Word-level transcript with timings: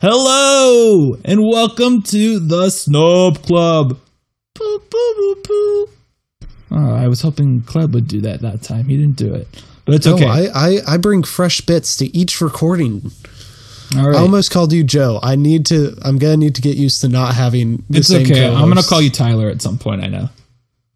Hello 0.00 1.14
and 1.26 1.46
welcome 1.46 2.00
to 2.04 2.38
the 2.40 2.70
Snub 2.70 3.42
Club. 3.42 3.98
Boo, 4.54 4.82
boo, 4.90 5.14
boo, 5.16 5.42
boo. 5.46 5.88
Oh, 6.70 6.94
I 6.94 7.06
was 7.06 7.20
hoping 7.20 7.60
Club 7.62 7.92
would 7.92 8.08
do 8.08 8.22
that 8.22 8.40
that 8.40 8.62
time. 8.62 8.86
He 8.86 8.96
didn't 8.96 9.16
do 9.16 9.34
it, 9.34 9.46
but 9.84 9.94
it's 9.96 10.06
okay. 10.06 10.26
I, 10.26 10.46
I, 10.54 10.78
I 10.88 10.96
bring 10.96 11.22
fresh 11.22 11.60
bits 11.60 11.98
to 11.98 12.06
each 12.16 12.40
recording. 12.40 13.10
All 13.94 14.08
right, 14.08 14.16
I 14.16 14.20
almost 14.20 14.50
called 14.50 14.72
you 14.72 14.84
Joe. 14.84 15.20
I 15.22 15.36
need 15.36 15.66
to. 15.66 15.94
I'm 16.02 16.16
gonna 16.18 16.38
need 16.38 16.54
to 16.54 16.62
get 16.62 16.78
used 16.78 17.02
to 17.02 17.08
not 17.08 17.34
having. 17.34 17.84
The 17.90 17.98
it's 17.98 18.08
same 18.08 18.22
okay. 18.24 18.46
I'm 18.46 18.68
gonna 18.68 18.82
call 18.82 19.02
you 19.02 19.10
Tyler 19.10 19.50
at 19.50 19.60
some 19.60 19.76
point. 19.76 20.02
I 20.02 20.06
know, 20.06 20.30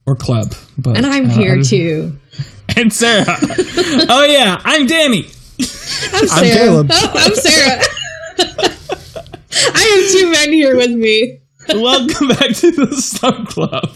or 0.07 0.17
Club, 0.17 0.55
but 0.79 0.97
And 0.97 1.05
I'm 1.05 1.27
uh, 1.29 1.35
here 1.35 1.59
I- 1.59 1.63
too. 1.63 2.17
And 2.77 2.91
Sarah. 2.93 3.25
oh 3.29 4.27
yeah, 4.29 4.61
I'm 4.65 4.87
Danny. 4.87 5.27
I'm 5.27 5.67
Sarah. 5.67 6.31
I'm 6.31 6.45
Caleb. 6.45 6.89
Oh, 6.91 7.13
I'm 7.15 7.35
Sarah. 7.35 7.83
I 9.75 10.03
have 10.03 10.21
two 10.21 10.33
men 10.33 10.53
here 10.53 10.77
with 10.77 10.91
me. 10.91 11.39
Welcome 11.69 12.29
back 12.29 12.57
to 12.57 12.73
the 12.73 12.97
Snub 12.97 13.47
Club. 13.47 13.89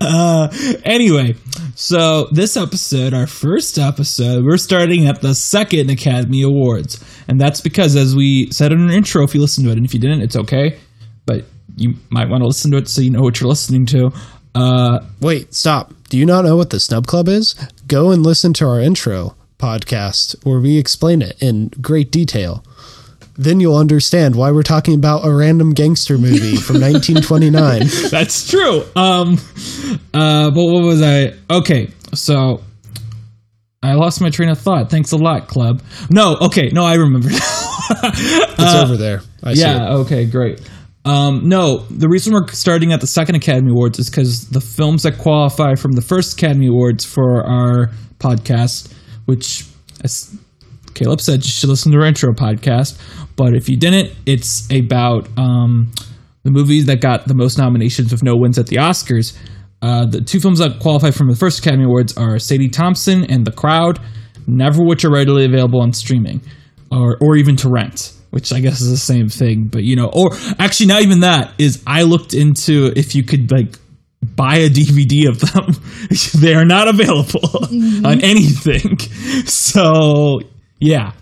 Uh, 0.00 0.48
anyway, 0.84 1.34
so 1.74 2.28
this 2.30 2.56
episode, 2.56 3.12
our 3.12 3.26
first 3.26 3.76
episode, 3.76 4.44
we're 4.44 4.56
starting 4.56 5.08
at 5.08 5.20
the 5.20 5.34
second 5.34 5.90
Academy 5.90 6.42
Awards, 6.42 7.02
and 7.26 7.40
that's 7.40 7.60
because, 7.60 7.96
as 7.96 8.14
we 8.14 8.48
said 8.52 8.70
in 8.70 8.86
our 8.88 8.92
intro, 8.92 9.24
if 9.24 9.34
you 9.34 9.40
listened 9.40 9.66
to 9.66 9.72
it, 9.72 9.78
and 9.78 9.84
if 9.84 9.92
you 9.92 9.98
didn't, 9.98 10.22
it's 10.22 10.36
okay, 10.36 10.78
but 11.24 11.44
you 11.76 11.94
might 12.10 12.28
want 12.28 12.42
to 12.42 12.46
listen 12.46 12.70
to 12.70 12.76
it 12.76 12.86
so 12.88 13.00
you 13.00 13.10
know 13.10 13.22
what 13.22 13.40
you're 13.40 13.48
listening 13.48 13.84
to. 13.86 14.12
Uh, 14.54 15.00
Wait, 15.20 15.54
stop. 15.54 15.92
Do 16.08 16.16
you 16.18 16.24
not 16.24 16.44
know 16.44 16.56
what 16.56 16.70
the 16.70 16.78
Snub 16.78 17.08
Club 17.08 17.26
is? 17.26 17.54
Go 17.88 18.12
and 18.12 18.22
listen 18.22 18.52
to 18.54 18.68
our 18.68 18.80
intro 18.80 19.34
podcast 19.58 20.36
where 20.46 20.60
we 20.60 20.78
explain 20.78 21.20
it 21.20 21.36
in 21.42 21.68
great 21.80 22.12
detail. 22.12 22.62
Then 23.38 23.60
you'll 23.60 23.76
understand 23.76 24.34
why 24.34 24.50
we're 24.50 24.62
talking 24.62 24.94
about 24.94 25.26
a 25.26 25.34
random 25.34 25.72
gangster 25.72 26.16
movie 26.18 26.56
from 26.56 26.80
1929. 26.80 27.82
That's 28.10 28.48
true. 28.48 28.82
Um, 28.96 29.38
uh, 30.14 30.50
but 30.50 30.64
what 30.64 30.82
was 30.84 31.02
I? 31.02 31.34
Okay, 31.50 31.90
so 32.14 32.62
I 33.82 33.92
lost 33.92 34.20
my 34.20 34.30
train 34.30 34.48
of 34.48 34.58
thought. 34.58 34.90
Thanks 34.90 35.12
a 35.12 35.16
lot, 35.16 35.48
club. 35.48 35.82
No, 36.10 36.36
okay, 36.42 36.70
no, 36.72 36.84
I 36.84 36.94
remember. 36.94 37.28
It's 37.88 38.74
over 38.74 38.96
there. 38.96 39.20
I 39.44 39.54
see 39.54 39.60
yeah. 39.60 39.94
Okay. 39.98 40.26
Great. 40.26 40.60
Um, 41.04 41.48
no, 41.48 41.78
the 41.88 42.08
reason 42.08 42.32
we're 42.32 42.48
starting 42.48 42.92
at 42.92 43.00
the 43.00 43.06
second 43.06 43.36
Academy 43.36 43.70
Awards 43.70 44.00
is 44.00 44.10
because 44.10 44.48
the 44.48 44.60
films 44.60 45.04
that 45.04 45.18
qualify 45.18 45.76
from 45.76 45.92
the 45.92 46.02
first 46.02 46.32
Academy 46.36 46.66
Awards 46.66 47.04
for 47.04 47.46
our 47.46 47.92
podcast, 48.18 48.92
which, 49.26 49.66
Caleb 50.96 51.20
said, 51.20 51.44
you 51.44 51.50
should 51.50 51.68
listen 51.68 51.92
to 51.92 51.98
our 51.98 52.06
intro 52.06 52.32
podcast. 52.32 52.98
But 53.36 53.54
if 53.54 53.68
you 53.68 53.76
didn't, 53.76 54.16
it's 54.24 54.68
about 54.72 55.28
um, 55.38 55.92
the 56.42 56.50
movies 56.50 56.86
that 56.86 57.00
got 57.00 57.28
the 57.28 57.34
most 57.34 57.58
nominations 57.58 58.10
with 58.10 58.22
no 58.22 58.34
wins 58.34 58.58
at 58.58 58.66
the 58.66 58.76
Oscars. 58.76 59.38
Uh, 59.82 60.06
the 60.06 60.22
two 60.22 60.40
films 60.40 60.58
that 60.58 60.80
qualify 60.80 61.10
from 61.10 61.28
the 61.28 61.36
first 61.36 61.58
Academy 61.58 61.84
Awards 61.84 62.16
are 62.16 62.38
Sadie 62.38 62.70
Thompson 62.70 63.30
and 63.30 63.46
The 63.46 63.52
Crowd, 63.52 64.00
never 64.46 64.82
which 64.82 65.04
are 65.04 65.10
readily 65.10 65.44
available 65.44 65.80
on 65.80 65.92
streaming 65.92 66.40
or, 66.90 67.18
or 67.20 67.36
even 67.36 67.56
to 67.56 67.68
rent, 67.68 68.14
which 68.30 68.52
I 68.52 68.60
guess 68.60 68.80
is 68.80 68.90
the 68.90 68.96
same 68.96 69.28
thing. 69.28 69.64
But, 69.64 69.84
you 69.84 69.96
know, 69.96 70.10
or 70.10 70.30
actually, 70.58 70.86
not 70.86 71.02
even 71.02 71.20
that 71.20 71.52
is 71.58 71.82
I 71.86 72.02
looked 72.02 72.32
into 72.32 72.90
if 72.96 73.14
you 73.14 73.22
could, 73.22 73.52
like, 73.52 73.78
buy 74.22 74.56
a 74.56 74.70
DVD 74.70 75.28
of 75.28 75.40
them. 75.40 75.74
they 76.40 76.54
are 76.54 76.64
not 76.64 76.88
available 76.88 77.50
on 78.06 78.22
anything. 78.22 78.98
So, 79.46 80.40
yeah. 80.78 81.12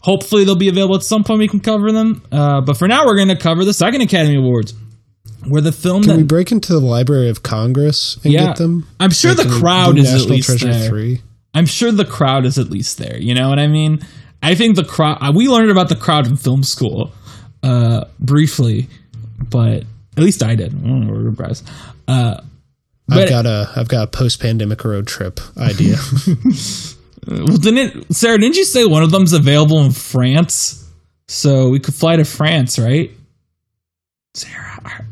Hopefully 0.00 0.44
they'll 0.44 0.54
be 0.54 0.68
available 0.68 0.94
at 0.94 1.02
some 1.02 1.24
point. 1.24 1.40
We 1.40 1.48
can 1.48 1.58
cover 1.60 1.90
them. 1.90 2.22
Uh, 2.30 2.60
but 2.60 2.76
for 2.76 2.86
now, 2.86 3.04
we're 3.06 3.16
going 3.16 3.28
to 3.28 3.36
cover 3.36 3.64
the 3.64 3.74
second 3.74 4.02
Academy 4.02 4.36
Awards, 4.36 4.72
where 5.44 5.60
the 5.60 5.72
film 5.72 6.02
Can 6.02 6.10
that 6.10 6.16
we 6.18 6.22
break 6.22 6.52
into 6.52 6.72
the 6.72 6.78
Library 6.80 7.28
of 7.28 7.42
Congress 7.42 8.16
and 8.22 8.32
Yeah. 8.32 8.46
get 8.46 8.56
them? 8.56 8.86
I'm 9.00 9.10
sure 9.10 9.34
Like 9.34 9.48
the 9.48 9.58
crowd 9.58 9.94
Blue 9.94 10.02
is 10.02 10.08
at 10.08 10.12
National 10.12 10.30
least 10.36 10.48
Treasure 10.48 10.66
there. 10.72 10.88
3? 10.88 11.20
I'm 11.54 11.66
sure 11.66 11.90
the 11.90 12.04
crowd 12.04 12.44
is 12.46 12.56
at 12.58 12.70
least 12.70 12.98
there. 12.98 13.16
You 13.18 13.34
know 13.34 13.48
what 13.48 13.58
I 13.58 13.66
mean? 13.66 13.98
I 14.42 14.54
think 14.54 14.76
the 14.76 14.84
crowd. 14.84 15.18
uh, 15.20 15.32
We 15.34 15.48
learned 15.48 15.70
about 15.72 15.88
the 15.88 15.96
crowd 15.96 16.26
in 16.28 16.36
film 16.36 16.62
school, 16.62 17.10
uh, 17.64 18.04
briefly, 18.20 18.88
but 19.50 19.82
at 20.16 20.22
least 20.22 20.42
I 20.42 20.54
did. 20.54 20.72
I 20.72 20.86
don't 20.86 21.06
know, 21.24 21.30
guys. 21.32 21.64
Uh, 22.06 22.40
I've 23.10 23.28
got 23.28 23.46
a 23.46 23.70
I've 23.74 23.88
got 23.88 24.04
a 24.04 24.06
post 24.06 24.40
pandemic 24.40 24.84
road 24.84 25.06
trip 25.08 25.40
idea. 25.56 25.96
well, 27.26 27.56
didn't 27.56 28.14
Sarah? 28.14 28.38
Didn't 28.38 28.56
you 28.56 28.64
say 28.64 28.84
one 28.84 29.02
of 29.02 29.10
them's 29.10 29.32
available 29.32 29.82
in 29.82 29.92
France? 29.92 30.84
So 31.28 31.68
we 31.70 31.80
could 31.80 31.94
fly 31.94 32.16
to 32.16 32.24
France, 32.24 32.78
right? 32.78 33.10
Sarah. 34.34 35.06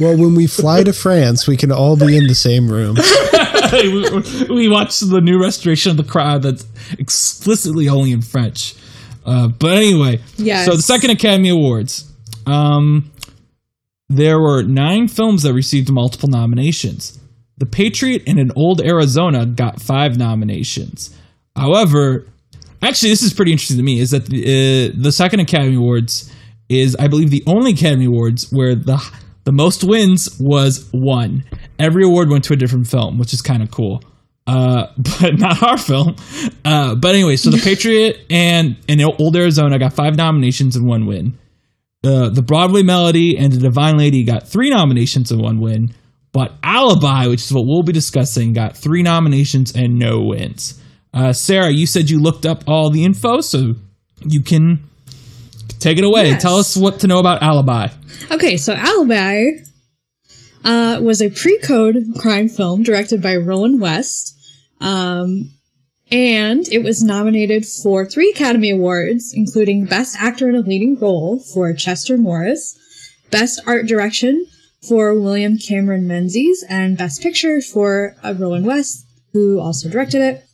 well, 0.00 0.16
when 0.16 0.34
we 0.34 0.46
fly 0.46 0.82
to 0.82 0.92
France, 0.92 1.46
we 1.46 1.56
can 1.56 1.72
all 1.72 1.96
be 1.96 2.16
in 2.16 2.26
the 2.26 2.34
same 2.34 2.68
room. 2.68 2.96
we, 3.72 4.54
we 4.54 4.68
watched 4.68 5.08
the 5.08 5.20
new 5.20 5.40
restoration 5.40 5.90
of 5.90 5.96
the 5.96 6.04
crowd 6.04 6.42
that's 6.42 6.66
explicitly 6.98 7.88
only 7.88 8.12
in 8.12 8.22
French. 8.22 8.74
Uh, 9.24 9.48
but 9.48 9.72
anyway, 9.76 10.20
Yes. 10.36 10.66
so 10.66 10.76
the 10.76 10.82
second 10.82 11.10
Academy 11.10 11.48
Awards, 11.48 12.10
um, 12.46 13.10
there 14.08 14.38
were 14.38 14.62
nine 14.62 15.08
films 15.08 15.42
that 15.44 15.52
received 15.54 15.90
multiple 15.90 16.28
nominations. 16.28 17.18
The 17.56 17.66
Patriot 17.66 18.22
and 18.26 18.38
In 18.38 18.50
Old 18.56 18.80
Arizona 18.82 19.46
got 19.46 19.80
five 19.80 20.18
nominations. 20.18 21.16
However, 21.56 22.26
actually, 22.82 23.10
this 23.10 23.22
is 23.22 23.32
pretty 23.32 23.52
interesting 23.52 23.76
to 23.78 23.82
me. 23.82 24.00
Is 24.00 24.10
that 24.10 24.26
the, 24.26 24.42
uh, 24.42 24.92
the 25.00 25.12
second 25.12 25.40
Academy 25.40 25.76
Awards 25.76 26.30
is, 26.68 26.96
I 26.96 27.08
believe, 27.08 27.30
the 27.30 27.44
only 27.46 27.72
Academy 27.72 28.06
Awards 28.06 28.50
where 28.52 28.74
the 28.74 29.02
the 29.44 29.52
most 29.52 29.84
wins 29.84 30.38
was 30.40 30.88
one. 30.90 31.44
Every 31.78 32.02
award 32.02 32.30
went 32.30 32.44
to 32.44 32.54
a 32.54 32.56
different 32.56 32.86
film, 32.88 33.18
which 33.18 33.32
is 33.34 33.42
kind 33.42 33.62
of 33.62 33.70
cool. 33.70 34.02
Uh, 34.46 34.88
but 35.20 35.38
not 35.38 35.62
our 35.62 35.78
film. 35.78 36.16
Uh, 36.64 36.94
but 36.94 37.14
anyway, 37.14 37.36
so 37.36 37.50
the 37.50 37.58
Patriot 37.64 38.20
and 38.30 38.76
In 38.88 39.00
Old 39.00 39.36
Arizona 39.36 39.78
got 39.78 39.92
five 39.92 40.16
nominations 40.16 40.76
and 40.76 40.86
one 40.86 41.06
win. 41.06 41.38
Uh, 42.04 42.28
the 42.28 42.42
Broadway 42.42 42.82
Melody 42.82 43.38
and 43.38 43.52
the 43.52 43.58
Divine 43.58 43.96
Lady 43.96 44.24
got 44.24 44.46
three 44.46 44.68
nominations 44.68 45.30
and 45.30 45.40
one 45.40 45.60
win. 45.60 45.94
But 46.32 46.52
Alibi, 46.62 47.28
which 47.28 47.42
is 47.42 47.52
what 47.52 47.64
we'll 47.64 47.84
be 47.84 47.92
discussing, 47.92 48.52
got 48.52 48.76
three 48.76 49.02
nominations 49.02 49.74
and 49.74 49.98
no 49.98 50.20
wins. 50.20 50.80
Uh, 51.14 51.32
Sarah, 51.32 51.70
you 51.70 51.86
said 51.86 52.10
you 52.10 52.20
looked 52.20 52.44
up 52.44 52.64
all 52.66 52.90
the 52.90 53.04
info, 53.04 53.40
so 53.40 53.76
you 54.26 54.42
can 54.42 54.82
take 55.78 55.96
it 55.96 56.04
away. 56.04 56.30
Yes. 56.30 56.42
Tell 56.42 56.56
us 56.56 56.76
what 56.76 57.00
to 57.00 57.06
know 57.06 57.20
about 57.20 57.40
Alibi. 57.42 57.88
Okay, 58.32 58.56
so 58.56 58.74
Alibi 58.74 59.50
uh, 60.64 60.98
was 61.00 61.22
a 61.22 61.30
pre-code 61.30 62.04
crime 62.18 62.48
film 62.48 62.82
directed 62.82 63.22
by 63.22 63.36
Roland 63.36 63.80
West, 63.80 64.33
um, 64.84 65.50
and 66.10 66.68
it 66.68 66.84
was 66.84 67.02
nominated 67.02 67.64
for 67.66 68.04
three 68.04 68.30
Academy 68.30 68.70
Awards, 68.70 69.32
including 69.34 69.86
Best 69.86 70.16
Actor 70.20 70.50
in 70.50 70.54
a 70.54 70.60
Leading 70.60 70.98
Role 70.98 71.40
for 71.40 71.72
Chester 71.72 72.18
Morris, 72.18 72.78
Best 73.30 73.60
Art 73.66 73.86
Direction 73.86 74.46
for 74.86 75.18
William 75.18 75.56
Cameron 75.56 76.06
Menzies, 76.06 76.62
and 76.68 76.98
Best 76.98 77.22
Picture 77.22 77.62
for 77.62 78.14
uh, 78.22 78.34
Roland 78.38 78.66
West, 78.66 79.06
who 79.32 79.58
also 79.58 79.88
directed 79.88 80.20
it. 80.20 80.44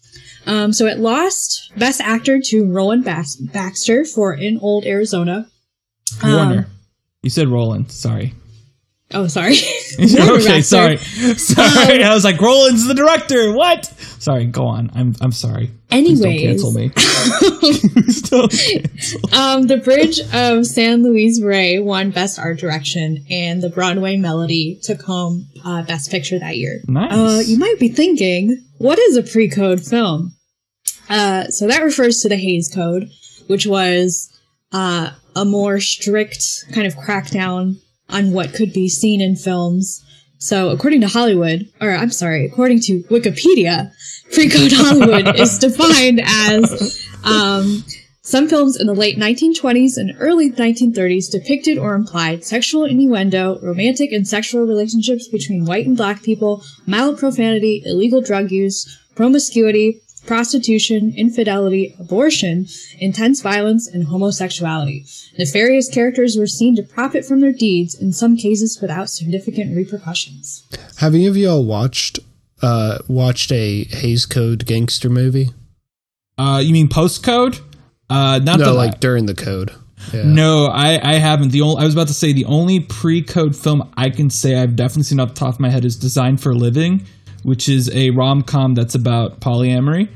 Um, 0.46 0.72
so 0.72 0.86
it 0.86 0.98
lost 0.98 1.72
Best 1.76 2.00
Actor 2.00 2.40
to 2.46 2.64
Roland 2.72 3.04
Bas- 3.04 3.36
Baxter 3.36 4.04
for 4.04 4.32
In 4.32 4.58
Old 4.62 4.86
Arizona. 4.86 5.48
Um, 6.22 6.32
Warner. 6.32 6.66
You 7.22 7.30
said 7.30 7.48
Roland. 7.48 7.90
Sorry. 7.90 8.34
Oh, 9.12 9.26
sorry. 9.26 9.56
Okay, 10.00 10.62
sorry. 10.62 10.96
Sorry. 11.36 12.02
I 12.02 12.14
was 12.14 12.24
like, 12.24 12.40
Roland's 12.40 12.86
the 12.86 12.94
director. 12.94 13.52
What? 13.52 13.92
Sorry, 14.20 14.44
go 14.44 14.66
on. 14.66 14.90
I'm 14.94 15.16
I'm 15.22 15.32
sorry. 15.32 15.70
Please 15.88 16.20
don't 16.20 16.38
cancel 16.38 16.72
me. 16.72 16.88
Don't 18.28 18.52
cancel. 18.52 19.34
um, 19.34 19.66
the 19.66 19.80
Bridge 19.82 20.20
of 20.34 20.66
San 20.66 21.02
Luis 21.02 21.42
Rey 21.42 21.78
won 21.78 22.10
Best 22.10 22.38
Art 22.38 22.58
Direction, 22.58 23.24
and 23.30 23.62
the 23.62 23.70
Broadway 23.70 24.16
Melody 24.18 24.78
took 24.82 25.00
home 25.00 25.48
uh, 25.64 25.82
Best 25.84 26.10
Picture 26.10 26.38
that 26.38 26.58
year. 26.58 26.80
Nice. 26.86 27.12
Uh, 27.12 27.42
you 27.46 27.58
might 27.58 27.80
be 27.80 27.88
thinking, 27.88 28.62
what 28.76 28.98
is 28.98 29.16
a 29.16 29.22
pre-code 29.22 29.80
film? 29.80 30.34
Uh, 31.08 31.44
so 31.46 31.66
that 31.66 31.82
refers 31.82 32.20
to 32.20 32.28
the 32.28 32.36
Hays 32.36 32.70
Code, 32.72 33.08
which 33.46 33.66
was 33.66 34.30
uh, 34.72 35.10
a 35.34 35.44
more 35.46 35.80
strict 35.80 36.44
kind 36.72 36.86
of 36.86 36.94
crackdown 36.94 37.76
on 38.10 38.32
what 38.32 38.52
could 38.52 38.72
be 38.74 38.88
seen 38.88 39.20
in 39.22 39.34
films. 39.34 40.04
So, 40.38 40.70
according 40.70 41.02
to 41.02 41.08
Hollywood, 41.08 41.68
or 41.80 41.90
I'm 41.90 42.10
sorry, 42.10 42.46
according 42.46 42.80
to 42.82 43.02
Wikipedia, 43.10 43.92
pre-code 44.32 44.72
Hollywood 44.72 45.38
is 45.38 45.58
defined 45.58 46.20
as 46.24 47.06
um, 47.24 47.84
Some 48.22 48.48
films 48.48 48.76
in 48.78 48.86
the 48.86 48.94
late 48.94 49.18
1920s 49.18 49.96
and 49.96 50.14
early 50.20 50.52
1930s 50.52 51.32
depicted 51.32 51.78
or 51.78 51.94
implied 51.94 52.44
sexual 52.44 52.84
innuendo, 52.84 53.58
romantic 53.60 54.12
and 54.12 54.28
sexual 54.28 54.66
relationships 54.66 55.26
between 55.26 55.64
white 55.64 55.84
and 55.84 55.96
black 55.96 56.22
people, 56.22 56.62
mild 56.86 57.18
profanity, 57.18 57.82
illegal 57.84 58.20
drug 58.20 58.52
use, 58.52 58.86
promiscuity, 59.16 60.00
prostitution, 60.26 61.12
infidelity, 61.16 61.96
abortion, 61.98 62.66
intense 63.00 63.40
violence, 63.40 63.88
and 63.88 64.04
homosexuality. 64.04 65.04
Nefarious 65.36 65.88
characters 65.88 66.36
were 66.36 66.46
seen 66.46 66.76
to 66.76 66.82
profit 66.84 67.24
from 67.24 67.40
their 67.40 67.52
deeds, 67.52 68.00
in 68.00 68.12
some 68.12 68.36
cases 68.36 68.78
without 68.80 69.10
significant 69.10 69.74
repercussions. 69.74 70.68
Have 70.98 71.14
any 71.14 71.26
of 71.26 71.36
y'all 71.36 71.64
watched 71.64 72.20
uh 72.62 72.98
watched 73.08 73.52
a 73.52 73.84
Hays 73.84 74.26
Code 74.26 74.66
gangster 74.66 75.08
movie? 75.10 75.50
Uh, 76.38 76.58
you 76.58 76.72
mean 76.72 76.88
postcode? 76.88 77.60
Uh, 78.08 78.40
not 78.42 78.58
No, 78.58 78.74
like 78.74 78.98
during 78.98 79.26
the 79.26 79.34
code. 79.34 79.72
Yeah. 80.12 80.22
No, 80.24 80.66
I, 80.66 80.98
I 81.02 81.14
haven't. 81.14 81.50
The 81.52 81.60
only 81.60 81.82
I 81.82 81.84
was 81.84 81.94
about 81.94 82.08
to 82.08 82.14
say 82.14 82.32
the 82.32 82.46
only 82.46 82.80
pre-code 82.80 83.54
film 83.54 83.92
I 83.96 84.10
can 84.10 84.30
say 84.30 84.56
I've 84.56 84.74
definitely 84.74 85.02
seen 85.04 85.20
off 85.20 85.30
the 85.30 85.34
top 85.34 85.54
of 85.54 85.60
my 85.60 85.68
head 85.68 85.84
is 85.84 85.96
Design 85.96 86.38
for 86.38 86.54
Living, 86.54 87.06
which 87.42 87.68
is 87.68 87.90
a 87.94 88.10
rom-com 88.10 88.74
that's 88.74 88.94
about 88.94 89.40
polyamory. 89.40 90.08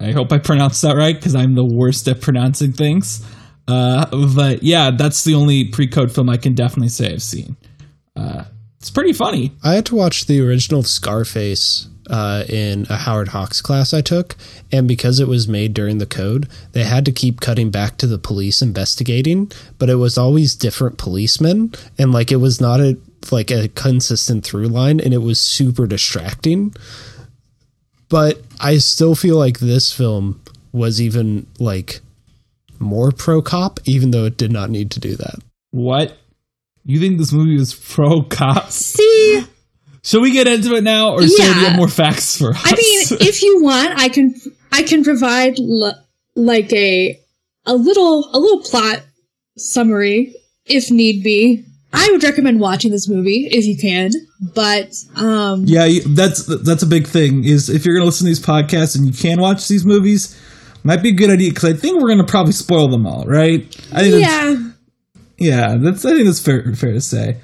I 0.00 0.10
hope 0.10 0.32
I 0.32 0.38
pronounced 0.38 0.82
that 0.82 0.96
right 0.96 1.14
because 1.14 1.34
I'm 1.34 1.54
the 1.54 1.64
worst 1.64 2.08
at 2.08 2.20
pronouncing 2.20 2.72
things. 2.72 3.24
Uh, 3.68 4.06
but 4.34 4.62
yeah, 4.62 4.90
that's 4.90 5.24
the 5.24 5.34
only 5.34 5.68
pre-code 5.68 6.12
film 6.12 6.28
I 6.28 6.36
can 6.36 6.54
definitely 6.54 6.88
say 6.88 7.12
I've 7.12 7.22
seen. 7.22 7.56
Uh, 8.16 8.44
it's 8.84 8.90
pretty 8.90 9.14
funny. 9.14 9.50
I 9.62 9.72
had 9.72 9.86
to 9.86 9.94
watch 9.94 10.26
the 10.26 10.46
original 10.46 10.82
Scarface 10.82 11.88
uh, 12.10 12.44
in 12.50 12.86
a 12.90 12.96
Howard 12.96 13.28
Hawks 13.28 13.62
class 13.62 13.94
I 13.94 14.02
took, 14.02 14.36
and 14.70 14.86
because 14.86 15.20
it 15.20 15.26
was 15.26 15.48
made 15.48 15.72
during 15.72 15.96
the 15.96 16.04
code, 16.04 16.50
they 16.72 16.84
had 16.84 17.06
to 17.06 17.10
keep 17.10 17.40
cutting 17.40 17.70
back 17.70 17.96
to 17.96 18.06
the 18.06 18.18
police 18.18 18.60
investigating, 18.60 19.50
but 19.78 19.88
it 19.88 19.94
was 19.94 20.18
always 20.18 20.54
different 20.54 20.98
policemen, 20.98 21.72
and 21.96 22.12
like 22.12 22.30
it 22.30 22.36
was 22.36 22.60
not 22.60 22.78
a 22.78 22.98
like 23.32 23.50
a 23.50 23.68
consistent 23.68 24.44
through 24.44 24.68
line, 24.68 25.00
and 25.00 25.14
it 25.14 25.22
was 25.22 25.40
super 25.40 25.86
distracting. 25.86 26.74
But 28.10 28.42
I 28.60 28.76
still 28.76 29.14
feel 29.14 29.38
like 29.38 29.60
this 29.60 29.94
film 29.94 30.42
was 30.72 31.00
even 31.00 31.46
like 31.58 32.00
more 32.78 33.12
pro 33.12 33.40
cop, 33.40 33.80
even 33.86 34.10
though 34.10 34.26
it 34.26 34.36
did 34.36 34.52
not 34.52 34.68
need 34.68 34.90
to 34.90 35.00
do 35.00 35.16
that. 35.16 35.36
What? 35.70 36.18
You 36.84 37.00
think 37.00 37.18
this 37.18 37.32
movie 37.32 37.56
was 37.56 37.74
pro 37.74 38.22
cops? 38.22 38.74
See, 38.74 39.44
Should 40.02 40.20
we 40.22 40.32
get 40.32 40.46
into 40.46 40.74
it 40.74 40.84
now, 40.84 41.12
or 41.12 41.26
Sarah, 41.26 41.28
do 41.54 41.58
you 41.58 41.62
Yeah. 41.62 41.68
have 41.70 41.76
more 41.78 41.88
facts 41.88 42.36
for 42.38 42.50
us? 42.50 42.60
I 42.62 42.70
mean, 42.72 43.06
if 43.28 43.42
you 43.42 43.62
want, 43.62 43.98
I 43.98 44.08
can 44.08 44.34
I 44.70 44.82
can 44.82 45.02
provide 45.04 45.58
l- 45.58 45.98
like 46.34 46.72
a 46.72 47.18
a 47.66 47.74
little 47.74 48.28
a 48.34 48.38
little 48.38 48.60
plot 48.62 49.02
summary 49.56 50.34
if 50.66 50.90
need 50.90 51.22
be. 51.22 51.64
I 51.96 52.08
would 52.10 52.24
recommend 52.24 52.58
watching 52.58 52.90
this 52.90 53.08
movie 53.08 53.46
if 53.52 53.64
you 53.66 53.76
can, 53.78 54.10
but 54.54 54.92
um 55.16 55.64
Yeah, 55.64 55.88
that's 56.08 56.44
that's 56.64 56.82
a 56.82 56.86
big 56.86 57.06
thing. 57.06 57.44
Is 57.44 57.70
if 57.70 57.86
you're 57.86 57.94
gonna 57.94 58.06
listen 58.06 58.24
to 58.26 58.30
these 58.30 58.44
podcasts 58.44 58.96
and 58.96 59.06
you 59.06 59.12
can 59.12 59.40
watch 59.40 59.68
these 59.68 59.84
movies, 59.86 60.38
might 60.82 61.02
be 61.02 61.10
a 61.10 61.12
good 61.12 61.30
idea 61.30 61.50
because 61.50 61.64
I 61.64 61.72
think 61.72 62.02
we're 62.02 62.08
gonna 62.08 62.24
probably 62.24 62.52
spoil 62.52 62.88
them 62.88 63.06
all, 63.06 63.24
right? 63.26 63.60
I 63.92 64.00
think 64.10 64.20
yeah. 64.26 64.63
Yeah, 65.44 65.76
that's 65.76 66.04
I 66.04 66.12
think 66.12 66.24
that's 66.24 66.40
fair 66.40 66.74
fair 66.74 66.92
to 66.92 67.00
say. 67.00 67.36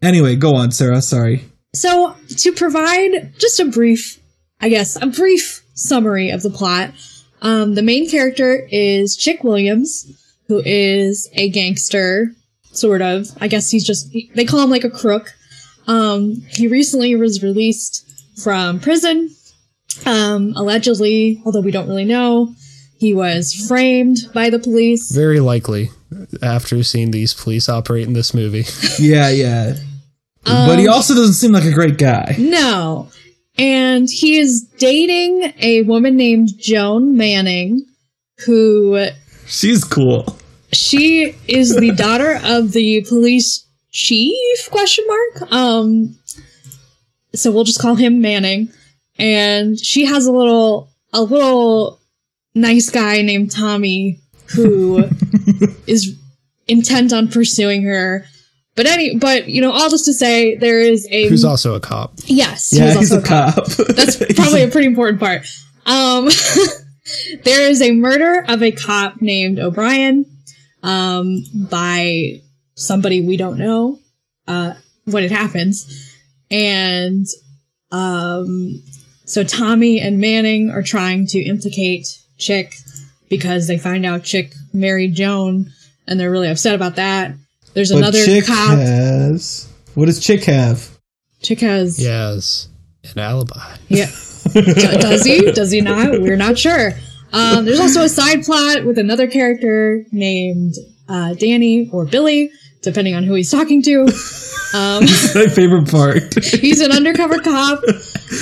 Anyway, 0.00 0.36
go 0.36 0.54
on, 0.56 0.72
Sarah. 0.72 1.02
Sorry. 1.02 1.44
So, 1.74 2.16
to 2.28 2.52
provide 2.52 3.34
just 3.38 3.60
a 3.60 3.66
brief, 3.66 4.18
I 4.60 4.68
guess, 4.68 5.00
a 5.00 5.06
brief 5.06 5.64
summary 5.74 6.30
of 6.30 6.42
the 6.42 6.50
plot, 6.50 6.92
um, 7.40 7.74
the 7.74 7.82
main 7.82 8.08
character 8.08 8.66
is 8.70 9.16
Chick 9.16 9.44
Williams, 9.44 10.06
who 10.48 10.62
is 10.64 11.30
a 11.34 11.50
gangster, 11.50 12.32
sort 12.72 13.00
of. 13.00 13.28
I 13.40 13.48
guess 13.48 13.70
he's 13.70 13.86
just, 13.86 14.12
they 14.34 14.44
call 14.44 14.62
him 14.62 14.70
like 14.70 14.84
a 14.84 14.90
crook. 14.90 15.32
Um, 15.86 16.42
he 16.50 16.68
recently 16.68 17.14
was 17.16 17.42
released 17.42 18.04
from 18.42 18.80
prison. 18.80 19.30
Um, 20.04 20.52
allegedly, 20.56 21.40
although 21.44 21.60
we 21.60 21.70
don't 21.70 21.88
really 21.88 22.04
know, 22.04 22.54
he 22.98 23.14
was 23.14 23.54
framed 23.66 24.18
by 24.34 24.50
the 24.50 24.58
police. 24.58 25.10
Very 25.10 25.40
likely 25.40 25.90
after 26.42 26.82
seeing 26.82 27.10
these 27.10 27.34
police 27.34 27.68
operate 27.68 28.06
in 28.06 28.12
this 28.12 28.34
movie. 28.34 28.64
Yeah, 28.98 29.30
yeah. 29.30 29.74
but 30.44 30.78
he 30.78 30.88
also 30.88 31.14
doesn't 31.14 31.34
seem 31.34 31.52
like 31.52 31.64
a 31.64 31.72
great 31.72 31.98
guy. 31.98 32.34
No. 32.38 33.08
And 33.58 34.08
he 34.10 34.38
is 34.38 34.62
dating 34.78 35.52
a 35.60 35.82
woman 35.82 36.16
named 36.16 36.50
Joan 36.58 37.16
Manning, 37.16 37.84
who 38.46 39.06
She's 39.46 39.84
cool. 39.84 40.36
she 40.72 41.34
is 41.48 41.76
the 41.76 41.92
daughter 41.96 42.40
of 42.44 42.72
the 42.72 43.04
police 43.08 43.66
chief 43.90 44.70
question 44.70 45.04
mark. 45.06 45.52
Um 45.52 46.16
so 47.34 47.50
we'll 47.50 47.64
just 47.64 47.80
call 47.80 47.94
him 47.94 48.20
Manning. 48.20 48.68
And 49.18 49.78
she 49.78 50.04
has 50.06 50.26
a 50.26 50.32
little 50.32 50.88
a 51.12 51.22
little 51.22 52.00
nice 52.54 52.90
guy 52.90 53.22
named 53.22 53.50
Tommy 53.50 54.18
who 54.54 55.04
is 55.86 56.18
intent 56.68 57.12
on 57.12 57.28
pursuing 57.28 57.82
her. 57.84 58.24
But 58.74 58.86
any 58.86 59.16
but 59.16 59.48
you 59.48 59.60
know, 59.60 59.70
all 59.70 59.90
this 59.90 60.04
to 60.06 60.14
say 60.14 60.54
there 60.56 60.80
is 60.80 61.06
a 61.10 61.28
Who's 61.28 61.44
also 61.44 61.74
a 61.74 61.80
cop. 61.80 62.14
Yes, 62.24 62.70
he 62.70 62.78
Yeah, 62.78 62.86
was 62.86 63.10
he's 63.10 63.12
also 63.12 63.22
a 63.22 63.28
cop. 63.28 63.66
That's 63.96 64.16
probably 64.34 64.62
a 64.62 64.68
pretty 64.68 64.86
important 64.86 65.20
part. 65.20 65.46
Um, 65.84 66.28
there 67.44 67.68
is 67.68 67.82
a 67.82 67.92
murder 67.92 68.44
of 68.48 68.62
a 68.62 68.70
cop 68.72 69.20
named 69.20 69.58
O'Brien 69.58 70.24
um, 70.82 71.44
by 71.54 72.40
somebody 72.74 73.20
we 73.20 73.36
don't 73.36 73.58
know 73.58 73.98
uh, 74.48 74.74
when 75.04 75.24
it 75.24 75.30
happens. 75.30 76.16
And 76.50 77.26
um, 77.90 78.82
so 79.24 79.44
Tommy 79.44 80.00
and 80.00 80.18
Manning 80.18 80.70
are 80.70 80.82
trying 80.82 81.26
to 81.28 81.40
implicate 81.42 82.06
Chick 82.38 82.74
because 83.32 83.66
they 83.66 83.78
find 83.78 84.04
out 84.04 84.24
Chick 84.24 84.52
married 84.74 85.14
Joan 85.14 85.70
and 86.06 86.20
they're 86.20 86.30
really 86.30 86.48
upset 86.48 86.74
about 86.74 86.96
that. 86.96 87.34
There's 87.72 87.90
But 87.90 87.98
another 87.98 88.22
Chick 88.24 88.44
cop. 88.46 88.78
has 88.78 89.68
what 89.94 90.04
does 90.06 90.20
Chick 90.20 90.44
have? 90.44 90.88
Chick 91.42 91.60
has. 91.60 91.98
Yes. 91.98 92.68
An 93.14 93.18
alibi. 93.18 93.76
Yeah. 93.88 94.10
Does 94.52 95.24
he? 95.24 95.50
Does 95.52 95.70
he 95.70 95.80
not? 95.80 96.20
We're 96.20 96.36
not 96.36 96.58
sure. 96.58 96.92
Um, 97.32 97.64
there's 97.64 97.80
also 97.80 98.02
a 98.02 98.08
side 98.08 98.42
plot 98.44 98.84
with 98.84 98.98
another 98.98 99.26
character 99.26 100.04
named 100.12 100.74
uh, 101.08 101.32
Danny 101.34 101.88
or 101.90 102.04
Billy, 102.04 102.50
depending 102.82 103.14
on 103.14 103.24
who 103.24 103.34
he's 103.34 103.50
talking 103.50 103.82
to. 103.82 104.08
Um, 104.74 105.04
My 105.34 105.48
favorite 105.48 105.90
part. 105.90 106.32
he's 106.44 106.80
an 106.80 106.92
undercover 106.92 107.38
cop. 107.40 107.84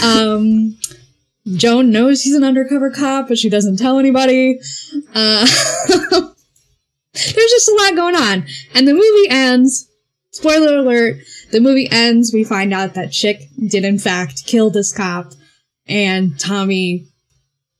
Um, 0.04 0.78
Joan 1.46 1.90
knows 1.90 2.22
he's 2.22 2.34
an 2.34 2.44
undercover 2.44 2.90
cop, 2.90 3.28
but 3.28 3.38
she 3.38 3.48
doesn't 3.48 3.78
tell 3.78 3.98
anybody. 3.98 4.58
Uh, 5.14 5.46
there's 7.12 7.34
just 7.34 7.68
a 7.68 7.74
lot 7.74 7.96
going 7.96 8.14
on. 8.14 8.46
And 8.74 8.86
the 8.86 8.94
movie 8.94 9.28
ends. 9.28 9.88
Spoiler 10.32 10.78
alert. 10.78 11.16
The 11.50 11.60
movie 11.60 11.88
ends. 11.90 12.32
We 12.32 12.44
find 12.44 12.72
out 12.72 12.94
that 12.94 13.12
Chick 13.12 13.48
did, 13.68 13.84
in 13.84 13.98
fact, 13.98 14.46
kill 14.46 14.70
this 14.70 14.92
cop. 14.92 15.32
And 15.86 16.38
Tommy 16.38 17.06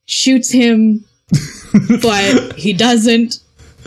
shoots 0.07 0.51
him, 0.51 1.05
but 2.03 2.55
he 2.55 2.73
doesn't. 2.73 3.39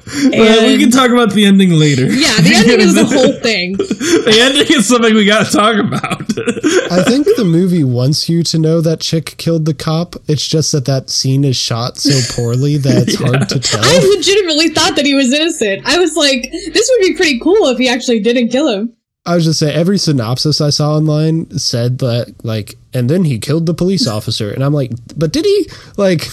Well, 0.06 0.68
we 0.68 0.78
can 0.80 0.92
talk 0.92 1.12
about 1.12 1.32
the 1.34 1.46
ending 1.46 1.72
later. 1.72 2.06
Yeah, 2.06 2.36
the 2.42 2.54
ending 2.56 2.80
is 2.82 2.96
the 2.96 3.06
whole 3.06 3.34
thing. 3.42 3.78
the 3.78 4.38
ending 4.42 4.68
is 4.78 4.88
something 4.88 5.14
we 5.16 5.26
gotta 5.26 5.50
talk 5.50 5.78
about. 5.78 6.22
I 6.92 7.04
think 7.04 7.26
the 7.38 7.46
movie 7.46 7.84
wants 7.84 8.28
you 8.28 8.44
to 8.44 8.60
know 8.60 8.82
that 8.82 9.00
chick 9.00 9.36
killed 9.38 9.66
the 9.66 9.74
cop. 9.74 10.16
It's 10.28 10.48
just 10.48 10.72
that 10.74 10.86
that 10.86 11.10
scene 11.10 11.44
is 11.44 11.56
shot 11.56 11.98
so 11.98 12.20
poorly 12.36 12.78
that 12.78 13.08
it's 13.08 13.16
hard 13.16 13.48
to 13.50 13.60
tell. 13.60 13.82
I 13.84 14.16
legitimately 14.16 14.70
thought 14.70 14.96
that 14.96 15.06
he 15.06 15.14
was 15.14 15.32
innocent. 15.32 15.84
I 15.86 15.98
was 15.98 16.16
like, 16.16 16.52
this 16.52 16.92
would 16.92 17.08
be 17.08 17.16
pretty 17.16 17.40
cool 17.40 17.68
if 17.68 17.78
he 17.78 17.88
actually 17.88 18.20
didn't 18.20 18.50
kill 18.50 18.68
him. 18.68 18.94
I 19.26 19.36
was 19.36 19.46
just 19.46 19.60
saying, 19.60 19.74
every 19.74 19.98
synopsis 19.98 20.60
I 20.60 20.70
saw 20.70 20.98
online 20.98 21.58
said 21.58 22.00
that, 22.00 22.44
like, 22.44 22.76
and 22.94 23.10
then 23.10 23.24
he 23.24 23.40
killed 23.40 23.66
the 23.66 23.74
police 23.74 24.06
officer. 24.06 24.52
And 24.52 24.62
I'm 24.64 24.74
like, 24.74 24.92
but 25.16 25.32
did 25.32 25.46
he? 25.46 25.70
Like, 25.96 26.28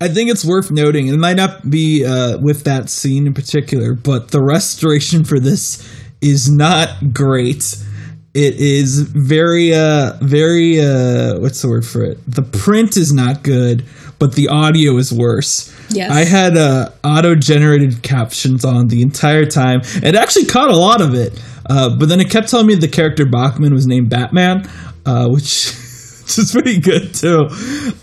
I 0.00 0.08
think 0.08 0.30
it's 0.30 0.44
worth 0.44 0.70
noting. 0.70 1.06
It 1.06 1.16
might 1.16 1.36
not 1.36 1.70
be 1.70 2.04
uh, 2.04 2.38
with 2.38 2.64
that 2.64 2.90
scene 2.90 3.26
in 3.26 3.34
particular, 3.34 3.94
but 3.94 4.30
the 4.30 4.42
restoration 4.42 5.24
for 5.24 5.38
this 5.38 5.88
is 6.20 6.50
not 6.50 7.12
great. 7.12 7.76
It 8.34 8.56
is 8.56 9.00
very, 9.00 9.74
uh, 9.74 10.14
very, 10.20 10.80
uh, 10.80 11.38
what's 11.38 11.62
the 11.62 11.68
word 11.68 11.86
for 11.86 12.02
it? 12.02 12.18
The 12.26 12.42
print 12.42 12.96
is 12.96 13.12
not 13.12 13.44
good, 13.44 13.84
but 14.18 14.34
the 14.34 14.48
audio 14.48 14.96
is 14.96 15.12
worse. 15.12 15.72
Yes. 15.90 16.10
I 16.10 16.24
had 16.24 16.56
uh, 16.56 16.90
auto-generated 17.04 18.02
captions 18.02 18.64
on 18.64 18.88
the 18.88 19.02
entire 19.02 19.46
time. 19.46 19.82
It 20.02 20.16
actually 20.16 20.46
caught 20.46 20.70
a 20.70 20.76
lot 20.76 21.00
of 21.00 21.14
it, 21.14 21.40
uh, 21.70 21.96
but 21.96 22.08
then 22.08 22.20
it 22.20 22.30
kept 22.30 22.48
telling 22.48 22.66
me 22.66 22.74
the 22.74 22.88
character 22.88 23.24
Bachman 23.24 23.72
was 23.72 23.86
named 23.86 24.08
Batman, 24.08 24.68
uh, 25.06 25.28
which 25.28 25.72
which 26.24 26.38
is 26.38 26.52
pretty 26.52 26.80
good 26.80 27.14
too. 27.14 27.48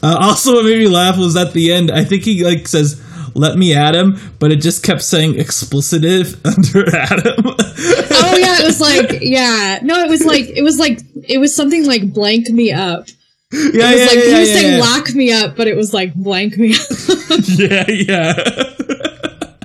Uh, 0.03 0.17
also, 0.19 0.53
what 0.53 0.65
made 0.65 0.79
me 0.79 0.87
laugh 0.87 1.17
was 1.17 1.35
at 1.35 1.53
the 1.53 1.73
end. 1.73 1.91
I 1.91 2.03
think 2.03 2.23
he 2.23 2.43
like 2.43 2.67
says, 2.67 3.01
"Let 3.35 3.57
me 3.57 3.73
at 3.73 3.95
him," 3.95 4.17
but 4.39 4.51
it 4.51 4.57
just 4.57 4.83
kept 4.83 5.01
saying 5.01 5.33
explicitive 5.35 6.39
under 6.45 6.95
Adam. 6.95 7.45
oh 7.45 8.37
yeah, 8.37 8.61
it 8.61 8.65
was 8.65 8.79
like 8.79 9.19
yeah. 9.21 9.79
No, 9.83 9.99
it 10.03 10.09
was 10.09 10.23
like 10.25 10.47
it 10.49 10.61
was 10.63 10.79
like 10.79 10.99
it 11.27 11.39
was 11.39 11.55
something 11.55 11.85
like 11.85 12.13
blank 12.13 12.49
me 12.49 12.71
up. 12.71 13.07
yeah, 13.51 13.59
It 13.59 13.73
was 13.73 13.73
yeah, 13.75 14.05
like 14.05 14.15
yeah, 14.15 14.21
he 14.33 14.39
was 14.39 14.49
yeah, 14.49 14.55
saying 14.55 14.77
yeah. 14.77 14.83
lock 14.83 15.13
me 15.13 15.31
up, 15.31 15.55
but 15.55 15.67
it 15.67 15.75
was 15.75 15.93
like 15.93 16.13
blank 16.13 16.57
me 16.57 16.73
up. 16.73 16.79
yeah, 17.47 17.85
yeah. 17.89 18.33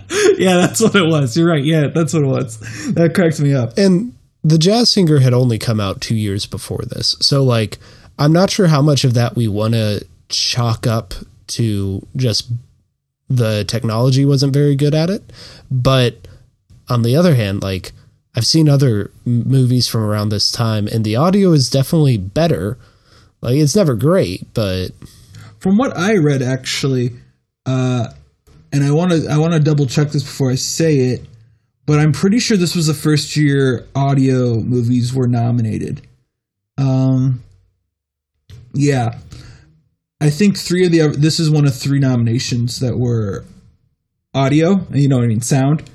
yeah, 0.38 0.56
that's 0.56 0.80
what 0.80 0.94
it 0.94 1.06
was. 1.06 1.36
You're 1.36 1.48
right. 1.48 1.62
Yeah, 1.64 1.88
that's 1.88 2.12
what 2.12 2.22
it 2.22 2.26
was. 2.26 2.58
That 2.94 3.14
cracked 3.14 3.40
me 3.40 3.54
up. 3.54 3.76
And 3.76 4.14
the 4.42 4.58
jazz 4.58 4.90
singer 4.92 5.18
had 5.18 5.32
only 5.32 5.58
come 5.58 5.80
out 5.80 6.00
two 6.00 6.14
years 6.14 6.46
before 6.46 6.82
this. 6.86 7.16
So, 7.20 7.42
like, 7.42 7.78
I'm 8.18 8.32
not 8.32 8.50
sure 8.50 8.66
how 8.66 8.82
much 8.82 9.04
of 9.04 9.14
that 9.14 9.36
we 9.36 9.48
want 9.48 9.74
to 9.74 10.04
chalk 10.28 10.86
up 10.86 11.14
to 11.48 12.06
just 12.16 12.50
the 13.28 13.64
technology 13.64 14.24
wasn't 14.24 14.52
very 14.52 14.76
good 14.76 14.94
at 14.94 15.10
it. 15.10 15.32
But 15.70 16.26
on 16.88 17.02
the 17.02 17.16
other 17.16 17.34
hand, 17.34 17.62
like, 17.62 17.92
I've 18.34 18.46
seen 18.46 18.68
other 18.68 19.10
movies 19.24 19.88
from 19.88 20.02
around 20.02 20.28
this 20.28 20.52
time, 20.52 20.86
and 20.88 21.04
the 21.04 21.16
audio 21.16 21.52
is 21.52 21.70
definitely 21.70 22.18
better. 22.18 22.78
Like, 23.40 23.56
it's 23.56 23.76
never 23.76 23.94
great, 23.94 24.52
but 24.54 24.90
From 25.58 25.78
what 25.78 25.96
I 25.96 26.16
read, 26.16 26.42
actually, 26.42 27.12
uh, 27.64 28.08
and 28.72 28.84
I 28.84 28.90
want 28.92 29.12
to 29.12 29.28
I 29.28 29.38
want 29.38 29.54
to 29.54 29.60
double 29.60 29.86
check 29.86 30.10
this 30.10 30.22
before 30.22 30.50
I 30.50 30.54
say 30.54 30.98
it, 30.98 31.22
but 31.86 31.98
I'm 31.98 32.12
pretty 32.12 32.38
sure 32.38 32.56
this 32.56 32.76
was 32.76 32.86
the 32.86 32.94
first 32.94 33.36
year 33.36 33.86
audio 33.94 34.60
movies 34.60 35.14
were 35.14 35.26
nominated. 35.26 36.06
Um, 36.78 37.42
yeah, 38.76 39.18
I 40.20 40.30
think 40.30 40.56
three 40.56 40.86
of 40.86 40.92
the 40.92 41.08
this 41.18 41.40
is 41.40 41.50
one 41.50 41.66
of 41.66 41.74
three 41.74 41.98
nominations 41.98 42.80
that 42.80 42.98
were 42.98 43.44
audio. 44.34 44.86
You 44.92 45.08
know 45.08 45.16
what 45.16 45.24
I 45.24 45.28
mean, 45.28 45.40
sound. 45.40 45.88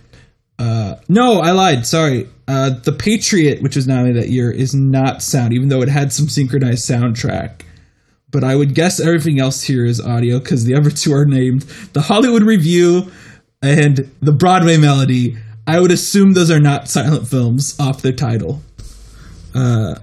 Uh, 0.59 0.95
no, 1.09 1.39
I 1.41 1.51
lied. 1.51 1.85
Sorry. 1.85 2.27
Uh, 2.47 2.71
the 2.71 2.91
Patriot, 2.91 3.61
which 3.61 3.75
was 3.75 3.87
nominated 3.87 4.23
that 4.23 4.29
year, 4.29 4.51
is 4.51 4.75
not 4.75 5.23
sound, 5.23 5.53
even 5.53 5.69
though 5.69 5.81
it 5.81 5.89
had 5.89 6.11
some 6.11 6.27
synchronized 6.27 6.87
soundtrack 6.87 7.63
but 8.31 8.43
I 8.43 8.55
would 8.55 8.73
guess 8.73 8.99
everything 8.99 9.39
else 9.39 9.63
here 9.63 9.85
is 9.85 10.01
audio 10.01 10.39
because 10.39 10.63
the 10.63 10.73
other 10.73 10.89
two 10.89 11.13
are 11.13 11.25
named 11.25 11.63
the 11.93 12.01
Hollywood 12.01 12.43
Review 12.43 13.11
and 13.61 14.09
the 14.21 14.31
Broadway 14.31 14.77
Melody. 14.77 15.37
I 15.67 15.79
would 15.79 15.91
assume 15.91 16.33
those 16.33 16.49
are 16.49 16.59
not 16.59 16.89
silent 16.89 17.27
films 17.27 17.79
off 17.79 18.01
their 18.01 18.13
title. 18.13 18.61
Uh, 19.53 19.95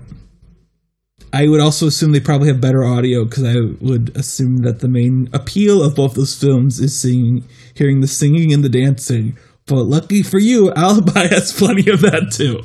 I 1.39 1.47
would 1.47 1.61
also 1.61 1.87
assume 1.87 2.11
they 2.11 2.19
probably 2.19 2.49
have 2.49 2.61
better 2.61 2.85
audio 2.85 3.25
because 3.25 3.45
I 3.45 3.61
would 3.81 4.11
assume 4.17 4.63
that 4.63 4.81
the 4.81 4.89
main 4.89 5.31
appeal 5.33 5.85
of 5.85 5.95
both 5.95 6.15
those 6.15 6.35
films 6.35 6.81
is 6.81 7.01
seeing, 7.01 7.45
hearing 7.75 8.01
the 8.01 8.09
singing 8.09 8.53
and 8.53 8.65
the 8.65 8.69
dancing. 8.69 9.39
But 9.67 9.85
lucky 9.85 10.25
for 10.25 10.41
you, 10.41 10.73
Alibi 10.73 11.27
has 11.29 11.53
plenty 11.53 11.89
of 11.93 12.01
that 12.01 12.33
too. 12.33 12.61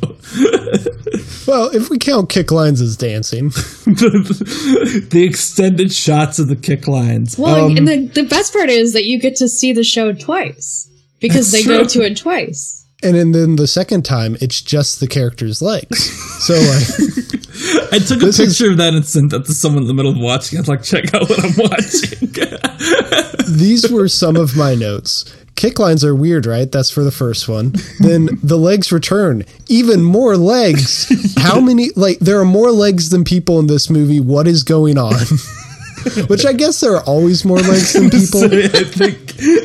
well, 1.52 1.70
if 1.70 1.92
we 1.92 2.00
count 2.00 2.30
kick 2.32 2.50
lines 2.50 2.82
as 2.82 2.98
dancing, 2.98 3.50
the 3.86 5.24
extended 5.24 5.94
shots 5.94 6.40
of 6.40 6.48
the 6.48 6.56
kick 6.56 6.88
lines. 6.88 7.38
Well, 7.38 7.68
Um, 7.68 7.78
and 7.78 7.88
the, 7.88 8.08
the 8.08 8.24
best 8.24 8.54
part 8.54 8.72
is 8.72 8.94
that 8.94 9.06
you 9.06 9.20
get 9.20 9.36
to 9.36 9.48
see 9.48 9.72
the 9.72 9.84
show 9.84 10.14
twice 10.14 10.90
because 11.20 11.52
That's 11.52 11.64
they 11.64 11.70
go 11.78 11.84
to 11.84 12.02
it 12.02 12.18
twice. 12.18 12.83
And 13.04 13.16
then, 13.16 13.32
then 13.32 13.56
the 13.58 13.68
second 13.68 14.04
time, 14.06 14.38
it's 14.42 14.62
just 14.62 15.00
the 15.00 15.08
character's 15.08 15.62
legs. 15.62 16.10
So, 16.46 16.54
like, 16.54 17.94
I 17.94 18.00
took 18.00 18.22
a 18.22 18.26
This 18.26 18.40
is- 18.40 18.58
picture 18.58 18.72
of 18.72 18.78
that 18.78 18.94
and 18.94 19.06
sent 19.06 19.32
that 19.32 19.46
to 19.46 19.54
someone 19.54 19.84
in 19.84 19.88
the 19.88 19.94
middle 19.94 20.12
of 20.12 20.18
watching. 20.18 20.58
I 20.58 20.62
was 20.62 20.68
like, 20.70 20.84
check 20.84 21.14
out 21.14 21.30
what 21.30 21.44
I'm 21.44 21.54
watching. 21.58 22.30
these 23.58 23.90
were 23.92 24.08
some 24.08 24.36
of 24.36 24.56
my 24.56 24.76
notes. 24.76 25.26
Kick 25.56 25.78
lines 25.78 26.04
are 26.04 26.16
weird, 26.16 26.46
right? 26.48 26.70
That's 26.72 26.90
for 26.90 27.04
the 27.04 27.12
first 27.12 27.48
one. 27.48 27.74
Then 28.00 28.28
the 28.42 28.58
legs 28.58 28.92
return. 28.92 29.46
Even 29.68 30.04
more 30.04 30.36
legs. 30.36 31.08
How 31.38 31.60
many? 31.62 31.90
Like, 31.96 32.18
there 32.20 32.40
are 32.40 32.46
more 32.46 32.72
legs 32.72 33.10
than 33.10 33.24
people 33.24 33.60
in 33.60 33.68
this 33.68 33.88
movie. 33.90 34.20
What 34.20 34.48
is 34.48 34.64
going 34.64 34.98
on? 34.98 35.14
Which 36.28 36.46
I 36.46 36.54
guess 36.54 36.80
there 36.80 36.96
are 36.96 37.04
always 37.04 37.46
more 37.46 37.58
legs 37.60 37.94
than 37.94 38.10
people. 38.10 38.40
So, 38.42 38.46
I 38.48 38.84
think 38.84 39.20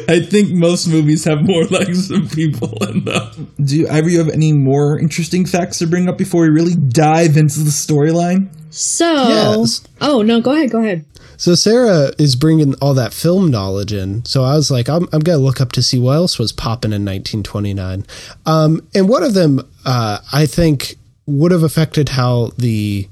I 0.08 0.20
think 0.20 0.50
most 0.50 0.86
movies 0.88 1.24
have 1.24 1.42
more 1.42 1.64
legs 1.70 2.08
than 2.08 2.28
people 2.28 2.76
in 2.88 3.04
them. 3.04 3.52
Do 3.62 3.76
you 3.76 3.86
ever 3.88 4.08
you 4.08 4.18
have 4.18 4.28
any 4.30 4.52
more 4.52 4.98
interesting 4.98 5.46
facts 5.46 5.78
to 5.78 5.86
bring 5.86 6.08
up 6.08 6.18
before 6.18 6.42
we 6.42 6.48
really 6.48 6.74
dive 6.74 7.36
into 7.36 7.60
the 7.60 7.70
storyline? 7.70 8.48
So, 8.70 9.06
Yes. 9.06 9.82
oh 10.00 10.22
no, 10.22 10.40
go 10.40 10.52
ahead, 10.52 10.70
go 10.70 10.80
ahead. 10.80 11.04
So 11.36 11.54
Sarah 11.54 12.10
is 12.18 12.34
bringing 12.34 12.74
all 12.82 12.94
that 12.94 13.12
film 13.12 13.48
knowledge 13.50 13.92
in. 13.92 14.24
So 14.24 14.42
I 14.42 14.56
was 14.56 14.72
like, 14.72 14.88
I'm, 14.88 15.04
I'm 15.12 15.20
going 15.20 15.38
to 15.38 15.44
look 15.44 15.60
up 15.60 15.70
to 15.72 15.82
see 15.84 15.98
what 16.00 16.14
else 16.16 16.36
was 16.36 16.50
popping 16.50 16.90
in 16.90 17.04
1929. 17.04 18.04
Um, 18.44 18.86
and 18.92 19.08
one 19.08 19.22
of 19.22 19.34
them, 19.34 19.60
uh, 19.86 20.18
I 20.32 20.46
think, 20.46 20.96
would 21.26 21.52
have 21.52 21.62
affected 21.62 22.08
how 22.10 22.50
the 22.58 23.08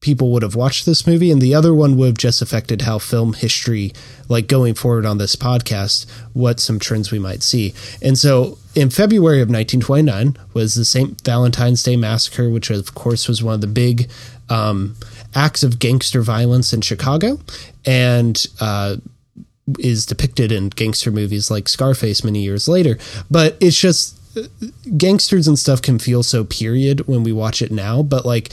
people 0.00 0.30
would 0.30 0.42
have 0.42 0.54
watched 0.54 0.86
this 0.86 1.06
movie, 1.06 1.30
and 1.30 1.40
the 1.40 1.54
other 1.54 1.74
one 1.74 1.96
would 1.96 2.06
have 2.06 2.18
just 2.18 2.42
affected 2.42 2.82
how 2.82 2.98
film 2.98 3.32
history, 3.32 3.92
like 4.28 4.46
going 4.46 4.74
forward 4.74 5.06
on 5.06 5.18
this 5.18 5.36
podcast, 5.36 6.06
what 6.32 6.60
some 6.60 6.78
trends 6.78 7.10
we 7.10 7.18
might 7.18 7.42
see. 7.42 7.74
And 8.02 8.18
so 8.18 8.58
in 8.74 8.90
February 8.90 9.40
of 9.40 9.48
1929 9.48 10.36
was 10.54 10.74
the 10.74 10.84
St. 10.84 11.20
Valentine's 11.22 11.82
Day 11.82 11.96
Massacre, 11.96 12.50
which 12.50 12.70
of 12.70 12.94
course 12.94 13.26
was 13.26 13.42
one 13.42 13.54
of 13.54 13.60
the 13.60 13.66
big 13.66 14.10
um, 14.48 14.96
acts 15.34 15.62
of 15.62 15.78
gangster 15.78 16.22
violence 16.22 16.72
in 16.72 16.82
Chicago, 16.82 17.40
and 17.84 18.46
uh, 18.60 18.96
is 19.78 20.06
depicted 20.06 20.52
in 20.52 20.68
gangster 20.68 21.10
movies 21.10 21.50
like 21.50 21.68
Scarface 21.68 22.22
many 22.22 22.42
years 22.42 22.68
later. 22.68 22.98
But 23.30 23.56
it's 23.60 23.80
just 23.80 24.16
gangsters 24.96 25.48
and 25.48 25.58
stuff 25.58 25.82
can 25.82 25.98
feel 25.98 26.22
so 26.22 26.44
period 26.44 27.06
when 27.08 27.22
we 27.22 27.32
watch 27.32 27.62
it 27.62 27.72
now, 27.72 28.02
but 28.02 28.26
like 28.26 28.50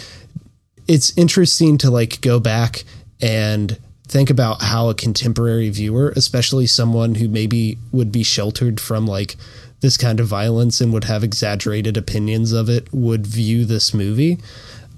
it's 0.87 1.17
interesting 1.17 1.77
to 1.79 1.91
like 1.91 2.21
go 2.21 2.39
back 2.39 2.83
and 3.21 3.77
think 4.07 4.29
about 4.29 4.61
how 4.61 4.89
a 4.89 4.93
contemporary 4.93 5.69
viewer, 5.69 6.13
especially 6.15 6.67
someone 6.67 7.15
who 7.15 7.27
maybe 7.27 7.77
would 7.91 8.11
be 8.11 8.23
sheltered 8.23 8.79
from 8.79 9.07
like 9.07 9.35
this 9.81 9.97
kind 9.97 10.19
of 10.19 10.27
violence 10.27 10.79
and 10.79 10.93
would 10.93 11.05
have 11.05 11.23
exaggerated 11.23 11.97
opinions 11.97 12.51
of 12.51 12.69
it, 12.69 12.87
would 12.93 13.25
view 13.25 13.65
this 13.65 13.93
movie. 13.93 14.37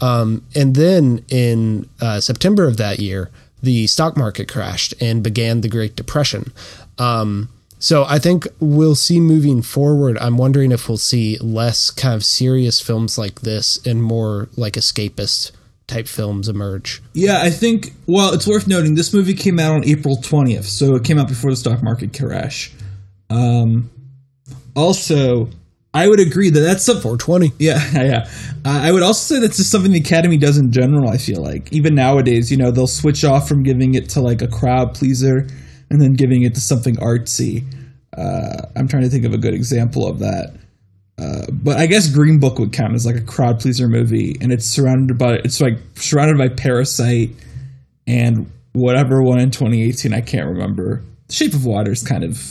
Um, 0.02 0.44
and 0.54 0.76
then 0.76 1.24
in 1.30 1.90
uh, 2.02 2.20
September 2.20 2.68
of 2.68 2.78
that 2.78 3.00
year, 3.00 3.32
the 3.64 3.88
stock 3.88 4.18
market 4.18 4.48
crashed 4.48 4.94
and 5.02 5.24
began 5.24 5.62
the 5.62 5.70
Great 5.70 5.96
Depression. 5.96 6.52
Um, 6.98 7.50
so 7.80 8.06
I 8.06 8.20
think 8.20 8.48
we'll 8.60 8.96
see 8.96 9.20
moving 9.20 9.62
forward. 9.62 10.18
I'm 10.20 10.38
wondering 10.38 10.72
if 10.72 10.88
we'll 10.88 10.98
see 10.98 11.38
less 11.38 11.90
kind 11.90 12.16
of 12.16 12.26
serious 12.26 12.80
films 12.80 13.18
like 13.18 13.42
this 13.42 13.84
and 13.86 14.04
more 14.04 14.50
like 14.56 14.74
escapist 14.74 15.52
type 15.88 16.08
films 16.08 16.48
emerge. 16.50 17.02
Yeah, 17.14 17.42
I 17.42 17.50
think. 17.50 17.94
Well, 18.08 18.34
it's 18.34 18.48
worth 18.48 18.68
noting 18.68 18.96
this 18.96 19.14
movie 19.14 19.34
came 19.34 19.60
out 19.60 19.76
on 19.76 19.86
April 19.86 20.18
twentieth, 20.18 20.66
so 20.66 20.96
it 20.96 21.04
came 21.04 21.18
out 21.20 21.28
before 21.28 21.52
the 21.52 21.58
stock 21.58 21.84
market 21.84 22.18
crash. 22.18 22.72
Um, 23.30 23.90
also, 24.76 25.50
I 25.94 26.08
would 26.08 26.20
agree 26.20 26.50
that 26.50 26.60
that's 26.60 26.84
some. 26.84 27.00
420. 27.00 27.54
Yeah, 27.60 27.82
yeah. 27.94 28.30
Uh, 28.66 28.82
I 28.84 28.92
would 28.92 29.04
also 29.04 29.36
say 29.36 29.40
that's 29.40 29.58
just 29.58 29.72
something 29.72 29.92
the 29.92 30.00
Academy 30.00 30.38
does 30.38 30.58
in 30.58 30.72
general. 30.72 31.10
I 31.10 31.18
feel 31.18 31.42
like 31.42 31.72
even 31.72 31.96
nowadays, 31.96 32.52
you 32.52 32.58
know, 32.58 32.70
they'll 32.70 32.88
switch 32.88 33.24
off 33.24 33.48
from 33.48 33.64
giving 33.64 33.96
it 33.96 34.10
to 34.10 34.22
like 34.22 34.42
a 34.42 34.48
crowd 34.48 34.94
pleaser 34.94 35.48
and 35.90 36.02
then 36.02 36.14
giving 36.14 36.44
it 36.44 36.54
to 36.56 36.62
something 36.62 36.96
artsy. 36.98 37.64
Uh, 38.18 38.68
I'm 38.76 38.88
trying 38.88 39.04
to 39.04 39.10
think 39.10 39.26
of 39.26 39.34
a 39.34 39.38
good 39.38 39.54
example 39.54 40.06
of 40.08 40.20
that. 40.20 40.54
Uh, 41.18 41.46
but 41.52 41.78
I 41.78 41.86
guess 41.86 42.10
Green 42.10 42.40
Book 42.40 42.60
would 42.60 42.74
count 42.74 42.94
as 42.94 43.06
like 43.06 43.16
a 43.16 43.22
crowd 43.22 43.60
pleaser 43.60 43.88
movie, 43.88 44.38
and 44.42 44.52
it's 44.52 44.66
surrounded 44.66 45.18
by 45.18 45.36
it's 45.36 45.62
like 45.62 45.78
surrounded 45.96 46.38
by 46.38 46.50
Parasite 46.50 47.30
and 48.06 48.52
whatever 48.74 49.22
one 49.24 49.40
in 49.40 49.50
2018 49.52 50.14
I 50.14 50.22
can't 50.22 50.48
remember. 50.48 51.02
The 51.28 51.34
Shape 51.34 51.54
of 51.54 51.66
Water 51.66 51.92
is 51.92 52.04
kind 52.04 52.24
of 52.24 52.42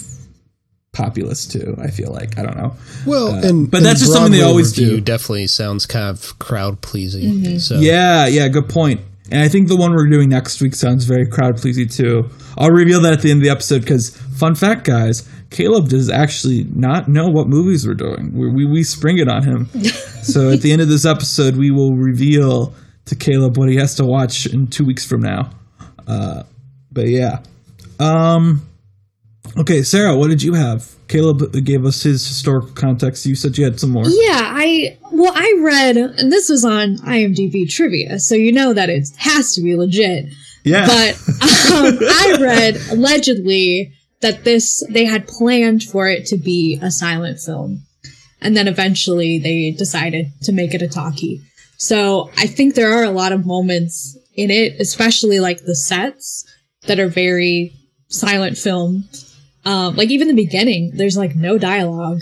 populist 0.93 1.53
too. 1.53 1.77
I 1.83 1.89
feel 1.89 2.11
like 2.13 2.39
I 2.39 2.43
don't 2.43 2.57
know. 2.57 2.75
Well, 3.07 3.35
Uh, 3.35 3.43
and 3.43 3.71
but 3.71 3.79
and 3.79 3.87
that's 3.87 4.01
just 4.01 4.13
something 4.13 4.33
they 4.33 4.43
always 4.43 4.73
do. 4.73 5.01
Definitely 5.01 5.49
sounds 5.49 5.85
kind 5.87 6.07
of 6.09 6.39
crowd 6.39 6.81
pleasing. 6.81 7.59
So 7.59 7.79
Yeah, 7.79 8.27
yeah, 8.27 8.49
good 8.49 8.69
point. 8.69 9.01
And 9.31 9.43
I 9.43 9.49
think 9.49 9.69
the 9.69 9.77
one 9.77 9.93
we're 9.93 10.09
doing 10.09 10.29
next 10.29 10.61
week 10.61 10.75
sounds 10.75 11.05
very 11.05 11.27
crowd 11.27 11.57
pleasing 11.57 11.89
too. 11.89 12.31
I'll 12.57 12.71
reveal 12.71 13.01
that 13.03 13.13
at 13.15 13.23
the 13.23 13.31
end 13.31 13.41
of 13.41 13.45
the 13.45 13.51
episode 13.51 13.81
because, 13.81 14.11
fun 14.11 14.55
fact, 14.55 14.85
guys, 14.85 15.29
Caleb 15.55 15.89
does 15.89 16.11
actually 16.11 16.65
not 16.75 17.07
know 17.07 17.29
what 17.29 17.47
movies 17.47 17.87
we're 17.87 17.95
doing. 17.95 18.33
We, 18.35 18.51
we, 18.51 18.67
we 18.67 18.83
spring 18.83 19.19
it 19.19 19.29
on 19.29 19.45
him. 19.45 19.67
so 20.23 20.51
at 20.51 20.63
the 20.63 20.73
end 20.73 20.83
of 20.83 20.89
this 20.89 21.05
episode, 21.05 21.55
we 21.55 21.71
will 21.71 21.95
reveal 21.95 22.75
to 23.05 23.15
Caleb 23.15 23.57
what 23.57 23.69
he 23.69 23.77
has 23.77 23.95
to 23.95 24.05
watch 24.05 24.47
in 24.47 24.67
two 24.67 24.85
weeks 24.85 25.07
from 25.07 25.21
now. 25.21 25.51
Uh, 26.09 26.43
but 26.91 27.07
yeah. 27.07 27.39
Um, 28.01 28.69
okay, 29.57 29.85
Sarah, 29.85 30.17
what 30.17 30.29
did 30.29 30.43
you 30.43 30.55
have? 30.55 30.91
Caleb 31.07 31.53
gave 31.65 31.85
us 31.85 32.03
his 32.03 32.27
historical 32.27 32.71
context. 32.71 33.25
You 33.25 33.37
said 33.37 33.57
you 33.57 33.63
had 33.63 33.79
some 33.79 33.91
more. 33.91 34.07
Yeah, 34.07 34.41
I 34.43 34.99
well, 35.13 35.33
I 35.37 35.61
read, 35.61 35.97
and 35.97 36.33
this 36.33 36.49
was 36.49 36.65
on 36.65 36.97
IMDb 36.97 37.71
trivia, 37.71 38.19
so 38.19 38.35
you 38.35 38.51
know 38.51 38.73
that 38.73 38.91
it 38.91 39.07
has 39.19 39.55
to 39.55 39.61
be 39.61 39.77
legit. 39.77 40.33
Yeah. 40.65 40.87
But 40.87 41.15
um, 41.73 41.99
I 42.01 42.39
read 42.41 42.77
allegedly 42.91 43.93
that 44.25 44.43
this 44.43 44.83
they 44.89 45.05
had 45.05 45.29
planned 45.29 45.83
for 45.83 46.09
it 46.09 46.25
to 46.27 46.39
be 46.39 46.79
a 46.81 46.91
silent 46.91 47.39
film, 47.39 47.83
and 48.41 48.57
then 48.57 48.67
eventually 48.67 49.39
they 49.39 49.71
decided 49.71 50.33
to 50.45 50.53
make 50.53 50.73
it 50.73 50.81
a 50.81 50.89
talkie. 50.89 51.43
So 51.77 52.31
I 52.39 52.47
think 52.47 52.75
there 52.75 52.93
are 52.97 53.05
a 53.05 53.11
lot 53.11 53.33
of 53.33 53.45
moments 53.45 54.17
in 54.35 54.51
it, 54.51 54.81
especially 54.81 55.41
like 55.41 55.61
the 55.65 55.77
sets 55.77 56.45
that 56.87 56.99
are 56.99 57.09
very 57.09 57.75
silent 58.09 58.57
film. 58.57 59.05
Um, 59.67 59.95
like 59.95 60.09
even 60.09 60.29
the 60.29 60.35
beginning, 60.47 60.93
there's 60.95 61.19
like 61.19 61.37
no 61.37 61.59
dialogue. 61.59 62.21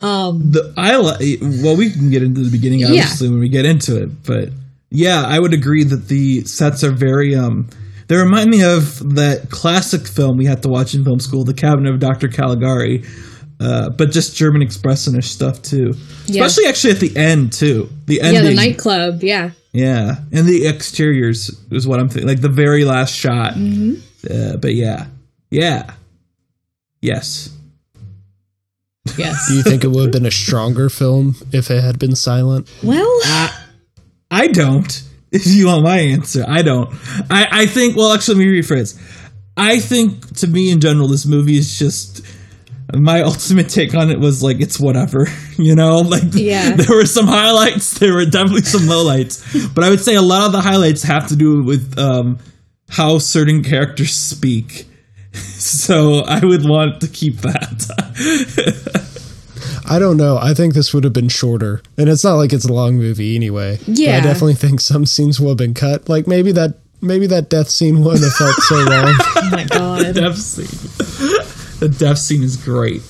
Um, 0.00 0.50
The 0.50 0.72
I 0.78 0.96
well, 1.62 1.76
we 1.76 1.90
can 1.90 2.10
get 2.10 2.22
into 2.22 2.40
the 2.40 2.50
beginning 2.50 2.80
Yeah. 2.80 2.86
obviously 2.88 3.28
when 3.28 3.40
we 3.40 3.50
get 3.50 3.66
into 3.66 4.02
it, 4.02 4.22
but 4.24 4.48
yeah, 4.90 5.24
I 5.26 5.38
would 5.38 5.52
agree 5.52 5.84
that 5.84 6.08
the 6.08 6.44
sets 6.44 6.82
are 6.82 6.90
very 6.90 7.34
um. 7.34 7.68
They 8.14 8.20
remind 8.20 8.48
me 8.48 8.62
of 8.62 9.16
that 9.16 9.50
classic 9.50 10.06
film 10.06 10.36
we 10.36 10.44
had 10.44 10.62
to 10.62 10.68
watch 10.68 10.94
in 10.94 11.02
film 11.02 11.18
school, 11.18 11.42
The 11.42 11.52
Cabinet 11.52 11.92
of 11.92 11.98
Dr. 11.98 12.28
Caligari, 12.28 13.02
uh, 13.58 13.90
but 13.90 14.12
just 14.12 14.36
German 14.36 14.62
expressionish 14.62 15.24
stuff 15.24 15.60
too. 15.62 15.94
Yeah. 16.26 16.44
Especially 16.44 16.68
actually 16.68 16.90
at 16.92 17.00
the 17.00 17.16
end 17.16 17.52
too. 17.52 17.90
The 18.06 18.20
yeah, 18.22 18.26
ending, 18.26 18.44
the 18.44 18.54
nightclub. 18.54 19.24
Yeah, 19.24 19.50
yeah, 19.72 20.18
and 20.30 20.46
the 20.46 20.64
exteriors 20.68 21.60
is 21.72 21.88
what 21.88 21.98
I'm 21.98 22.08
thinking, 22.08 22.28
like 22.28 22.40
the 22.40 22.48
very 22.48 22.84
last 22.84 23.16
shot. 23.16 23.54
Mm-hmm. 23.54 23.94
Uh, 24.32 24.58
but 24.58 24.76
yeah, 24.76 25.06
yeah, 25.50 25.90
yes. 27.02 27.52
yes. 29.16 29.44
Do 29.48 29.56
you 29.56 29.64
think 29.64 29.82
it 29.82 29.88
would 29.88 30.04
have 30.04 30.12
been 30.12 30.26
a 30.26 30.30
stronger 30.30 30.88
film 30.88 31.34
if 31.50 31.68
it 31.68 31.82
had 31.82 31.98
been 31.98 32.14
silent? 32.14 32.72
well, 32.84 33.10
I 34.30 34.46
don't. 34.52 35.02
If 35.34 35.46
you 35.46 35.66
want 35.66 35.82
my 35.82 35.98
answer, 35.98 36.44
I 36.46 36.62
don't. 36.62 36.90
I, 37.30 37.48
I 37.50 37.66
think, 37.66 37.96
well, 37.96 38.12
actually, 38.12 38.36
let 38.36 38.46
me 38.46 38.60
rephrase. 38.60 38.98
I 39.56 39.80
think, 39.80 40.36
to 40.36 40.46
me 40.46 40.70
in 40.70 40.80
general, 40.80 41.08
this 41.08 41.26
movie 41.26 41.56
is 41.58 41.78
just. 41.78 42.24
My 42.94 43.22
ultimate 43.32 43.68
take 43.68 43.94
on 43.94 44.10
it 44.10 44.20
was 44.20 44.42
like, 44.42 44.60
it's 44.60 44.78
whatever. 44.78 45.26
You 45.56 45.74
know? 45.76 46.00
Like, 46.00 46.22
Yeah. 46.32 46.70
there 46.76 46.96
were 46.96 47.06
some 47.06 47.26
highlights, 47.28 47.98
there 47.98 48.12
were 48.14 48.24
definitely 48.26 48.62
some 48.62 48.82
lowlights. 48.82 49.72
But 49.74 49.84
I 49.84 49.90
would 49.90 50.00
say 50.00 50.16
a 50.16 50.22
lot 50.22 50.46
of 50.46 50.52
the 50.52 50.60
highlights 50.60 51.02
have 51.04 51.28
to 51.28 51.36
do 51.36 51.62
with 51.62 51.96
um, 51.98 52.38
how 52.88 53.18
certain 53.18 53.62
characters 53.62 54.12
speak. 54.14 54.86
So 55.32 56.20
I 56.26 56.44
would 56.44 56.68
want 56.68 57.00
to 57.02 57.08
keep 57.08 57.36
that. 57.38 59.10
I 59.88 59.98
don't 59.98 60.16
know. 60.16 60.38
I 60.38 60.54
think 60.54 60.74
this 60.74 60.92
would 60.94 61.04
have 61.04 61.12
been 61.12 61.28
shorter. 61.28 61.82
And 61.98 62.08
it's 62.08 62.24
not 62.24 62.34
like 62.34 62.52
it's 62.52 62.64
a 62.64 62.72
long 62.72 62.96
movie 62.96 63.36
anyway. 63.36 63.78
But 63.78 63.98
Yeah. 63.98 64.16
I 64.16 64.20
definitely 64.20 64.54
think 64.54 64.80
some 64.80 65.06
scenes 65.06 65.40
would 65.40 65.48
have 65.50 65.56
been 65.58 65.74
cut. 65.74 66.08
Like 66.08 66.26
maybe 66.26 66.52
that 66.52 66.74
maybe 67.00 67.26
that 67.28 67.50
death 67.50 67.68
scene 67.68 68.02
wouldn't 68.02 68.24
have 68.24 68.32
felt 68.34 68.54
so 68.56 68.76
long. 68.84 69.14
oh 69.18 69.48
my 69.52 69.64
god. 69.64 70.14
death 70.14 70.36
scene. 70.38 70.66
The 71.80 71.88
death 71.88 72.18
scene 72.18 72.42
is 72.42 72.56
great. 72.56 73.02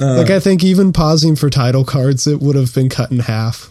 Uh, 0.00 0.18
like 0.18 0.30
I 0.30 0.38
think 0.40 0.62
even 0.62 0.92
pausing 0.92 1.34
for 1.34 1.50
title 1.50 1.84
cards, 1.84 2.26
it 2.26 2.40
would 2.40 2.54
have 2.56 2.72
been 2.74 2.88
cut 2.88 3.10
in 3.10 3.18
half. 3.20 3.68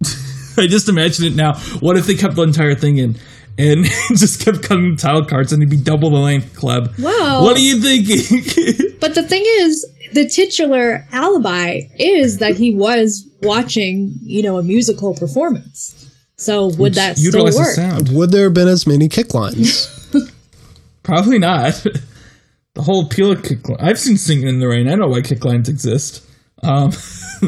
I 0.58 0.66
just 0.66 0.88
imagine 0.88 1.24
it 1.24 1.34
now. 1.34 1.54
What 1.80 1.96
if 1.96 2.06
they 2.06 2.14
kept 2.14 2.34
the 2.34 2.42
entire 2.42 2.74
thing 2.74 2.98
in 2.98 3.16
and 3.58 3.84
just 4.16 4.44
kept 4.44 4.62
cutting 4.62 4.96
title 4.96 5.24
cards 5.24 5.52
and 5.52 5.62
it'd 5.62 5.70
be 5.70 5.78
double 5.82 6.10
the 6.10 6.18
length, 6.18 6.54
Club? 6.54 6.92
Wow. 6.98 7.42
what 7.42 7.56
are 7.56 7.60
you 7.60 7.80
thinking? 7.80 8.96
But 9.00 9.14
the 9.14 9.22
thing 9.22 9.42
is, 9.46 9.86
the 10.14 10.28
titular 10.28 11.06
alibi 11.12 11.80
is 11.98 12.38
that 12.38 12.56
he 12.56 12.74
was 12.74 13.28
watching, 13.42 14.14
you 14.22 14.42
know, 14.42 14.58
a 14.58 14.62
musical 14.62 15.14
performance. 15.14 15.98
So 16.36 16.68
would 16.76 16.94
that 16.94 17.16
still 17.18 17.46
Utilize 17.46 17.54
the 17.54 17.60
work? 17.60 17.74
sound. 17.74 18.08
Would 18.16 18.30
there 18.30 18.44
have 18.44 18.54
been 18.54 18.68
as 18.68 18.86
many 18.86 19.08
kick 19.08 19.34
lines? 19.34 20.10
Probably 21.02 21.38
not. 21.38 21.74
the 22.74 22.82
whole 22.82 23.06
appeal 23.06 23.32
of 23.32 23.42
kick 23.42 23.68
line. 23.68 23.78
I've 23.80 23.98
seen 23.98 24.16
Singing 24.16 24.48
in 24.48 24.60
the 24.60 24.68
Rain. 24.68 24.88
I 24.88 24.94
know 24.94 25.08
why 25.08 25.20
kick 25.20 25.44
lines 25.44 25.68
exist. 25.68 26.26
Um, 26.62 26.92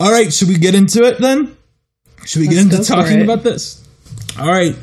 all 0.00 0.10
right, 0.10 0.32
should 0.32 0.48
we 0.48 0.58
get 0.58 0.74
into 0.74 1.04
it 1.04 1.18
then? 1.20 1.56
Should 2.24 2.40
we 2.40 2.48
Let's 2.48 2.64
get 2.64 2.74
into 2.74 2.84
talking 2.84 3.22
about 3.22 3.42
this? 3.42 3.86
All 4.38 4.48
right. 4.48 4.76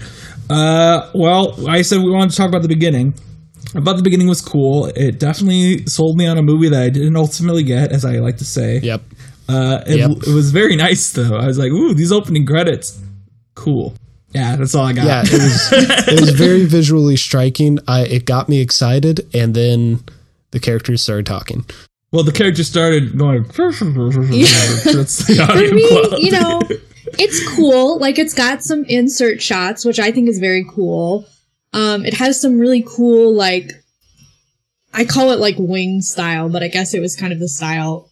Uh, 0.50 1.10
well, 1.14 1.68
I 1.68 1.82
said 1.82 2.00
we 2.00 2.12
wanted 2.12 2.32
to 2.32 2.38
talk 2.38 2.50
about 2.50 2.62
the 2.62 2.68
beginning. 2.68 3.14
About 3.76 3.98
the 3.98 4.04
beginning 4.04 4.28
was 4.28 4.42
cool. 4.42 4.86
It 4.96 5.20
definitely 5.20 5.86
sold 5.88 6.18
me 6.18 6.28
on 6.28 6.38
a 6.38 6.42
movie 6.42 6.70
that 6.70 6.82
I 6.84 6.90
didn't 6.90 7.16
ultimately 7.16 7.64
get, 7.64 7.92
as 7.92 8.06
I 8.06 8.18
like 8.20 8.38
to 8.38 8.46
say. 8.46 8.80
yep. 8.80 9.02
Uh, 9.50 9.82
it, 9.88 9.98
Yep. 9.98 10.12
it 10.28 10.34
was 10.34 10.52
very 10.52 10.76
nice 10.88 11.12
though. 11.12 11.36
I 11.36 11.48
was 11.48 11.58
like, 11.58 11.72
"Ooh, 11.72 11.94
these 11.94 12.12
opening 12.12 12.46
credits, 12.46 13.02
cool." 13.56 13.94
Yeah, 14.32 14.56
that's 14.56 14.74
all 14.74 14.86
I 14.86 14.94
got. 14.94 15.06
Yeah, 15.06 15.24
it 15.26 15.32
was 15.34 15.70
it 16.08 16.20
was 16.22 16.30
very 16.32 16.66
visually 16.66 17.16
striking. 17.18 17.80
I 17.88 18.02
it 18.06 18.26
got 18.26 18.48
me 18.50 18.60
excited 18.62 19.28
and 19.34 19.54
then 19.54 20.04
the 20.52 20.60
characters 20.60 21.02
started 21.02 21.26
talking. 21.26 21.66
well, 22.12 22.24
the 22.24 22.32
character 22.32 22.64
started 22.64 23.18
going. 23.18 23.44
That's 23.54 23.68
the 25.28 25.36
For 25.46 25.52
audio 25.52 25.72
me, 25.74 25.88
quality. 25.88 26.26
you 26.26 26.32
know, 26.32 26.62
it's 27.20 27.48
cool. 27.56 28.00
Like 28.00 28.18
it's 28.18 28.34
got 28.34 28.64
some 28.64 28.86
insert 28.86 29.42
shots, 29.42 29.84
which 29.86 30.00
I 30.00 30.12
think 30.12 30.30
is 30.30 30.40
very 30.40 30.66
cool. 30.70 31.26
Um, 31.74 32.06
it 32.06 32.14
has 32.16 32.40
some 32.40 32.60
really 32.60 32.84
cool, 32.88 33.34
like, 33.34 33.72
I 34.94 35.06
call 35.06 35.32
it 35.32 35.40
like 35.40 35.56
wing 35.58 36.02
style, 36.02 36.50
but 36.50 36.62
I 36.64 36.68
guess 36.68 36.94
it 36.94 37.00
was 37.00 37.16
kind 37.16 37.34
of 37.34 37.40
the 37.40 37.48
style 37.50 38.10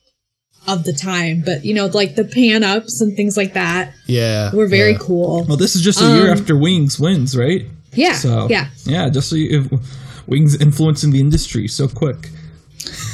of 0.68 0.84
the 0.84 0.94
time. 0.94 1.44
But 1.46 1.64
you 1.66 1.74
know, 1.74 1.86
like 1.88 2.16
the 2.16 2.24
pan 2.26 2.64
ups 2.64 3.02
and 3.02 3.16
things 3.16 3.38
like 3.38 3.54
that 3.54 3.94
Yeah. 4.08 4.54
were 4.54 4.68
very 4.68 4.94
yeah. 4.94 4.98
cool. 5.00 5.46
Well, 5.48 5.58
this 5.58 5.76
is 5.76 5.82
just 5.84 6.02
a 6.02 6.06
year 6.16 6.32
Um, 6.32 6.38
after 6.40 6.58
Wings 6.58 7.00
wins, 7.00 7.38
right? 7.38 7.66
Yeah, 7.94 8.14
So 8.14 8.48
yeah. 8.50 8.70
yeah, 8.86 9.10
just 9.10 9.30
so 9.30 9.36
you, 9.36 9.80
Wings 10.28 10.56
influencing 10.60 11.12
the 11.12 11.20
industry 11.20 11.68
so 11.68 11.88
quick. 11.88 12.30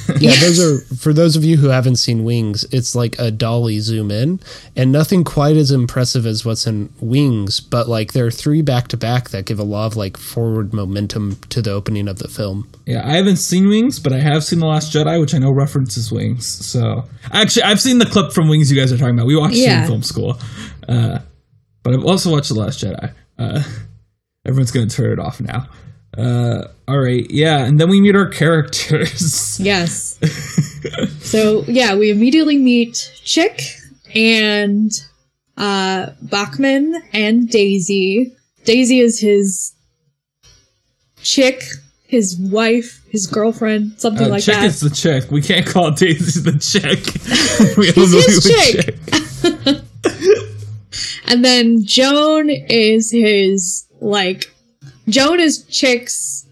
Yeah, 0.19 0.35
those 0.39 0.59
are 0.59 0.79
for 0.95 1.13
those 1.13 1.35
of 1.35 1.43
you 1.43 1.57
who 1.57 1.67
haven't 1.67 1.97
seen 1.97 2.23
Wings, 2.23 2.63
it's 2.71 2.95
like 2.95 3.17
a 3.19 3.29
dolly 3.29 3.79
zoom 3.79 4.09
in 4.09 4.39
and 4.75 4.91
nothing 4.91 5.23
quite 5.23 5.55
as 5.57 5.69
impressive 5.71 6.25
as 6.25 6.45
what's 6.45 6.65
in 6.65 6.91
Wings, 6.99 7.59
but 7.59 7.87
like 7.87 8.13
there 8.13 8.25
are 8.25 8.31
three 8.31 8.61
back 8.61 8.87
to 8.89 8.97
back 8.97 9.29
that 9.29 9.45
give 9.45 9.59
a 9.59 9.63
lot 9.63 9.85
of 9.87 9.95
like 9.95 10.17
forward 10.17 10.73
momentum 10.73 11.35
to 11.49 11.61
the 11.61 11.71
opening 11.71 12.07
of 12.07 12.19
the 12.19 12.27
film. 12.27 12.69
Yeah, 12.85 13.07
I 13.07 13.15
haven't 13.17 13.37
seen 13.37 13.67
Wings, 13.67 13.99
but 13.99 14.13
I 14.13 14.19
have 14.19 14.43
seen 14.43 14.59
The 14.59 14.65
Last 14.65 14.93
Jedi, 14.93 15.19
which 15.19 15.33
I 15.33 15.37
know 15.39 15.51
references 15.51 16.11
Wings. 16.11 16.47
So 16.47 17.03
actually, 17.31 17.63
I've 17.63 17.81
seen 17.81 17.97
the 17.97 18.05
clip 18.05 18.31
from 18.31 18.47
Wings 18.47 18.71
you 18.71 18.79
guys 18.79 18.91
are 18.93 18.97
talking 18.97 19.15
about. 19.15 19.27
We 19.27 19.35
watched 19.35 19.55
it 19.55 19.81
in 19.81 19.87
film 19.87 20.03
school, 20.03 20.39
uh, 20.87 21.19
but 21.83 21.93
I've 21.93 22.05
also 22.05 22.31
watched 22.31 22.49
The 22.49 22.55
Last 22.55 22.83
Jedi. 22.83 23.13
Uh, 23.37 23.63
everyone's 24.45 24.71
gonna 24.71 24.87
turn 24.87 25.11
it 25.11 25.19
off 25.19 25.41
now. 25.41 25.67
Uh, 26.17 26.67
all 26.87 26.99
right, 26.99 27.29
yeah, 27.29 27.63
and 27.65 27.79
then 27.79 27.89
we 27.89 28.01
meet 28.01 28.15
our 28.15 28.27
characters. 28.29 29.59
Yes. 29.63 30.17
so 31.21 31.63
yeah, 31.67 31.95
we 31.95 32.09
immediately 32.11 32.57
meet 32.57 33.11
Chick 33.23 33.61
and 34.15 34.91
uh 35.57 36.11
Bachman 36.21 37.01
and 37.13 37.49
Daisy. 37.49 38.33
Daisy 38.65 38.99
is 38.99 39.19
his 39.19 39.73
chick, 41.21 41.63
his 42.07 42.37
wife, 42.39 43.01
his 43.09 43.27
girlfriend, 43.27 43.93
something 43.99 44.27
Uh, 44.27 44.29
like 44.29 44.43
chick 44.43 44.55
that. 44.55 44.65
is 44.65 44.79
the 44.79 44.89
chick. 44.89 45.29
We 45.31 45.41
can't 45.41 45.65
call 45.65 45.91
Daisy 45.91 46.41
the 46.41 46.57
chick. 46.59 46.99
we 47.77 47.91
He's 47.91 48.13
his 48.13 48.35
with 48.35 49.73
chick. 49.73 49.83
and 51.27 51.43
then 51.43 51.83
Joan 51.83 52.49
is 52.49 53.11
his 53.11 53.87
like 53.99 54.45
Joan 55.09 55.39
is 55.39 55.63
Chick's 55.65 56.45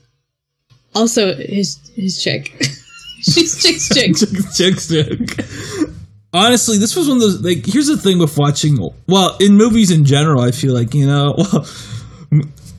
also 0.95 1.35
his 1.35 1.77
his 1.95 2.21
chick. 2.21 2.55
She's 3.21 3.61
Chick's 3.61 3.89
chick. 3.93 4.15
chick, 4.15 4.77
chick, 4.77 5.27
chick. 5.27 5.45
Honestly, 6.33 6.77
this 6.77 6.95
was 6.95 7.07
one 7.07 7.17
of 7.17 7.21
those. 7.21 7.41
Like, 7.41 7.65
here's 7.65 7.87
the 7.87 7.97
thing 7.97 8.19
with 8.19 8.37
watching. 8.37 8.77
Well, 9.07 9.37
in 9.39 9.55
movies 9.55 9.89
in 9.89 10.05
general, 10.05 10.41
I 10.41 10.51
feel 10.51 10.73
like 10.73 10.93
you 10.93 11.07
know, 11.07 11.33
well, 11.37 11.65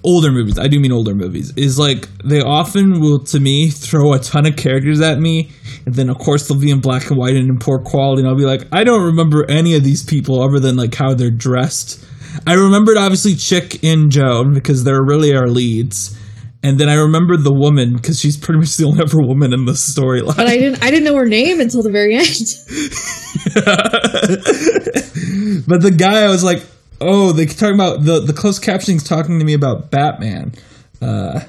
older 0.05 0.31
movies. 0.31 0.59
I 0.59 0.69
do 0.69 0.79
mean 0.79 0.93
older 0.93 1.15
movies. 1.15 1.53
Is 1.57 1.79
like 1.79 2.09
they 2.19 2.41
often 2.41 3.01
will, 3.01 3.19
to 3.25 3.41
me, 3.41 3.71
throw 3.71 4.13
a 4.13 4.19
ton 4.19 4.47
of 4.47 4.57
characters 4.57 5.01
at 5.01 5.19
me, 5.19 5.51
and 5.85 5.95
then 5.95 6.09
of 6.11 6.19
course 6.19 6.47
they'll 6.49 6.61
be 6.61 6.71
in 6.71 6.81
black 6.81 7.09
and 7.09 7.19
white 7.19 7.35
and 7.35 7.49
in 7.49 7.59
poor 7.59 7.79
quality, 7.79 8.21
and 8.21 8.29
I'll 8.29 8.37
be 8.37 8.45
like, 8.45 8.67
I 8.73 8.85
don't 8.85 9.05
remember 9.05 9.51
any 9.51 9.75
of 9.75 9.85
these 9.85 10.05
people 10.05 10.43
other 10.43 10.61
than 10.61 10.77
like 10.77 10.95
how 10.95 11.15
they're 11.15 11.31
dressed. 11.31 12.05
I 12.47 12.55
remembered 12.55 12.97
obviously 12.97 13.35
Chick 13.35 13.83
and 13.85 14.11
Joan 14.11 14.55
because 14.55 14.85
they're 14.85 15.03
really 15.03 15.35
our 15.35 15.49
leads. 15.49 16.19
And 16.63 16.81
then 16.81 16.89
I 16.89 16.95
remembered 16.95 17.45
the 17.45 17.53
woman 17.53 17.95
because 17.95 18.19
she's 18.19 18.37
pretty 18.37 18.59
much 18.59 18.77
the 18.77 18.85
only 18.85 19.03
other 19.03 19.21
woman 19.21 19.53
in 19.53 19.67
the 19.67 19.73
storyline. 19.73 20.37
But 20.37 20.49
I 20.49 20.59
didn't 20.59 20.83
I 20.83 20.91
didn't 20.91 21.05
know 21.05 21.15
her 21.15 21.27
name 21.27 21.61
until 21.61 21.83
the 21.83 21.91
very 21.91 22.17
end. 22.17 22.27
but 25.69 25.83
the 25.83 25.95
guy, 25.97 26.25
I 26.25 26.29
was 26.29 26.43
like, 26.43 26.65
oh, 27.01 27.31
they 27.33 27.47
talking 27.47 27.75
about 27.75 28.05
the 28.05 28.21
the 28.21 28.33
closed 28.33 28.63
captioning's 28.63 29.05
talking 29.05 29.39
to 29.39 29.45
me 29.45 29.55
about 29.55 29.93
Batman. 29.93 30.55
Uh, 31.01 31.41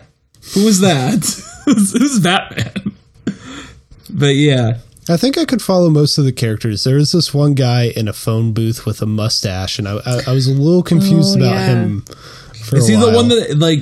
who 0.54 0.66
was 0.66 0.82
that? 0.82 1.26
who's, 1.66 1.94
who's 1.94 2.20
Batman? 2.20 2.94
but 4.10 4.36
yeah, 4.36 4.80
I 5.10 5.18
think 5.18 5.38
I 5.38 5.46
could 5.46 5.62
follow 5.62 5.90
most 5.90 6.18
of 6.18 6.26
the 6.26 6.32
characters. 6.32 6.84
There 6.84 6.98
is 6.98 7.12
this 7.12 7.34
one 7.34 7.54
guy 7.54 7.86
in 7.96 8.08
a 8.08 8.14
phone 8.14 8.54
booth 8.54 8.86
with 8.86 9.02
a 9.02 9.06
mustache, 9.06 9.80
and 9.80 9.88
I, 9.88 9.98
I, 10.06 10.22
I 10.28 10.34
was 10.34 10.48
a 10.48 10.52
little 10.54 10.80
oh, 10.80 10.84
confused 10.84 11.38
Oh, 11.40 11.42
about 11.44 11.56
yeah. 11.56 11.68
him 11.68 12.02
for 12.66 12.78
Is 12.78 12.90
a 12.90 12.92
he 12.92 12.98
while. 12.98 13.12
the 13.12 13.16
one 13.16 13.28
that 13.30 13.58
like 13.58 13.80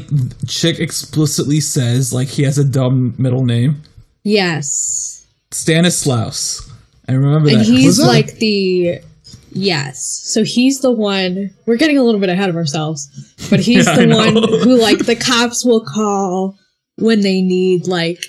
chick 0.47 0.79
explicitly 0.79 1.59
says 1.59 2.13
like 2.13 2.27
he 2.27 2.43
has 2.43 2.57
a 2.57 2.63
dumb 2.63 3.15
middle 3.17 3.43
name? 3.45 3.81
Yes. 4.23 5.25
Stanislaus. 5.51 6.69
I 7.07 7.13
remember 7.13 7.49
And 7.49 7.59
that. 7.61 7.65
he's 7.65 7.85
Was 7.85 7.97
that- 7.97 8.07
like 8.07 8.35
the 8.37 8.99
yes. 9.51 10.21
So 10.25 10.43
he's 10.43 10.81
the 10.81 10.91
one 10.91 11.51
we're 11.65 11.77
getting 11.77 11.97
a 11.97 12.03
little 12.03 12.19
bit 12.19 12.29
ahead 12.29 12.49
of 12.49 12.55
ourselves. 12.55 13.09
But 13.49 13.59
he's 13.59 13.85
Yeah, 13.87 13.95
the 13.95 14.07
one 14.15 14.35
who 14.35 14.77
like 14.79 15.05
the 15.05 15.15
cops 15.15 15.65
will 15.65 15.81
call 15.85 16.57
when 16.97 17.21
they 17.21 17.41
need 17.41 17.87
like 17.87 18.25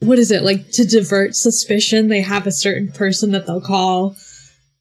what 0.00 0.18
is 0.18 0.30
it? 0.30 0.42
Like 0.42 0.70
to 0.72 0.84
divert 0.84 1.34
suspicion, 1.34 2.08
they 2.08 2.20
have 2.20 2.46
a 2.46 2.52
certain 2.52 2.92
person 2.92 3.32
that 3.32 3.46
they'll 3.46 3.60
call. 3.60 4.16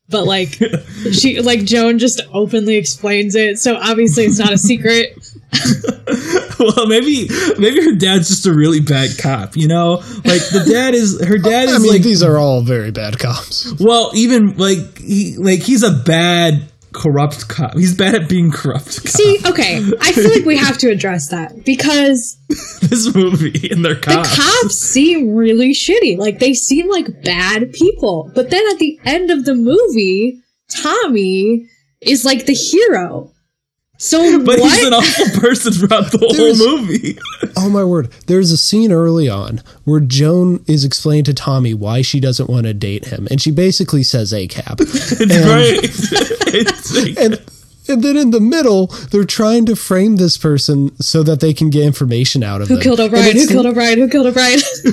But 0.10 0.26
like 0.26 0.50
she 1.12 1.42
like 1.42 1.66
Joan 1.66 2.00
just 2.00 2.22
openly 2.32 2.76
explains 2.76 3.36
it. 3.36 3.60
So 3.60 3.76
obviously 3.76 4.24
it's 4.26 4.40
not 4.40 4.54
a 4.54 4.58
secret. 4.58 5.18
well, 6.60 6.88
maybe 6.88 7.28
maybe 7.58 7.84
her 7.84 7.96
dad's 7.96 8.30
just 8.30 8.46
a 8.46 8.54
really 8.54 8.80
bad 8.80 9.18
cop. 9.18 9.58
You 9.58 9.68
know, 9.68 9.96
like 10.24 10.44
the 10.52 10.66
dad 10.70 10.94
is 10.94 11.26
her 11.26 11.38
dad 11.38 11.70
is 11.70 11.76
I 11.76 11.80
mean, 11.80 11.92
like 11.92 12.04
these 12.04 12.24
are 12.24 12.38
all 12.38 12.62
very 12.62 12.92
bad 12.92 13.20
cops. 13.20 13.74
well, 13.80 14.12
even 14.14 14.58
like 14.58 14.98
he 14.98 15.36
like 15.38 15.60
he's 15.60 15.84
a 15.84 15.92
bad 15.92 16.72
corrupt 16.94 17.48
cop. 17.48 17.76
He's 17.76 17.96
bad 17.96 18.16
at 18.16 18.30
being 18.30 18.52
corrupt. 18.52 19.04
Cop. 19.04 19.08
See, 19.08 19.40
okay, 19.46 19.78
I 20.02 20.12
feel 20.12 20.32
like 20.32 20.46
we 20.46 20.58
have 20.58 20.78
to 20.80 20.90
address 20.90 21.30
that 21.30 21.66
because 21.66 22.38
this 22.82 23.14
movie 23.14 23.70
and 23.70 23.84
their 23.84 23.96
the 23.96 24.02
cops. 24.02 24.36
cops 24.36 24.76
seem 24.76 25.36
really 25.36 25.72
shitty. 25.72 26.18
Like 26.18 26.40
they 26.40 26.54
seem 26.54 26.90
like 26.90 27.24
bad 27.24 27.72
people. 27.74 28.32
But 28.34 28.50
then 28.50 28.64
at 28.72 28.80
the 28.80 29.00
end 29.06 29.32
of 29.32 29.46
the 29.46 29.56
movie, 29.56 30.42
Tommy 30.70 31.68
is 32.02 32.26
like 32.26 32.46
the 32.46 32.54
hero. 32.54 33.32
So 34.00 34.44
but 34.44 34.60
what? 34.60 34.72
he's 34.74 34.86
an 34.86 34.94
awful 34.94 35.40
person 35.42 35.74
throughout 35.74 36.12
the 36.12 36.20
There's- 36.20 36.60
whole 36.60 36.78
movie. 36.80 37.18
Oh 37.58 37.70
my 37.70 37.84
word! 37.84 38.12
There's 38.28 38.52
a 38.52 38.58
scene 38.58 38.92
early 38.92 39.28
on 39.28 39.62
where 39.86 40.00
Joan 40.00 40.64
is 40.68 40.86
explaining 40.86 41.24
to 41.26 41.34
Tommy 41.34 41.74
why 41.74 42.02
she 42.04 42.20
doesn't 42.20 42.50
want 42.50 42.66
to 42.68 42.74
date 42.74 43.06
him, 43.06 43.28
and 43.32 43.42
she 43.42 43.50
basically 43.52 44.04
says 44.04 44.32
"ACAB." 44.34 44.80
It's 44.82 45.20
And- 45.22 45.30
great. 45.32 45.80
it's 46.54 46.96
like, 46.96 47.18
and 47.18 47.42
and 47.90 48.04
then 48.04 48.18
in 48.18 48.32
the 48.32 48.40
middle, 48.40 48.88
they're 49.12 49.24
trying 49.26 49.66
to 49.68 49.76
frame 49.76 50.16
this 50.18 50.38
person 50.38 50.96
so 51.02 51.24
that 51.24 51.40
they 51.40 51.54
can 51.54 51.70
get 51.70 51.84
information 51.84 52.44
out 52.44 52.62
of 52.62 52.68
who 52.68 52.76
them. 52.76 52.84
killed 52.84 53.00
And 53.00 53.08
O'Brien? 53.08 53.26
Who 53.26 53.30
it's- 53.42 53.52
killed 53.52 53.66
O'Brien? 53.66 53.98
Who 54.00 54.10
killed 54.10 54.28
O'Brien? 54.28 54.60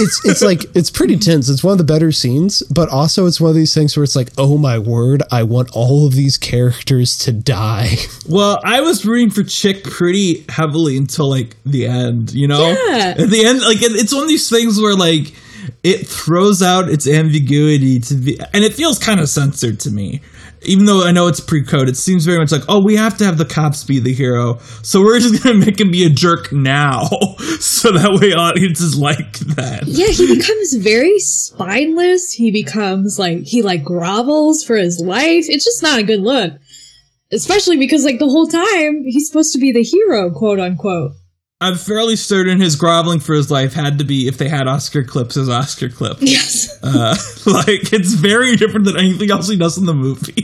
it's 0.00 0.24
it's 0.24 0.42
like 0.42 0.64
it's 0.74 0.90
pretty 0.90 1.16
tense. 1.16 1.48
It's 1.48 1.62
one 1.62 1.72
of 1.72 1.78
the 1.78 1.84
better 1.84 2.10
scenes, 2.12 2.62
but 2.64 2.88
also 2.88 3.26
it's 3.26 3.40
one 3.40 3.50
of 3.50 3.56
these 3.56 3.72
things 3.74 3.96
where 3.96 4.04
it's 4.04 4.16
like, 4.16 4.30
oh 4.38 4.58
my 4.58 4.78
word, 4.78 5.22
I 5.30 5.42
want 5.44 5.70
all 5.72 6.06
of 6.06 6.14
these 6.14 6.36
characters 6.36 7.16
to 7.18 7.32
die. 7.32 7.96
Well, 8.26 8.58
I 8.64 8.80
was 8.80 9.04
rooting 9.04 9.28
for 9.30 9.42
Chick 9.44 9.84
pretty 9.84 10.46
heavily 10.48 10.96
until 10.96 11.28
like 11.28 11.56
the 11.66 11.86
end, 11.86 12.32
you 12.32 12.48
know? 12.48 12.68
Yeah. 12.88 13.14
At 13.18 13.28
the 13.28 13.44
end, 13.44 13.60
like 13.60 13.82
it- 13.82 13.92
it's 13.92 14.14
one 14.14 14.22
of 14.22 14.28
these 14.28 14.48
things 14.48 14.80
where 14.80 14.94
like 14.96 15.34
it 15.82 16.06
throws 16.08 16.62
out 16.62 16.88
its 16.88 17.06
ambiguity 17.06 18.00
to 18.00 18.14
be 18.14 18.40
and 18.54 18.64
it 18.64 18.72
feels 18.72 18.98
kind 18.98 19.20
of 19.20 19.28
censored 19.28 19.78
to 19.80 19.90
me. 19.90 20.22
Even 20.64 20.84
though 20.86 21.04
I 21.04 21.12
know 21.12 21.26
it's 21.28 21.40
pre-code, 21.40 21.88
it 21.88 21.96
seems 21.96 22.24
very 22.24 22.38
much 22.38 22.52
like, 22.52 22.62
oh, 22.68 22.82
we 22.82 22.96
have 22.96 23.16
to 23.18 23.24
have 23.24 23.38
the 23.38 23.44
cops 23.44 23.84
be 23.84 23.98
the 23.98 24.12
hero, 24.12 24.58
so 24.82 25.00
we're 25.00 25.20
just 25.20 25.42
gonna 25.44 25.58
make 25.58 25.80
him 25.80 25.90
be 25.90 26.04
a 26.04 26.10
jerk 26.10 26.52
now, 26.52 27.04
so 27.60 27.92
that 27.92 28.18
way 28.20 28.32
audiences 28.32 28.98
like 28.98 29.38
that. 29.56 29.84
yeah, 29.86 30.06
he 30.06 30.36
becomes 30.36 30.74
very 30.74 31.18
spineless. 31.18 32.32
He 32.32 32.50
becomes 32.50 33.18
like 33.18 33.42
he 33.44 33.62
like 33.62 33.82
grovels 33.84 34.64
for 34.66 34.76
his 34.76 35.00
life. 35.00 35.44
It's 35.48 35.64
just 35.64 35.82
not 35.82 35.98
a 35.98 36.02
good 36.02 36.20
look. 36.20 36.52
Especially 37.32 37.76
because 37.76 38.04
like 38.04 38.18
the 38.18 38.28
whole 38.28 38.46
time 38.46 39.04
he's 39.04 39.26
supposed 39.26 39.52
to 39.54 39.58
be 39.58 39.72
the 39.72 39.82
hero, 39.82 40.30
quote 40.30 40.60
unquote. 40.60 41.12
I'm 41.60 41.76
fairly 41.76 42.16
certain 42.16 42.60
his 42.60 42.76
groveling 42.76 43.20
for 43.20 43.34
his 43.34 43.50
life 43.50 43.72
had 43.72 43.98
to 43.98 44.04
be 44.04 44.28
if 44.28 44.36
they 44.36 44.48
had 44.48 44.68
Oscar 44.68 45.02
clips 45.02 45.36
as 45.36 45.48
Oscar 45.48 45.88
clip. 45.88 46.18
Yes. 46.20 46.78
Uh, 46.82 47.16
like 47.46 47.92
it's 47.92 48.12
very 48.12 48.54
different 48.56 48.84
than 48.84 48.98
anything 48.98 49.30
else 49.30 49.48
he 49.48 49.56
does 49.56 49.78
in 49.78 49.86
the 49.86 49.94
movie. 49.94 50.43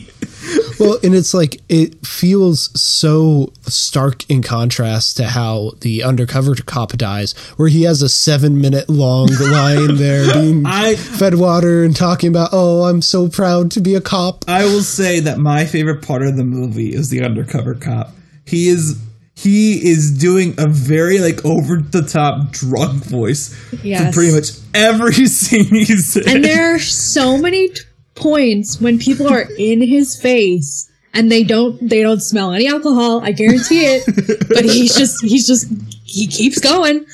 Well, 0.80 0.98
and 1.02 1.14
it's 1.14 1.34
like 1.34 1.60
it 1.68 2.06
feels 2.06 2.70
so 2.80 3.52
stark 3.62 4.28
in 4.30 4.42
contrast 4.42 5.16
to 5.18 5.26
how 5.26 5.72
the 5.80 6.02
undercover 6.02 6.54
cop 6.54 6.92
dies, 6.92 7.32
where 7.56 7.68
he 7.68 7.82
has 7.82 8.02
a 8.02 8.08
seven 8.08 8.60
minute 8.60 8.88
long 8.88 9.28
line 9.40 9.96
there 9.96 10.32
being 10.34 10.64
I 10.66 10.96
fed 10.96 11.34
water 11.34 11.84
and 11.84 11.94
talking 11.94 12.28
about, 12.30 12.48
oh, 12.52 12.84
I'm 12.84 13.02
so 13.02 13.28
proud 13.28 13.70
to 13.72 13.80
be 13.80 13.94
a 13.94 14.00
cop. 14.00 14.44
I 14.48 14.64
will 14.64 14.82
say 14.82 15.20
that 15.20 15.38
my 15.38 15.66
favorite 15.66 16.02
part 16.02 16.22
of 16.22 16.36
the 16.36 16.44
movie 16.44 16.94
is 16.94 17.10
the 17.10 17.22
undercover 17.22 17.74
cop. 17.74 18.12
He 18.46 18.68
is 18.68 18.98
he 19.36 19.88
is 19.88 20.10
doing 20.18 20.54
a 20.58 20.66
very 20.66 21.18
like 21.18 21.42
over 21.46 21.76
the 21.76 22.02
top 22.02 22.50
drunk 22.50 23.04
voice 23.04 23.56
Yes. 23.82 24.06
for 24.08 24.12
pretty 24.20 24.34
much 24.34 24.50
every 24.74 25.12
scene 25.26 25.64
he's 25.66 26.16
in. 26.16 26.28
And 26.28 26.44
there 26.44 26.74
are 26.74 26.78
so 26.78 27.38
many 27.38 27.68
t- 27.70 27.80
points 28.20 28.80
when 28.80 28.98
people 28.98 29.28
are 29.28 29.46
in 29.58 29.80
his 29.82 30.20
face 30.20 30.90
and 31.12 31.30
they 31.30 31.42
don't 31.42 31.88
they 31.88 32.02
don't 32.02 32.20
smell 32.20 32.52
any 32.52 32.68
alcohol. 32.68 33.20
I 33.22 33.32
guarantee 33.32 33.84
it. 33.86 34.48
but 34.48 34.64
he's 34.64 34.94
just 34.96 35.24
he's 35.24 35.46
just 35.46 35.66
he 36.04 36.26
keeps 36.26 36.58
going. 36.60 37.04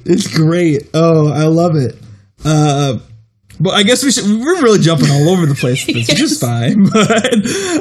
It's 0.07 0.27
great. 0.37 0.91
Oh, 0.93 1.33
I 1.33 1.45
love 1.45 1.77
it. 1.77 1.97
Uh, 2.45 2.99
but 3.59 3.71
I 3.71 3.83
guess 3.85 4.05
we 4.05 4.11
should. 4.11 4.25
We're 4.25 4.63
really 4.63 4.81
jumping 4.81 5.11
all 5.11 5.31
over 5.31 5.47
the 5.47 5.55
place, 5.55 5.87
with 5.87 5.97
this, 5.97 6.09
which 6.09 6.21
is 6.21 6.41
fine. 6.41 6.85
But 6.91 7.35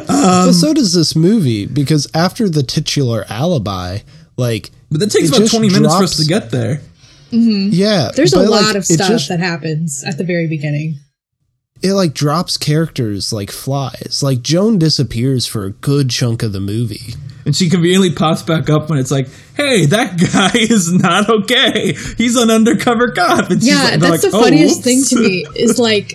um, 0.09 0.47
but 0.47 0.53
so 0.53 0.73
does 0.73 0.93
this 0.93 1.15
movie, 1.15 1.65
because 1.65 2.07
after 2.13 2.47
the 2.47 2.63
titular 2.63 3.25
alibi, 3.27 3.99
like, 4.37 4.71
but 4.89 4.99
that 4.99 5.11
takes 5.11 5.29
about 5.29 5.39
just 5.39 5.51
twenty 5.53 5.69
minutes 5.69 5.97
for 5.97 6.03
us 6.03 6.17
to 6.17 6.25
get 6.25 6.51
there. 6.51 6.81
Mm-hmm. 7.33 7.69
yeah. 7.71 8.11
There's 8.15 8.33
a 8.33 8.39
lot 8.41 8.65
like, 8.67 8.75
of 8.75 8.85
stuff 8.85 9.07
just- 9.07 9.29
that 9.29 9.39
happens 9.39 10.03
at 10.03 10.17
the 10.17 10.23
very 10.23 10.47
beginning. 10.47 10.99
it 11.81 11.93
like 11.93 12.13
drops 12.13 12.57
characters 12.57 13.33
like 13.33 13.51
flies. 13.51 14.21
Like 14.23 14.41
Joan 14.41 14.77
disappears 14.77 15.45
for 15.47 15.65
a 15.65 15.71
good 15.71 16.09
chunk 16.09 16.43
of 16.43 16.53
the 16.53 16.59
movie. 16.61 17.15
And 17.45 17.53
she 17.53 17.69
conveniently 17.69 18.13
pops 18.13 18.41
back 18.41 18.69
up 18.69 18.89
when 18.89 18.99
it's 18.99 19.11
like, 19.11 19.27
"Hey, 19.57 19.85
that 19.87 20.17
guy 20.33 20.51
is 20.57 20.93
not 20.93 21.29
okay. 21.29 21.93
He's 22.17 22.37
an 22.37 22.49
undercover 22.49 23.11
cop." 23.11 23.49
And 23.49 23.61
she's 23.61 23.67
Yeah, 23.67 23.83
like- 23.83 23.99
that's 23.99 24.11
like, 24.23 24.31
the 24.31 24.37
"Oh, 24.37 24.41
funniest 24.43 24.75
whoops." 24.77 25.09
thing 25.09 25.17
to 25.19 25.27
me 25.27 25.45
is 25.55 25.77
like 25.77 26.13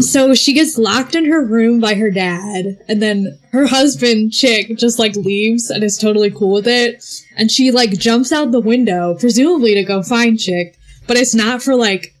so 0.00 0.34
she 0.34 0.52
gets 0.52 0.78
locked 0.78 1.14
in 1.14 1.26
her 1.26 1.44
room 1.44 1.80
by 1.80 1.94
her 1.94 2.10
dad 2.10 2.78
and 2.88 3.00
then 3.00 3.38
her 3.52 3.66
husband 3.66 4.32
chick 4.32 4.76
just 4.76 4.98
like 4.98 5.14
leaves 5.16 5.70
and 5.70 5.84
is 5.84 5.96
totally 5.98 6.30
cool 6.30 6.52
with 6.54 6.66
it. 6.66 7.04
And 7.36 7.50
she 7.50 7.70
like 7.70 7.90
jumps 7.90 8.32
out 8.32 8.50
the 8.52 8.60
window 8.60 9.14
presumably 9.18 9.74
to 9.74 9.84
go 9.84 10.02
find 10.02 10.38
chick 10.38 10.76
but 11.06 11.16
it's 11.16 11.34
not 11.34 11.62
for 11.62 11.74
like 11.74 12.14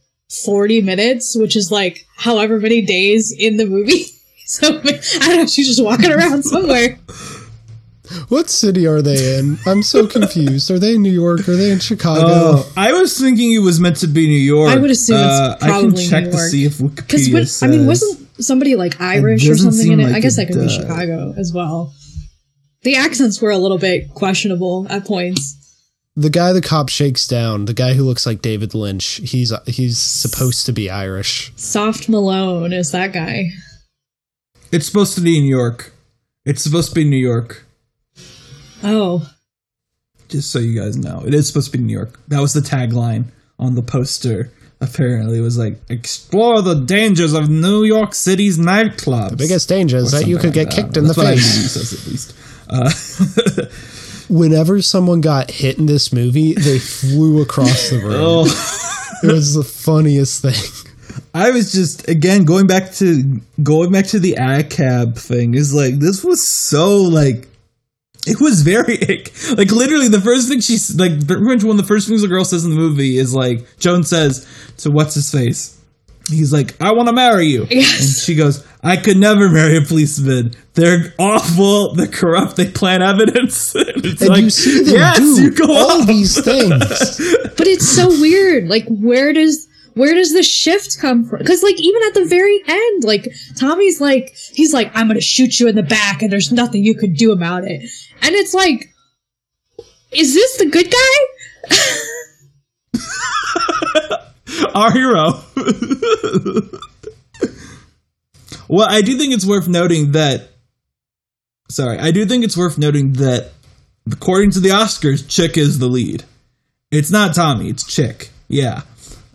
40 0.44 0.82
minutes 0.82 1.36
which 1.36 1.56
is 1.56 1.70
like 1.72 2.06
however 2.16 2.58
many 2.60 2.82
days 2.82 3.34
in 3.36 3.56
the 3.56 3.66
movie. 3.66 4.06
So 4.48 4.68
I 4.68 5.26
don't 5.26 5.36
know 5.38 5.46
she's 5.46 5.66
just 5.66 5.82
walking 5.82 6.12
around 6.12 6.44
somewhere 6.44 7.00
What 8.28 8.48
city 8.48 8.86
are 8.86 9.02
they 9.02 9.38
in? 9.38 9.58
I'm 9.66 9.82
so 9.82 10.06
confused. 10.16 10.70
Are 10.70 10.78
they 10.78 10.94
in 10.94 11.02
New 11.02 11.12
York? 11.12 11.48
Are 11.48 11.56
they 11.56 11.70
in 11.70 11.78
Chicago? 11.78 12.24
Oh, 12.26 12.72
I 12.76 12.92
was 12.92 13.18
thinking 13.18 13.52
it 13.52 13.60
was 13.60 13.80
meant 13.80 13.96
to 13.98 14.06
be 14.06 14.26
New 14.26 14.32
York. 14.32 14.70
I 14.70 14.76
would 14.76 14.90
assume 14.90 15.16
it's 15.16 15.24
Uh, 15.24 15.58
I 15.62 15.80
can 15.80 15.96
check 15.96 16.24
New 16.24 16.30
to 16.32 16.38
see 16.38 16.64
if 16.64 16.78
because 16.78 17.28
Wikipedia 17.28 17.62
I 17.62 17.66
mean 17.68 17.86
wasn't 17.86 18.28
somebody 18.42 18.76
like 18.76 19.00
Irish 19.00 19.48
or 19.48 19.56
something 19.56 19.92
in 19.92 19.98
seem 19.98 20.00
it 20.00 20.14
I 20.14 20.20
guess 20.20 20.38
it 20.38 20.46
that 20.46 20.52
could 20.52 20.60
be. 20.60 20.68
Chicago 20.68 21.34
as 21.36 21.52
well 21.52 21.94
the 22.82 22.96
accents 22.96 23.40
were 23.40 23.50
a 23.50 23.58
little 23.58 23.78
bit 23.78 24.12
questionable 24.14 24.86
at 24.90 25.04
points 25.04 25.56
the 26.16 26.30
guy 26.30 26.52
the 26.52 26.62
cop 26.62 26.88
shakes 26.88 27.28
down, 27.28 27.66
the 27.66 27.74
guy 27.74 27.92
who 27.92 28.02
looks 28.02 28.24
like 28.24 28.40
David 28.40 28.74
Lynch, 28.74 29.20
he's 29.22 29.52
he's 29.66 29.98
supposed 29.98 30.64
to 30.66 30.72
be 30.72 30.88
Irish. 30.88 31.52
Soft 31.56 32.08
Malone 32.08 32.72
is 32.72 32.90
that 32.92 33.12
guy. 33.12 33.50
It's 34.72 34.86
supposed 34.86 35.14
to 35.16 35.20
be 35.20 35.40
New 35.40 35.54
York. 35.54 35.92
It's 36.46 36.62
supposed 36.62 36.88
to 36.88 36.94
be 36.94 37.04
New 37.04 37.18
York. 37.18 37.65
Oh, 38.86 39.28
Just 40.28 40.50
so 40.50 40.58
you 40.58 40.78
guys 40.80 40.96
know, 40.96 41.22
it 41.26 41.34
is 41.34 41.46
supposed 41.48 41.72
to 41.72 41.76
be 41.78 41.82
New 41.84 41.92
York. 41.92 42.18
That 42.28 42.40
was 42.40 42.52
the 42.52 42.60
tagline 42.60 43.24
on 43.58 43.74
the 43.74 43.82
poster. 43.82 44.50
Apparently, 44.80 45.38
it 45.38 45.40
was 45.40 45.56
like 45.58 45.78
"Explore 45.88 46.60
the 46.62 46.74
dangers 46.74 47.32
of 47.32 47.48
New 47.48 47.82
York 47.84 48.14
City's 48.14 48.58
nightclubs." 48.58 49.30
The 49.30 49.36
biggest 49.36 49.68
danger 49.68 49.96
is 49.96 50.10
that 50.12 50.26
you 50.26 50.36
could 50.38 50.52
get 50.52 50.66
that. 50.70 50.74
kicked 50.74 50.96
in 50.96 51.04
the 51.04 51.14
That's 51.14 51.18
what 51.18 51.26
face. 51.34 51.58
IMDb 51.58 51.68
says 51.68 51.92
at 51.94 52.06
least. 52.06 52.34
Uh, 52.68 53.72
Whenever 54.28 54.82
someone 54.82 55.20
got 55.20 55.50
hit 55.50 55.78
in 55.78 55.86
this 55.86 56.12
movie, 56.12 56.52
they 56.54 56.78
flew 56.80 57.40
across 57.42 57.90
the 57.90 57.98
room. 58.00 58.14
oh. 58.18 58.82
It 59.22 59.32
was 59.32 59.54
the 59.54 59.64
funniest 59.64 60.42
thing. 60.42 61.22
I 61.32 61.50
was 61.50 61.72
just 61.72 62.06
again 62.06 62.44
going 62.44 62.66
back 62.66 62.92
to 62.94 63.40
going 63.62 63.90
back 63.90 64.06
to 64.08 64.18
the 64.18 64.34
ACAB 64.34 65.18
thing 65.18 65.54
is 65.54 65.72
like 65.72 65.94
this 66.00 66.22
was 66.22 66.46
so 66.46 66.98
like 66.98 67.48
it 68.26 68.40
was 68.40 68.62
very 68.62 68.94
ick. 69.02 69.32
like 69.56 69.70
literally 69.70 70.08
the 70.08 70.20
first 70.20 70.48
thing 70.48 70.60
she's 70.60 70.94
like 70.96 71.26
pretty 71.26 71.42
much 71.42 71.62
one 71.64 71.72
of 71.72 71.76
the 71.78 71.88
first 71.88 72.08
things 72.08 72.22
the 72.22 72.28
girl 72.28 72.44
says 72.44 72.64
in 72.64 72.70
the 72.70 72.76
movie 72.76 73.18
is 73.18 73.34
like 73.34 73.78
Joan 73.78 74.02
says 74.04 74.46
to 74.78 74.90
what's 74.90 75.14
his 75.14 75.30
face 75.30 75.72
he's 76.28 76.52
like, 76.52 76.80
I 76.80 76.92
want 76.92 77.08
to 77.08 77.12
marry 77.12 77.46
you. 77.46 77.66
Yes. 77.70 78.00
And 78.00 78.08
she 78.24 78.34
goes, 78.34 78.66
I 78.82 78.96
could 78.96 79.16
never 79.16 79.48
marry 79.48 79.76
a 79.76 79.80
policeman. 79.80 80.54
They're 80.74 81.14
awful. 81.18 81.94
They're 81.94 82.06
corrupt. 82.06 82.56
They 82.56 82.68
plant 82.70 83.02
evidence. 83.02 83.74
it's 83.76 84.20
And 84.22 84.30
like, 84.30 84.42
you 84.42 84.50
see 84.50 84.82
them 84.84 84.94
yes, 84.94 85.18
do 85.18 85.42
you 85.42 85.50
go 85.52 85.66
all 85.72 86.00
off. 86.02 86.06
these 86.08 86.42
things. 86.42 86.78
But 87.56 87.66
it's 87.68 87.88
so 87.88 88.08
weird. 88.08 88.68
Like, 88.68 88.86
where 88.88 89.32
does 89.32 89.68
where 89.96 90.14
does 90.14 90.34
the 90.34 90.42
shift 90.42 90.98
come 91.00 91.24
from? 91.24 91.38
Because, 91.38 91.62
like, 91.62 91.80
even 91.80 92.02
at 92.06 92.12
the 92.12 92.26
very 92.26 92.60
end, 92.68 93.04
like 93.04 93.32
Tommy's 93.58 93.98
like, 93.98 94.36
he's 94.52 94.74
like, 94.74 94.90
I'm 94.94 95.08
gonna 95.08 95.22
shoot 95.22 95.58
you 95.58 95.68
in 95.68 95.74
the 95.74 95.82
back, 95.82 96.20
and 96.20 96.30
there's 96.30 96.52
nothing 96.52 96.84
you 96.84 96.94
could 96.94 97.14
do 97.14 97.32
about 97.32 97.64
it. 97.64 97.80
And 98.20 98.34
it's 98.34 98.52
like, 98.52 98.92
is 100.12 100.34
this 100.34 100.58
the 100.58 100.66
good 100.66 100.92
guy? 100.92 101.78
Our 104.74 104.92
hero. 104.92 105.42
well, 108.68 108.88
I 108.90 109.00
do 109.00 109.16
think 109.16 109.32
it's 109.32 109.46
worth 109.46 109.66
noting 109.66 110.12
that. 110.12 110.50
Sorry, 111.70 111.98
I 111.98 112.10
do 112.10 112.26
think 112.26 112.44
it's 112.44 112.56
worth 112.56 112.76
noting 112.76 113.14
that, 113.14 113.52
according 114.12 114.50
to 114.52 114.60
the 114.60 114.68
Oscars, 114.68 115.26
Chick 115.26 115.56
is 115.56 115.78
the 115.78 115.86
lead. 115.86 116.24
It's 116.90 117.10
not 117.10 117.34
Tommy, 117.34 117.70
it's 117.70 117.86
Chick. 117.86 118.28
Yeah. 118.48 118.82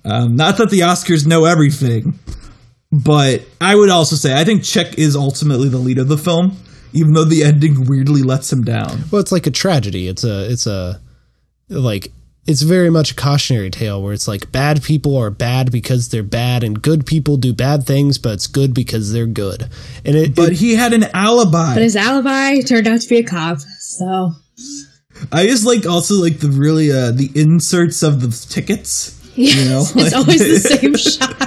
Um, 0.04 0.36
not 0.36 0.58
that 0.58 0.70
the 0.70 0.80
Oscars 0.82 1.28
know 1.28 1.46
everything, 1.46 2.18
but 2.92 3.44
I 3.60 3.76
would 3.76 3.90
also 3.90 4.16
say 4.16 4.34
I 4.40 4.44
think 4.44 4.64
Chick 4.64 4.96
is 4.98 5.16
ultimately 5.16 5.70
the 5.70 5.78
lead 5.78 5.98
of 6.00 6.08
the 6.08 6.18
film, 6.18 6.58
even 6.94 7.14
though 7.14 7.24
the 7.26 7.44
ending 7.44 7.86
weirdly 7.86 8.24
lets 8.24 8.52
him 8.52 8.64
down. 8.64 9.04
Well, 9.12 9.22
it's 9.22 9.32
like 9.32 9.48
a 9.48 9.52
tragedy. 9.52 10.08
It's 10.08 10.24
a 10.24 10.52
it's 10.52 10.66
a 10.68 11.00
like 11.70 12.12
it's 12.48 12.64
very 12.64 12.90
much 12.90 13.12
a 13.12 13.16
cautionary 13.16 13.70
tale 13.70 14.02
where 14.02 14.14
it's 14.14 14.28
like 14.28 14.52
bad 14.52 14.82
people 14.82 15.16
are 15.16 15.30
bad 15.30 15.72
because 15.72 16.10
they're 16.10 16.24
bad 16.24 16.64
and 16.64 16.82
good 16.82 17.06
people 17.06 17.38
do 17.38 17.54
bad 17.54 17.84
things, 17.86 18.18
but 18.18 18.34
it's 18.34 18.48
good 18.48 18.74
because 18.74 19.14
they're 19.14 19.28
good. 19.28 19.70
And 20.04 20.16
it, 20.16 20.36
But 20.36 20.54
it- 20.54 20.58
he 20.58 20.74
had 20.74 20.94
an 20.94 21.04
alibi. 21.14 21.76
But 21.76 21.84
his 21.84 21.96
alibi 21.96 22.60
turned 22.62 22.88
out 22.88 23.00
to 23.02 23.08
be 23.08 23.18
a 23.20 23.24
cop. 23.24 23.60
So 23.80 24.32
I 25.32 25.46
just 25.46 25.68
like 25.68 25.86
also 25.86 26.16
like 26.16 26.40
the 26.40 26.50
really 26.50 26.92
uh 26.92 27.12
the 27.12 27.30
inserts 27.36 28.02
of 28.02 28.22
the 28.22 28.30
tickets. 28.50 29.20
Yes, 29.36 29.56
You 29.56 29.70
know, 29.70 29.84
it's 29.96 30.14
always 30.16 30.40
the 30.40 30.60
same 30.60 30.96
shot. 30.96 31.38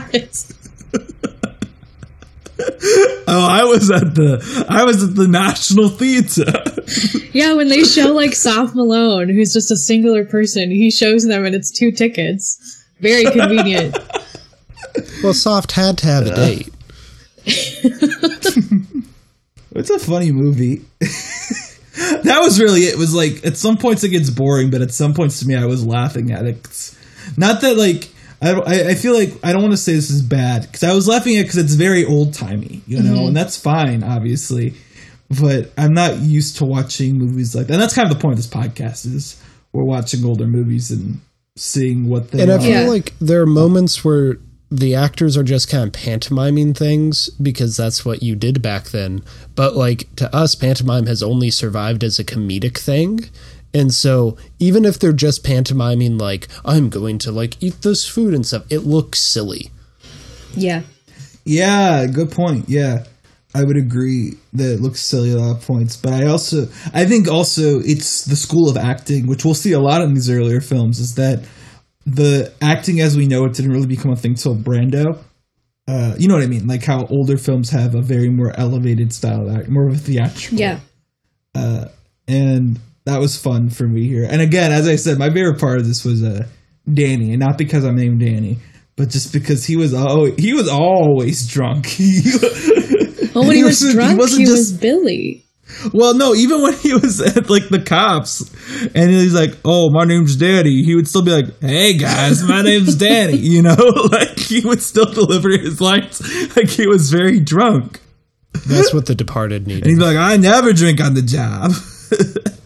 Oh, 3.27 3.49
I 3.49 3.65
was 3.65 3.91
at 3.91 4.15
the 4.15 4.67
I 4.69 4.85
was 4.85 5.03
at 5.03 5.17
the 5.17 5.27
National 5.27 5.89
Theater. 5.89 6.45
Yeah, 7.33 7.55
when 7.55 7.69
they 7.69 7.83
show 7.83 8.13
like 8.13 8.35
Soft 8.35 8.75
Malone, 8.77 9.29
who's 9.29 9.53
just 9.53 9.71
a 9.71 9.77
singular 9.77 10.25
person, 10.25 10.71
he 10.71 10.91
shows 10.91 11.25
them 11.25 11.45
and 11.45 11.55
it's 11.55 11.71
two 11.71 11.91
tickets. 11.91 12.85
Very 13.01 13.25
convenient. 13.25 13.99
well, 15.23 15.35
Soft 15.35 15.73
had 15.73 15.99
to 15.99 16.07
have 16.07 16.27
a 16.27 16.33
uh. 16.33 16.37
date. 16.37 16.69
it's 19.75 19.91
a 19.91 19.99
funny 19.99 20.31
movie. 20.31 20.85
that 21.01 22.39
was 22.41 22.61
really 22.61 22.83
it. 22.83 22.95
it. 22.95 22.99
Was 22.99 23.15
like 23.15 23.45
at 23.45 23.57
some 23.57 23.77
points 23.77 24.05
it 24.05 24.11
gets 24.11 24.31
boring, 24.31 24.71
but 24.71 24.81
at 24.81 24.93
some 24.93 25.13
points 25.13 25.41
to 25.41 25.47
me 25.47 25.57
I 25.57 25.67
was 25.67 25.85
laughing 25.85 26.31
at 26.31 26.47
it. 26.47 26.94
It's 27.35 27.39
not 27.39 27.61
that 27.63 27.77
like 27.77 28.09
I 28.41 28.53
I, 28.53 28.89
I 28.91 28.95
feel 28.95 29.15
like 29.15 29.33
I 29.43 29.53
don't 29.53 29.63
want 29.63 29.73
to 29.73 29.79
say 29.79 29.93
this 29.95 30.11
is 30.11 30.23
bad 30.23 30.63
because 30.63 30.83
I 30.83 30.95
was 30.95 31.09
laughing 31.09 31.37
at 31.37 31.43
because 31.43 31.57
it's 31.59 31.75
very 31.75 32.05
old 32.05 32.35
timey, 32.35 32.83
you 32.87 33.03
know, 33.03 33.15
mm-hmm. 33.15 33.29
and 33.29 33.37
that's 33.37 33.57
fine, 33.57 34.03
obviously. 34.03 34.75
But 35.41 35.73
I'm 35.77 35.95
not 35.95 36.19
used 36.19 36.59
to 36.59 36.65
watching 36.65 37.19
movies 37.19 37.55
like 37.55 37.67
that. 37.67 37.75
And 37.75 37.83
that's 37.83 37.95
kind 37.95 38.09
of 38.11 38.17
the 38.17 38.21
point 38.21 38.33
of 38.33 38.39
this 38.39 38.47
podcast 38.47 39.07
is 39.07 39.43
we're 39.73 39.83
watching 39.85 40.25
older 40.25 40.47
movies 40.47 40.91
and 40.91 41.21
seeing 41.57 42.09
what 42.09 42.31
they 42.31 42.43
And 42.43 42.53
I 42.53 42.59
feel 42.59 42.83
Yeah. 42.83 42.89
like 42.89 43.15
there 43.21 43.41
are 43.41 43.47
moments 43.47 44.05
where 44.05 44.37
the 44.71 44.95
actors 44.95 45.37
are 45.37 45.45
just 45.45 45.69
kind 45.69 45.85
of 45.85 45.93
pantomiming 45.93 46.75
things 46.75 47.29
because 47.41 47.77
that's 47.77 48.05
what 48.05 48.23
you 48.23 48.35
did 48.35 48.61
back 48.61 48.91
then. 48.91 49.23
But 49.55 49.77
like 49.77 50.15
to 50.17 50.33
us, 50.35 50.55
pantomime 50.55 51.07
has 51.07 51.23
only 51.23 51.51
survived 51.51 52.03
as 52.05 52.19
a 52.19 52.25
comedic 52.25 52.79
thing. 52.79 53.31
And 53.75 53.93
so 53.93 54.37
even 54.61 54.85
if 54.85 54.99
they're 54.99 55.13
just 55.13 55.45
pantomiming 55.45 56.17
like, 56.17 56.49
I'm 56.65 56.89
going 56.89 57.19
to 57.19 57.33
like 57.33 57.61
eat 57.63 57.83
this 57.83 58.09
food 58.09 58.33
and 58.33 58.47
stuff, 58.47 58.65
it 58.71 58.81
looks 58.81 59.21
silly. 59.21 59.71
Yeah. 60.55 60.83
Yeah, 61.45 62.07
good 62.07 62.31
point. 62.31 62.69
Yeah. 62.69 63.05
I 63.57 63.63
would 63.63 63.77
agree 63.77 64.33
that 64.55 64.75
it 64.75 64.81
looks 64.81 65.01
silly 65.01 65.31
at 65.31 65.37
a 65.37 65.41
lot 65.41 65.57
of 65.57 65.65
points, 65.65 65.97
but 65.97 66.13
I 66.13 66.27
also 66.27 66.67
I 66.93 67.05
think 67.05 67.29
also 67.29 67.79
it's 67.79 68.25
the 68.25 68.35
school 68.35 68.69
of 68.69 68.77
acting, 68.77 69.29
which 69.29 69.45
we'll 69.45 69.55
see 69.55 69.73
a 69.73 69.79
lot 69.79 70.03
in 70.03 70.15
these 70.15 70.29
earlier 70.29 70.61
films, 70.61 70.99
is 70.99 71.15
that 71.15 71.45
the 72.05 72.53
acting 72.61 73.01
as 73.01 73.17
we 73.17 73.29
know 73.29 73.45
it 73.45 73.55
didn't 73.55 73.71
really 73.71 73.87
become 73.87 74.11
a 74.11 74.17
thing 74.17 74.35
till 74.35 74.57
Brando. 74.57 75.19
Uh, 75.87 76.17
you 76.19 76.27
know 76.27 76.35
what 76.35 76.43
I 76.43 76.49
mean? 76.49 76.67
Like 76.67 76.83
how 76.83 77.07
older 77.07 77.37
films 77.37 77.71
have 77.71 77.95
a 77.95 78.01
very 78.01 78.29
more 78.29 78.53
elevated 78.59 79.13
style 79.13 79.49
of 79.49 79.57
act, 79.57 79.69
more 79.69 79.87
of 79.87 79.95
a 79.95 79.99
theatrical. 79.99 80.59
Yeah. 80.59 80.81
and 82.27 82.81
that 83.07 83.19
was 83.21 83.41
fun 83.41 83.71
for 83.71 83.87
me 83.87 84.07
here. 84.09 84.27
And 84.29 84.41
again, 84.41 84.73
as 84.73 84.89
I 84.89 84.97
said, 84.97 85.19
my 85.19 85.31
favorite 85.31 85.61
part 85.61 85.79
of 85.79 85.87
this 85.87 86.05
was 86.05 86.23
uh, 86.23 86.47
Danny, 86.93 87.31
and 87.31 87.41
not 87.41 87.59
because 87.59 87.85
I'm 87.85 87.97
named 87.97 88.21
Danny, 88.21 88.59
but 88.97 89.09
just 89.11 89.33
because 89.33 89.65
he 89.65 89.77
was 89.77 89.93
always 89.95 90.35
he 90.37 90.55
was 90.55 90.69
always 90.69 91.47
drunk. 91.49 91.87
Well, 93.35 93.43
when 93.43 93.55
He 93.55 93.59
he, 93.59 93.65
was 93.65 93.83
wasn't- 93.83 93.95
drunk, 93.95 94.13
he, 94.13 94.17
wasn't 94.19 94.49
was 94.49 94.71
just- 94.71 94.81
Billy. 94.81 95.45
well, 95.93 96.15
no, 96.15 96.35
even 96.37 96.63
when 96.63 96.73
he 96.75 96.93
was 96.95 97.21
at 97.21 97.51
like 97.51 97.69
the 97.69 97.81
cops, 97.81 98.49
and 98.95 99.11
he's 99.11 99.35
like, 99.35 99.57
"Oh, 99.65 99.91
my 99.91 100.05
name's 100.05 100.37
Danny," 100.37 100.85
he 100.85 100.95
would 100.95 101.09
still 101.09 101.23
be 101.23 101.33
like, 101.33 101.47
"Hey 101.61 101.97
guys, 101.99 102.45
my 102.45 102.63
name's 102.63 102.95
Danny." 102.95 103.37
You 103.37 103.63
know, 103.63 103.75
like 104.13 104.39
he 104.39 104.61
would 104.61 104.81
still 104.81 105.07
deliver 105.13 105.49
his 105.51 105.81
lines 105.81 106.21
like 106.57 106.69
he 106.69 106.87
was 106.87 107.11
very 107.11 107.41
drunk. 107.41 108.01
That's 108.69 108.95
what 108.95 109.07
The 109.07 109.17
Departed 109.17 109.63
And 109.63 109.73
he'd 109.73 109.85
needed. 109.85 109.99
be 109.99 110.05
like, 110.05 110.17
"I 110.17 110.37
never 110.37 110.73
drink 110.73 111.01
on 111.01 111.15
the 111.15 111.23
job." 111.23 111.73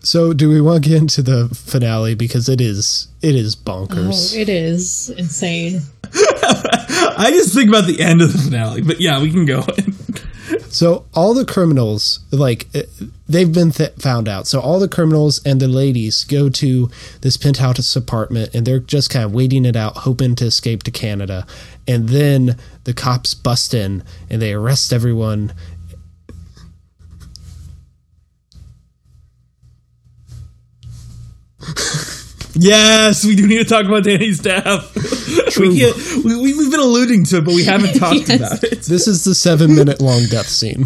So 0.00 0.32
do 0.32 0.48
we 0.48 0.60
want 0.60 0.84
to 0.84 0.90
get 0.90 0.98
into 0.98 1.22
the 1.22 1.48
finale 1.54 2.14
because 2.14 2.48
it 2.48 2.60
is 2.60 3.08
it 3.22 3.34
is 3.34 3.56
Oh, 3.66 3.86
bonkers. 3.86 4.36
it 4.36 4.48
is 4.48 5.10
insane. 5.10 5.80
I 6.12 7.30
just 7.32 7.54
think 7.54 7.68
about 7.68 7.86
the 7.86 8.00
end 8.00 8.22
of 8.22 8.32
the 8.32 8.38
finale, 8.38 8.82
but 8.82 9.00
yeah, 9.00 9.20
we 9.20 9.30
can 9.30 9.44
go. 9.46 9.64
So 10.68 11.06
all 11.14 11.34
the 11.34 11.44
criminals, 11.44 12.20
like 12.32 12.66
uh, 12.74 12.82
they've 13.28 13.52
been 13.52 13.70
th- 13.72 13.92
found 13.98 14.28
out. 14.28 14.46
So 14.48 14.60
all 14.60 14.78
the 14.80 14.88
criminals 14.88 15.40
and 15.44 15.60
the 15.60 15.66
ladies 15.68 16.24
go 16.24 16.48
to 16.48 16.90
this 17.20 17.36
penthouse 17.36 17.94
apartment, 17.96 18.54
and 18.54 18.66
they're 18.66 18.78
just 18.80 19.10
kind 19.10 19.24
of 19.24 19.32
waiting 19.32 19.64
it 19.64 19.76
out, 19.76 19.98
hoping 19.98 20.34
to 20.36 20.44
escape 20.46 20.82
to 20.84 20.90
Canada. 20.90 21.46
And 21.88 22.08
then 22.08 22.56
the 22.84 22.92
cops 22.94 23.32
bust 23.34 23.74
in 23.74 24.02
and 24.28 24.40
they 24.42 24.52
arrest 24.52 24.92
everyone. 24.92 25.52
Yes, 32.54 33.24
we 33.24 33.36
do 33.36 33.46
need 33.46 33.58
to 33.58 33.64
talk 33.64 33.86
about 33.86 34.02
Danny's 34.02 34.40
death. 34.40 34.92
we 35.58 35.78
can't, 35.78 35.96
we, 36.24 36.34
we, 36.34 36.58
we've 36.58 36.70
been 36.70 36.80
alluding 36.80 37.24
to 37.26 37.38
it, 37.38 37.44
but 37.44 37.54
we 37.54 37.62
haven't 37.64 37.94
talked 37.98 38.28
Yes. 38.28 38.40
about 38.40 38.64
it. 38.64 38.80
This 38.82 39.06
is 39.06 39.22
the 39.22 39.36
seven 39.36 39.76
minute 39.76 40.00
long 40.00 40.24
death 40.26 40.48
scene. 40.48 40.84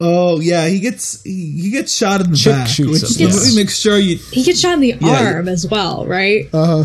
Oh 0.00 0.40
yeah, 0.40 0.66
he 0.66 0.80
gets 0.80 1.22
he, 1.22 1.60
he 1.62 1.70
gets 1.70 1.94
shot 1.94 2.20
in 2.20 2.30
the 2.32 2.36
Chick 2.36 2.52
back, 2.52 2.66
shoots 2.68 2.90
which 3.02 3.02
him, 3.02 3.28
the 3.28 3.32
yes. 3.34 3.44
movie 3.44 3.56
makes 3.56 3.78
sure 3.78 3.96
you. 3.98 4.16
He 4.32 4.42
gets 4.42 4.60
shot 4.60 4.74
in 4.74 4.80
the 4.80 4.88
Yeah, 4.88 4.96
yeah. 5.00 5.32
arm 5.36 5.48
as 5.48 5.66
well, 5.68 6.04
right? 6.06 6.48
Uh 6.52 6.66
huh. 6.66 6.84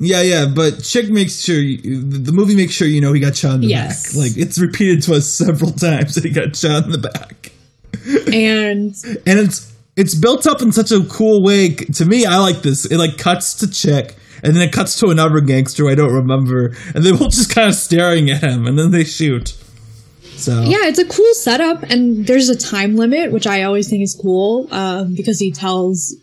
Yeah, 0.00 0.22
yeah, 0.22 0.46
but 0.52 0.82
Chick 0.82 1.08
makes 1.10 1.40
sure 1.40 1.54
you, 1.60 2.02
the 2.02 2.32
movie 2.32 2.56
makes 2.56 2.72
sure 2.72 2.88
you 2.88 3.00
know 3.00 3.12
he 3.12 3.20
got 3.20 3.36
shot 3.36 3.54
in 3.54 3.60
the 3.60 3.68
Yes. 3.68 4.12
back. 4.12 4.22
Like 4.24 4.36
it's 4.36 4.58
repeated 4.58 5.02
to 5.04 5.14
us 5.14 5.28
several 5.28 5.70
times 5.70 6.16
that 6.16 6.24
he 6.24 6.30
got 6.30 6.56
shot 6.56 6.84
in 6.84 6.90
the 6.90 6.98
back, 6.98 7.41
And 8.32 8.94
and 9.26 9.38
it's 9.38 9.72
it's 9.96 10.14
built 10.14 10.46
up 10.46 10.62
in 10.62 10.72
such 10.72 10.90
a 10.90 11.04
cool 11.04 11.42
way. 11.42 11.74
To 11.74 12.04
me, 12.04 12.26
I 12.26 12.38
like 12.38 12.62
this. 12.62 12.84
It 12.84 12.98
like 12.98 13.18
cuts 13.18 13.54
to 13.56 13.70
Chick. 13.70 14.16
And 14.44 14.56
then 14.56 14.62
it 14.62 14.72
cuts 14.72 14.98
to 14.98 15.06
another 15.10 15.40
gangster 15.40 15.88
I 15.88 15.94
don't 15.94 16.12
remember, 16.12 16.74
and 16.96 17.04
they're 17.04 17.16
both 17.16 17.30
just 17.30 17.54
kind 17.54 17.68
of 17.68 17.76
staring 17.76 18.28
at 18.28 18.42
him, 18.42 18.66
and 18.66 18.76
then 18.76 18.90
they 18.90 19.04
shoot. 19.04 19.54
So 20.34 20.62
yeah, 20.62 20.88
it's 20.88 20.98
a 20.98 21.06
cool 21.06 21.32
setup, 21.34 21.84
and 21.84 22.26
there's 22.26 22.48
a 22.48 22.56
time 22.56 22.96
limit, 22.96 23.30
which 23.30 23.46
I 23.46 23.62
always 23.62 23.88
think 23.88 24.02
is 24.02 24.18
cool, 24.20 24.66
um, 24.72 25.14
because 25.14 25.38
he 25.38 25.52
tells 25.52 26.16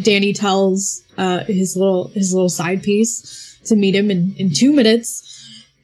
Danny 0.00 0.32
tells 0.32 1.02
uh, 1.18 1.44
his 1.44 1.76
little 1.76 2.08
his 2.08 2.32
little 2.32 2.48
side 2.48 2.82
piece 2.82 3.58
to 3.66 3.76
meet 3.76 3.94
him 3.94 4.10
in, 4.10 4.34
in 4.38 4.50
two 4.54 4.72
minutes, 4.72 5.22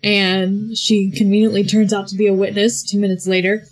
and 0.02 0.76
she 0.78 1.10
conveniently 1.10 1.64
turns 1.64 1.92
out 1.92 2.08
to 2.08 2.16
be 2.16 2.26
a 2.26 2.32
witness 2.32 2.82
two 2.82 2.98
minutes 2.98 3.26
later. 3.26 3.66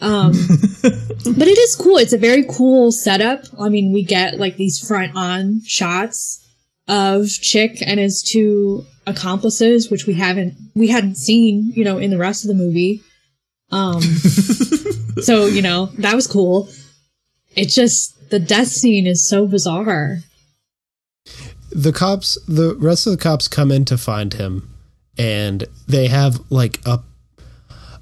Um, 0.00 0.32
but 0.82 1.48
it 1.48 1.58
is 1.58 1.76
cool. 1.76 1.96
It's 1.96 2.12
a 2.12 2.18
very 2.18 2.44
cool 2.44 2.92
setup. 2.92 3.44
I 3.58 3.68
mean, 3.68 3.92
we 3.92 4.02
get 4.04 4.38
like 4.38 4.56
these 4.56 4.78
front 4.78 5.12
on 5.16 5.62
shots 5.64 6.44
of 6.86 7.28
Chick 7.28 7.82
and 7.84 7.98
his 7.98 8.22
two 8.22 8.84
accomplices, 9.06 9.90
which 9.90 10.06
we 10.06 10.14
haven't 10.14 10.54
we 10.74 10.88
hadn't 10.88 11.16
seen, 11.16 11.72
you 11.74 11.84
know, 11.84 11.98
in 11.98 12.10
the 12.10 12.18
rest 12.18 12.44
of 12.44 12.48
the 12.48 12.54
movie. 12.54 13.02
Um, 13.70 14.00
so 15.20 15.46
you 15.46 15.62
know 15.62 15.86
that 15.98 16.14
was 16.14 16.26
cool. 16.26 16.68
It 17.56 17.66
just 17.66 18.30
the 18.30 18.38
death 18.38 18.68
scene 18.68 19.06
is 19.06 19.28
so 19.28 19.46
bizarre. 19.46 20.18
the 21.70 21.92
cops, 21.92 22.38
the 22.46 22.74
rest 22.76 23.06
of 23.06 23.12
the 23.12 23.22
cops 23.22 23.48
come 23.48 23.70
in 23.70 23.84
to 23.86 23.98
find 23.98 24.34
him, 24.34 24.72
and 25.18 25.64
they 25.86 26.06
have 26.06 26.40
like 26.50 26.80
a 26.86 27.02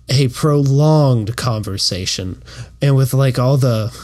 a 0.08 0.28
prolonged 0.28 1.36
conversation, 1.36 2.42
and 2.80 2.96
with 2.96 3.12
like 3.14 3.38
all 3.38 3.56
the 3.56 3.96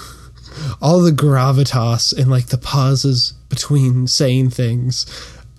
all 0.80 1.00
the 1.00 1.10
gravitas 1.10 2.16
and 2.16 2.30
like 2.30 2.46
the 2.46 2.58
pauses 2.58 3.34
between 3.48 4.06
saying 4.06 4.50
things, 4.50 5.06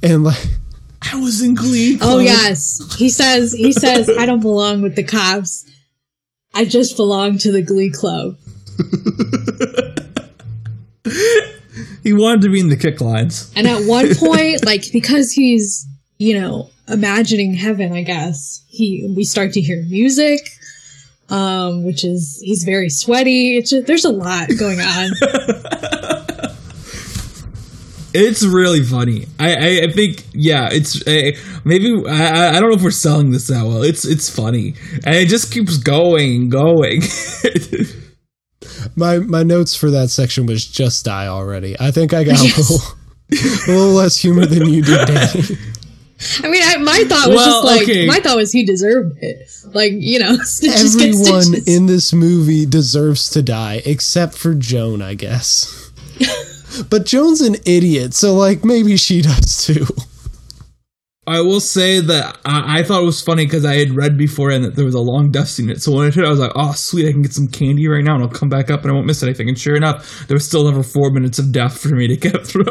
and 0.01 0.23
like 0.23 0.45
I 1.12 1.19
was 1.19 1.41
in 1.41 1.56
Glee. 1.56 1.97
Oh 2.01 2.19
yes, 2.19 2.95
he 2.97 3.10
says. 3.10 3.53
He 3.53 3.71
says, 3.71 4.10
"I 4.10 4.25
don't 4.25 4.41
belong 4.41 4.82
with 4.82 4.95
the 4.95 5.03
cops. 5.03 5.65
I 6.53 6.65
just 6.65 6.95
belong 6.95 7.38
to 7.39 7.51
the 7.51 7.62
Glee 7.62 7.91
Club." 7.91 8.38
he 12.03 12.13
wanted 12.13 12.41
to 12.41 12.49
be 12.49 12.60
in 12.60 12.69
the 12.69 12.77
kick 12.77 13.01
lines. 13.01 13.51
And 13.56 13.67
at 13.67 13.86
one 13.86 14.13
point, 14.15 14.65
like 14.65 14.91
because 14.91 15.32
he's 15.32 15.88
you 16.17 16.39
know 16.39 16.69
imagining 16.88 17.54
heaven, 17.54 17.93
I 17.93 18.04
guess 18.04 18.63
he 18.67 19.12
we 19.15 19.24
start 19.24 19.54
to 19.54 19.62
hear 19.62 19.84
music, 19.84 20.39
um, 21.30 21.84
which 21.84 22.04
is 22.04 22.41
he's 22.43 22.63
very 22.63 22.89
sweaty. 22.89 23.58
It's 23.58 23.69
just, 23.72 23.88
there's 23.88 24.06
a 24.06 24.10
lot 24.12 24.50
going 24.60 24.80
on. 24.80 25.12
It's 28.15 28.46
really 28.46 28.84
funny. 28.84 29.26
I, 29.39 29.56
I, 29.56 29.82
I 29.86 29.91
think 29.91 30.24
yeah. 30.34 30.69
It's 30.72 31.04
maybe 31.65 32.04
I, 32.08 32.28
I- 32.28 32.50
I 32.50 32.60
don't 32.60 32.69
know 32.69 32.76
if 32.76 32.84
we're 32.84 32.91
selling 32.91 33.32
this 33.32 33.48
that 33.48 33.65
well. 33.65 33.82
It's 33.82 34.06
it's 34.06 34.30
funny 34.30 34.76
and 35.04 35.15
it 35.15 35.30
just 35.30 35.52
keeps 35.52 35.78
going 35.78 36.36
and 36.43 36.52
going. 36.52 37.02
my 38.96 39.17
my 39.17 39.41
notes 39.41 39.76
for 39.76 39.89
that 39.89 40.12
section 40.12 40.46
was 40.46 40.63
just 40.63 41.04
die 41.06 41.26
already. 41.26 41.76
I 41.80 41.89
think 41.89 42.13
I 42.13 42.24
got 42.24 42.39
a 42.39 42.43
little 42.56 42.78
a 43.32 43.72
little 43.72 43.93
less 43.93 44.15
humor 44.17 44.46
than 44.46 44.69
you 44.69 44.84
did, 44.84 45.08
Danny. 45.08 45.41
I 46.44 46.50
mean, 46.50 46.62
I, 46.64 46.78
my 46.78 47.04
thought 47.08 47.28
was 47.30 47.36
Well, 47.38 47.46
just 47.46 47.66
like 47.66 47.84
okay. 47.84 48.06
my 48.08 48.20
thought 48.20 48.38
was 48.38 48.52
he 48.52 48.66
deserved 48.66 49.18
it. 49.22 49.50
Like 49.74 49.94
you 49.96 50.20
know, 50.20 50.36
stitches 50.44 50.96
get 50.96 51.10
Everyone 51.10 51.56
in 51.68 51.86
this 51.86 52.14
movie 52.14 52.66
deserves 52.66 53.30
to 53.32 53.42
die, 53.42 53.82
except 53.86 54.36
for 54.38 54.54
Joan, 54.54 55.02
I 55.02 55.14
guess. 55.16 55.92
but 56.90 57.06
Joan's 57.06 57.42
an 57.42 57.56
idiot, 57.66 58.14
so 58.14 58.34
like 58.36 58.64
maybe 58.64 58.98
she 58.98 59.22
does 59.22 59.66
too. 59.66 59.86
I 61.26 61.40
will 61.40 61.62
say 61.62 62.02
that 62.02 62.38
I, 62.44 62.80
I 62.80 62.84
thought 62.84 63.02
it 63.02 63.06
was 63.06 63.22
funny 63.22 63.46
because 63.46 63.64
I 63.64 63.76
had 63.76 63.92
read 63.92 64.18
before 64.18 64.52
and 64.52 64.66
that 64.66 64.76
there 64.76 64.84
was 64.84 64.94
a 64.94 65.00
long 65.00 65.32
death 65.32 65.48
scene. 65.48 65.70
in 65.70 65.78
it. 65.78 65.82
So 65.82 65.94
when 65.94 66.08
I 66.08 66.12
heard 66.12 66.26
it, 66.26 66.28
I 66.28 66.30
was 66.30 66.40
like, 66.40 66.52
"Oh, 66.54 66.74
sweet! 66.74 67.08
I 67.08 67.14
can 67.14 67.22
get 67.22 67.32
some 67.32 67.48
candy 67.48 67.88
right 67.88 68.04
now, 68.04 68.16
and 68.16 68.24
I'll 68.24 68.30
come 68.30 68.50
back 68.50 68.70
up, 68.70 68.82
and 68.82 68.92
I 68.92 68.94
won't 68.94 69.08
miss 69.08 69.24
anything." 69.24 69.48
And 69.48 69.58
sure 69.58 69.76
enough, 69.76 70.28
there 70.28 70.36
was 70.36 70.46
still 70.46 70.68
another 70.68 70.84
four 70.84 71.12
minutes 71.12 71.40
of 71.40 71.54
death 71.54 71.80
for 71.80 71.90
me 71.96 72.08
to 72.08 72.18
get 72.18 72.46
through. 72.46 72.66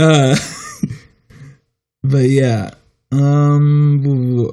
uh, 0.00 0.34
but 2.02 2.28
yeah, 2.28 2.70
um, 3.12 4.50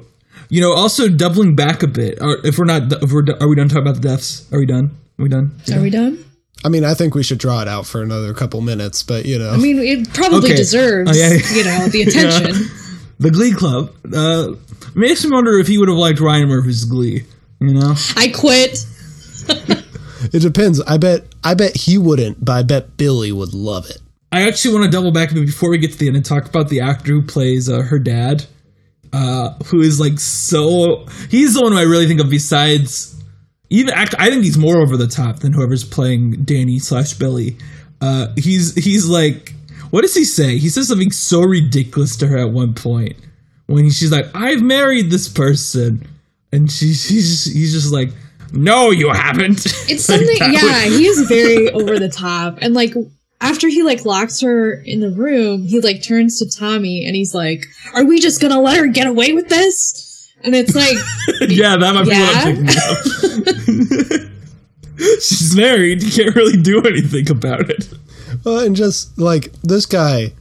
you 0.48 0.60
know, 0.60 0.72
also 0.72 1.08
doubling 1.08 1.56
back 1.56 1.82
a 1.82 1.86
bit. 1.86 2.18
Or 2.20 2.38
if 2.44 2.58
we're 2.58 2.64
not, 2.64 2.92
if 3.02 3.12
we're, 3.12 3.24
are 3.40 3.48
we 3.48 3.56
done 3.56 3.68
talking 3.68 3.82
about 3.82 3.96
the 4.00 4.08
deaths? 4.08 4.50
Are 4.52 4.58
we 4.58 4.66
done? 4.66 4.96
Are 5.18 5.22
we 5.22 5.28
done? 5.28 5.52
Are 5.72 5.80
we 5.80 5.90
done? 5.90 6.24
I 6.64 6.68
mean, 6.68 6.84
I 6.84 6.92
think 6.94 7.14
we 7.14 7.22
should 7.22 7.38
draw 7.38 7.62
it 7.62 7.68
out 7.68 7.86
for 7.86 8.02
another 8.02 8.34
couple 8.34 8.60
minutes, 8.60 9.02
but 9.02 9.24
you 9.24 9.38
know. 9.38 9.50
I 9.50 9.56
mean, 9.56 9.78
it 9.78 10.12
probably 10.12 10.50
Okay. 10.50 10.56
deserves 10.56 11.10
Oh, 11.10 11.14
yeah. 11.14 11.30
you 11.54 11.64
know 11.64 11.88
the 11.88 12.02
attention. 12.02 12.66
The 13.20 13.30
Glee 13.30 13.52
Club 13.52 13.92
uh, 14.14 14.54
makes 14.94 15.22
me 15.26 15.30
wonder 15.30 15.58
if 15.58 15.66
he 15.66 15.76
would 15.76 15.88
have 15.90 15.98
liked 15.98 16.20
Ryan 16.20 16.48
Murphy's 16.48 16.84
Glee. 16.86 17.24
You 17.60 17.74
know. 17.74 17.94
I 18.16 18.28
quit. 18.28 18.86
it 20.32 20.40
depends. 20.40 20.80
I 20.80 20.96
bet 20.96 21.26
I 21.44 21.52
bet 21.52 21.76
he 21.76 21.98
wouldn't, 21.98 22.42
but 22.42 22.52
I 22.52 22.62
bet 22.62 22.96
Billy 22.96 23.30
would 23.30 23.52
love 23.52 23.84
it. 23.90 23.98
I 24.32 24.42
actually 24.46 24.74
want 24.74 24.84
to 24.86 24.90
double 24.90 25.10
back 25.12 25.32
before 25.34 25.70
we 25.70 25.78
get 25.78 25.92
to 25.92 25.98
the 25.98 26.06
end 26.06 26.16
and 26.16 26.24
talk 26.24 26.46
about 26.46 26.68
the 26.68 26.80
actor 26.80 27.12
who 27.12 27.22
plays 27.22 27.68
uh, 27.68 27.82
her 27.82 27.98
dad, 27.98 28.44
uh, 29.12 29.54
who 29.66 29.80
is 29.80 29.98
like 29.98 30.18
so. 30.20 31.06
He's 31.30 31.54
the 31.54 31.62
one 31.62 31.72
who 31.72 31.78
I 31.78 31.82
really 31.82 32.06
think 32.06 32.20
of 32.20 32.30
besides 32.30 33.20
even. 33.70 33.92
Act, 33.94 34.14
I 34.18 34.30
think 34.30 34.44
he's 34.44 34.56
more 34.58 34.78
over 34.78 34.96
the 34.96 35.08
top 35.08 35.40
than 35.40 35.52
whoever's 35.52 35.82
playing 35.84 36.42
Danny 36.44 36.78
slash 36.78 37.14
Billy. 37.14 37.56
Uh, 38.00 38.28
he's 38.36 38.74
he's 38.76 39.06
like, 39.08 39.52
what 39.90 40.02
does 40.02 40.14
he 40.14 40.24
say? 40.24 40.58
He 40.58 40.68
says 40.68 40.86
something 40.88 41.10
so 41.10 41.42
ridiculous 41.42 42.16
to 42.18 42.26
her 42.28 42.38
at 42.38 42.50
one 42.50 42.72
point 42.74 43.16
when 43.66 43.90
she's 43.90 44.12
like, 44.12 44.26
"I've 44.34 44.62
married 44.62 45.10
this 45.10 45.28
person," 45.28 46.06
and 46.52 46.70
she 46.70 46.94
she's 46.94 47.44
he's 47.52 47.72
just 47.72 47.92
like, 47.92 48.10
"No, 48.52 48.90
you 48.92 49.10
haven't." 49.10 49.66
It's 49.66 49.88
Like, 50.08 50.18
something. 50.20 50.36
yeah, 50.40 50.84
was- 50.86 50.96
he 50.98 51.06
is 51.06 51.20
very 51.28 51.70
over 51.72 51.98
the 51.98 52.08
top, 52.08 52.58
and 52.62 52.74
like 52.74 52.94
after 53.40 53.68
he 53.68 53.82
like 53.82 54.04
locks 54.04 54.40
her 54.40 54.72
in 54.74 55.00
the 55.00 55.10
room, 55.10 55.62
he 55.62 55.80
like 55.80 56.02
turns 56.02 56.38
to 56.38 56.58
Tommy 56.58 57.04
and 57.06 57.16
he's 57.16 57.34
like, 57.34 57.64
"Are 57.94 58.04
we 58.04 58.20
just 58.20 58.40
gonna 58.40 58.60
let 58.60 58.76
her 58.78 58.86
get 58.86 59.06
away 59.06 59.32
with 59.32 59.48
this?" 59.48 60.06
And 60.42 60.54
it's 60.54 60.74
like, 60.74 60.96
yeah, 61.50 61.76
that 61.76 61.94
might 61.94 62.06
Yeah? 62.06 62.54
be 62.54 62.62
what 62.62 62.76
I'm 62.78 63.86
thinking 63.86 64.26
of. 64.26 64.30
She's 65.22 65.56
married. 65.56 66.02
You 66.02 66.10
can't 66.10 66.34
really 66.36 66.60
do 66.60 66.82
anything 66.82 67.30
about 67.30 67.70
it. 67.70 67.88
Well, 68.44 68.58
and 68.60 68.76
just 68.76 69.18
like 69.18 69.52
this 69.62 69.86
guy, 69.86 70.32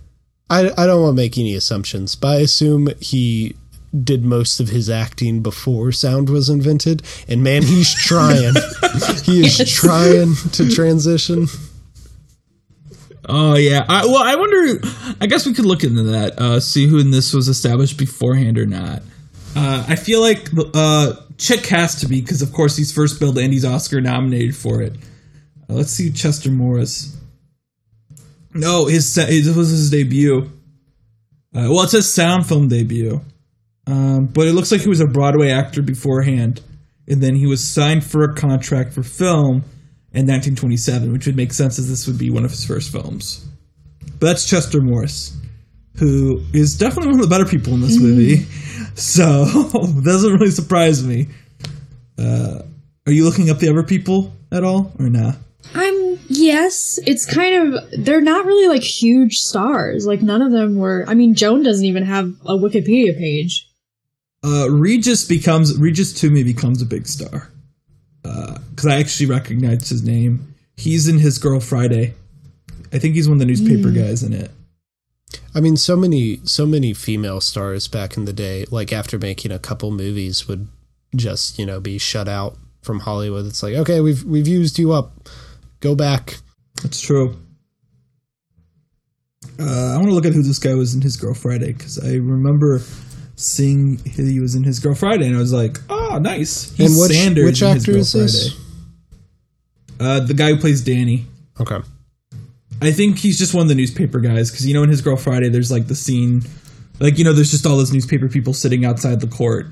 I 0.49 0.69
I 0.77 0.85
don't 0.85 1.01
want 1.01 1.15
to 1.15 1.21
make 1.21 1.37
any 1.37 1.55
assumptions, 1.55 2.15
but 2.15 2.27
I 2.27 2.35
assume 2.41 2.89
he 2.99 3.55
did 4.03 4.23
most 4.23 4.59
of 4.59 4.69
his 4.69 4.89
acting 4.89 5.41
before 5.41 5.91
sound 5.91 6.29
was 6.29 6.49
invented. 6.49 7.01
And 7.27 7.43
man, 7.43 7.63
he's 7.63 7.93
trying. 7.93 8.53
he 9.23 9.45
is 9.45 9.57
Yes. 9.59 9.69
trying 9.73 10.35
to 10.53 10.69
transition. 10.69 11.47
Oh 13.29 13.55
yeah. 13.55 13.85
I, 13.87 14.05
well, 14.05 14.23
I 14.23 14.35
wonder. 14.35 14.81
I 15.21 15.27
guess 15.27 15.45
we 15.45 15.53
could 15.53 15.65
look 15.65 15.83
into 15.83 16.03
that. 16.03 16.39
Uh, 16.39 16.59
see 16.59 16.87
who 16.87 16.97
in 16.97 17.11
this 17.11 17.31
was 17.33 17.47
established 17.47 17.97
beforehand 17.97 18.57
or 18.57 18.65
not. 18.65 19.03
Uh, 19.55 19.85
I 19.87 19.95
feel 19.95 20.19
like 20.19 20.49
uh, 20.73 21.13
Chick 21.37 21.65
has 21.67 21.95
to 22.01 22.07
be 22.07 22.21
because, 22.21 22.41
of 22.41 22.51
course, 22.51 22.75
he's 22.75 22.91
first 22.91 23.19
billed 23.19 23.37
and 23.37 23.53
he's 23.53 23.65
Oscar 23.65 24.01
nominated 24.01 24.55
for 24.55 24.81
it. 24.81 24.93
Uh, 25.69 25.73
let's 25.73 25.91
see 25.91 26.11
Chester 26.11 26.49
Morris. 26.49 27.15
No, 28.53 28.87
his 28.87 29.15
it 29.17 29.55
was 29.55 29.69
his 29.69 29.91
debut. 29.91 30.49
Uh, 31.55 31.67
well, 31.69 31.83
it's 31.83 31.91
says 31.91 32.11
sound 32.11 32.47
film 32.47 32.67
debut, 32.67 33.21
um, 33.85 34.25
but 34.25 34.47
it 34.47 34.53
looks 34.53 34.71
like 34.71 34.81
he 34.81 34.89
was 34.89 35.01
a 35.01 35.07
Broadway 35.07 35.49
actor 35.49 35.81
beforehand, 35.81 36.61
and 37.07 37.21
then 37.21 37.35
he 37.35 37.45
was 37.45 37.63
signed 37.63 38.03
for 38.03 38.23
a 38.23 38.33
contract 38.33 38.93
for 38.93 39.03
film 39.03 39.63
in 40.11 40.25
1927, 40.25 41.11
which 41.11 41.25
would 41.25 41.35
make 41.35 41.53
sense 41.53 41.77
as 41.77 41.87
this 41.87 42.07
would 42.07 42.17
be 42.17 42.29
one 42.29 42.45
of 42.45 42.51
his 42.51 42.65
first 42.65 42.91
films. 42.91 43.45
But 44.19 44.27
that's 44.27 44.49
Chester 44.49 44.81
Morris, 44.81 45.37
who 45.97 46.41
is 46.53 46.77
definitely 46.77 47.11
one 47.11 47.19
of 47.19 47.29
the 47.29 47.35
better 47.35 47.49
people 47.49 47.73
in 47.73 47.81
this 47.81 47.99
movie. 47.99 48.45
So 48.95 49.45
doesn't 50.03 50.33
really 50.33 50.51
surprise 50.51 51.05
me. 51.05 51.29
Uh, 52.17 52.63
are 53.05 53.11
you 53.13 53.23
looking 53.23 53.49
up 53.49 53.59
the 53.59 53.69
other 53.69 53.83
people 53.83 54.33
at 54.51 54.63
all, 54.65 54.91
or 54.99 55.09
not? 55.09 55.37
I'm 55.73 56.19
yes. 56.27 56.99
It's 57.07 57.25
kind 57.25 57.73
of 57.73 57.83
they're 57.97 58.19
not 58.19 58.45
really 58.45 58.67
like 58.67 58.83
huge 58.83 59.37
stars. 59.37 60.05
Like 60.05 60.21
none 60.21 60.41
of 60.41 60.51
them 60.51 60.75
were. 60.75 61.05
I 61.07 61.13
mean, 61.13 61.33
Joan 61.33 61.63
doesn't 61.63 61.85
even 61.85 62.03
have 62.03 62.33
a 62.45 62.55
Wikipedia 62.55 63.17
page. 63.17 63.69
Uh, 64.43 64.69
Regis 64.69 65.25
becomes 65.25 65.77
Regis 65.77 66.13
Toomey 66.13 66.43
becomes 66.43 66.81
a 66.81 66.85
big 66.85 67.07
star 67.07 67.49
because 68.69 68.85
I 68.85 68.99
actually 68.99 69.27
recognize 69.27 69.89
his 69.89 70.03
name. 70.03 70.55
He's 70.77 71.07
in 71.07 71.19
His 71.19 71.37
Girl 71.37 71.59
Friday. 71.59 72.13
I 72.91 72.99
think 72.99 73.15
he's 73.15 73.27
one 73.27 73.35
of 73.35 73.39
the 73.39 73.45
newspaper 73.45 73.91
guys 73.91 74.23
in 74.23 74.33
it. 74.33 74.51
I 75.53 75.59
mean, 75.59 75.77
so 75.77 75.95
many 75.95 76.39
so 76.43 76.65
many 76.65 76.93
female 76.93 77.41
stars 77.41 77.87
back 77.87 78.17
in 78.17 78.25
the 78.25 78.33
day, 78.33 78.65
like 78.71 78.93
after 78.93 79.17
making 79.17 79.51
a 79.51 79.59
couple 79.59 79.91
movies, 79.91 80.47
would 80.47 80.67
just 81.15 81.59
you 81.59 81.65
know 81.65 81.79
be 81.79 81.97
shut 81.97 82.27
out 82.27 82.57
from 82.81 83.01
Hollywood. 83.01 83.45
It's 83.45 83.61
like, 83.61 83.75
okay, 83.75 83.99
we've 84.01 84.23
we've 84.23 84.47
used 84.47 84.79
you 84.79 84.91
up. 84.91 85.29
Go 85.79 85.95
back. 85.95 86.37
That's 86.81 87.01
true. 87.01 87.37
Uh, 89.59 89.93
I 89.93 89.97
want 89.97 90.07
to 90.07 90.13
look 90.13 90.25
at 90.25 90.33
who 90.33 90.41
this 90.41 90.59
guy 90.59 90.73
was 90.73 90.93
in 90.93 91.01
His 91.01 91.17
Girl 91.17 91.33
Friday 91.33 91.73
because 91.73 91.99
I 91.99 92.13
remember 92.13 92.81
seeing 93.35 93.97
he 93.97 94.39
was 94.39 94.55
in 94.55 94.63
His 94.63 94.79
Girl 94.79 94.95
Friday, 94.95 95.27
and 95.27 95.35
I 95.35 95.39
was 95.39 95.53
like, 95.53 95.77
"Oh, 95.89 95.98
nice." 96.17 96.71
He's 96.75 96.91
and 96.91 96.99
which 97.01 97.17
Sanders 97.17 97.45
which 97.45 97.61
in 97.61 97.73
His 97.75 97.83
actor 97.83 97.97
is 97.97 98.13
this? 98.13 98.59
Uh, 99.99 100.21
the 100.21 100.33
guy 100.33 100.49
who 100.49 100.57
plays 100.57 100.81
Danny. 100.81 101.25
Okay. 101.59 101.79
I 102.81 102.91
think 102.91 103.17
he's 103.17 103.37
just 103.37 103.53
one 103.53 103.63
of 103.63 103.67
the 103.67 103.75
newspaper 103.75 104.19
guys 104.19 104.49
because 104.49 104.65
you 104.65 104.73
know 104.73 104.83
in 104.83 104.89
his 104.89 105.01
Girl 105.01 105.17
Friday 105.17 105.49
there's 105.49 105.71
like 105.71 105.87
the 105.87 105.95
scene, 105.95 106.43
like 106.99 107.17
you 107.17 107.25
know 107.25 107.33
there's 107.33 107.51
just 107.51 107.65
all 107.65 107.75
those 107.75 107.91
newspaper 107.91 108.29
people 108.29 108.53
sitting 108.53 108.85
outside 108.85 109.19
the 109.19 109.27
court. 109.27 109.67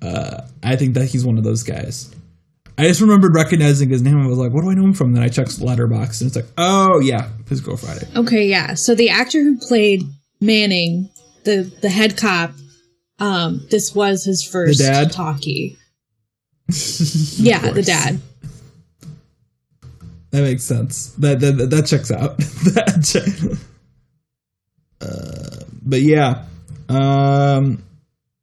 Uh, 0.00 0.42
I 0.62 0.76
think 0.76 0.94
that 0.94 1.06
he's 1.06 1.24
one 1.24 1.36
of 1.36 1.44
those 1.44 1.62
guys. 1.62 2.14
I 2.78 2.86
just 2.86 3.00
remembered 3.00 3.34
recognizing 3.34 3.90
his 3.90 4.02
name. 4.02 4.22
I 4.22 4.26
was 4.26 4.38
like, 4.38 4.52
"What 4.52 4.62
do 4.62 4.70
I 4.70 4.74
know 4.74 4.84
him 4.84 4.94
from?" 4.94 5.12
Then 5.12 5.22
I 5.22 5.28
checked 5.28 5.58
the 5.58 5.66
Letterboxd 5.66 6.20
and 6.20 6.28
it's 6.28 6.36
like, 6.36 6.46
"Oh 6.56 7.00
yeah, 7.00 7.28
his 7.48 7.60
Girl 7.60 7.76
Friday." 7.76 8.06
Okay, 8.16 8.46
yeah. 8.46 8.74
So 8.74 8.94
the 8.94 9.10
actor 9.10 9.42
who 9.42 9.58
played 9.58 10.04
Manning, 10.40 11.10
the 11.44 11.70
the 11.82 11.90
head 11.90 12.16
cop, 12.16 12.52
um, 13.18 13.66
this 13.70 13.94
was 13.94 14.24
his 14.24 14.44
first 14.44 14.78
dad? 14.78 15.12
talkie. 15.12 15.76
yeah, 16.68 17.70
the 17.70 17.82
dad. 17.84 18.20
that 20.30 20.42
makes 20.42 20.64
sense. 20.64 21.12
That 21.14 21.40
that, 21.40 21.70
that 21.70 21.86
checks 21.86 22.10
out. 22.10 22.36
that 22.38 23.02
check- 23.04 23.58
uh, 25.00 25.64
but 25.82 26.00
yeah, 26.00 26.44
um, 26.88 27.82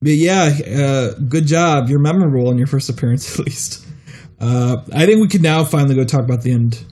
but 0.02 0.12
yeah, 0.12 0.56
uh, 0.68 1.14
good 1.28 1.46
job. 1.46 1.90
You're 1.90 2.00
memorable 2.00 2.52
in 2.52 2.58
your 2.58 2.68
first 2.68 2.90
appearance, 2.90 3.40
at 3.40 3.46
least. 3.46 3.86
Uh, 4.40 4.78
I 4.94 5.06
think 5.06 5.22
we 5.22 5.28
can 5.28 5.42
now 5.42 5.64
finally 5.64 5.96
go 5.96 6.04
talk 6.04 6.22
about 6.22 6.42
the 6.42 6.52
end. 6.52 6.84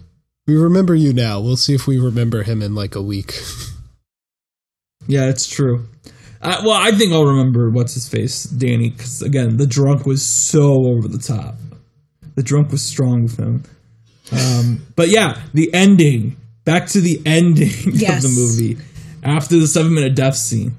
We 0.48 0.58
remember 0.58 0.96
you 0.96 1.14
now. 1.14 1.40
We'll 1.40 1.58
see 1.58 1.74
if 1.74 1.88
we 1.88 2.00
remember 2.00 2.44
him 2.44 2.62
in 2.62 2.76
like 2.76 2.96
a 2.96 3.02
week. 3.02 3.40
Yeah, 5.08 5.30
it's 5.30 5.48
true. 5.48 5.88
Uh, 6.44 6.62
well, 6.64 6.78
I 6.80 6.92
think 6.92 7.14
I'll 7.14 7.26
remember 7.26 7.70
what's 7.70 7.94
his 7.94 8.08
face, 8.10 8.44
Danny, 8.44 8.90
because 8.90 9.22
again, 9.22 9.58
the 9.58 9.66
drunk 9.68 10.06
was 10.06 10.24
so 10.26 10.86
over 10.88 11.08
the 11.08 11.18
top. 11.18 11.56
The 12.36 12.44
drunk 12.44 12.72
was 12.72 12.82
strong 12.82 13.24
with 13.24 13.38
him. 13.38 13.64
Um, 14.32 14.86
but 14.96 15.10
yeah, 15.10 15.42
the 15.54 15.74
ending. 15.74 16.38
Back 16.66 16.88
to 16.90 17.02
the 17.02 17.22
ending 17.26 17.72
Yes. 17.94 18.24
of 18.26 18.32
the 18.32 18.36
movie 18.40 18.78
after 19.22 19.60
the 19.60 19.68
seven 19.68 19.94
minute 19.94 20.16
death 20.16 20.36
scene. 20.36 20.78